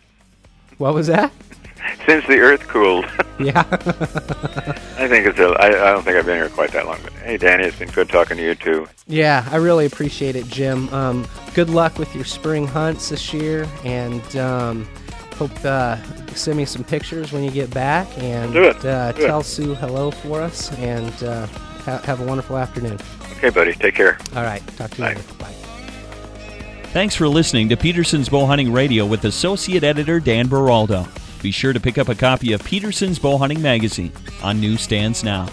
What 0.79 0.95
was 0.95 1.07
that? 1.09 1.33
Since 2.07 2.27
the 2.27 2.39
earth 2.39 2.67
cooled. 2.69 3.07
yeah. 3.39 3.65
I 4.99 5.09
think 5.09 5.27
it's 5.27 5.39
a. 5.39 5.49
I, 5.59 5.67
I 5.67 5.93
don't 5.93 6.03
think 6.03 6.17
I've 6.17 6.27
been 6.27 6.37
here 6.37 6.51
quite 6.51 6.73
that 6.73 6.87
long. 6.87 6.99
But 7.03 7.13
hey, 7.15 7.37
Danny, 7.37 7.65
it's 7.65 7.79
been 7.79 7.91
good 7.91 8.09
talking 8.09 8.37
to 8.37 8.43
you 8.43 8.55
too. 8.55 8.89
Yeah, 9.07 9.47
I 9.51 9.57
really 9.57 9.87
appreciate 9.87 10.37
it, 10.37 10.47
Jim. 10.49 10.93
Um, 10.93 11.27
good 11.55 11.71
luck 11.71 11.99
with 11.99 12.15
your 12.15 12.25
spring 12.25 12.67
hunts 12.67 13.09
this 13.09 13.33
year, 13.33 13.67
and 13.85 14.37
um, 14.37 14.89
hope 15.41 15.65
uh, 15.65 15.97
send 16.35 16.59
me 16.59 16.67
some 16.67 16.85
pictures 16.85 17.33
when 17.33 17.43
you 17.43 17.51
get 17.51 17.73
back 17.73 18.07
and 18.19 18.55
uh, 18.55 19.13
tell 19.15 19.41
it. 19.41 19.45
Sue 19.45 19.75
hello 19.75 20.11
for 20.11 20.43
us 20.43 20.71
and 20.79 21.25
uh, 21.25 21.47
ha- 21.47 22.03
have 22.05 22.21
a 22.21 22.27
wonderful 22.27 22.59
afternoon. 22.59 22.99
Okay, 23.39 23.49
buddy. 23.49 23.73
Take 23.73 23.95
care. 23.95 24.19
All 24.37 24.43
right. 24.43 24.63
Talk 24.77 24.91
to 24.91 24.97
you 24.99 25.05
Bye. 25.05 25.15
later. 25.15 25.35
Bye. 25.39 25.47
Thanks 26.93 27.15
for 27.15 27.27
listening 27.27 27.71
to 27.71 27.77
Petersen's 27.77 28.29
Bowhunting 28.29 28.71
Radio 28.71 29.07
with 29.07 29.25
Associate 29.25 29.83
Editor 29.83 30.21
Dan 30.21 30.47
Beraldo. 30.47 31.09
Be 31.43 31.53
sure 31.53 31.73
to 31.73 31.81
pick 31.81 31.97
up 31.97 32.11
a 32.11 32.15
copy 32.15 32.53
of 32.53 32.63
Petersen's 32.63 33.19
Bowhunting 33.19 33.61
Magazine 33.61 34.13
on 34.43 34.61
newsstands 34.61 35.25
now. 35.25 35.49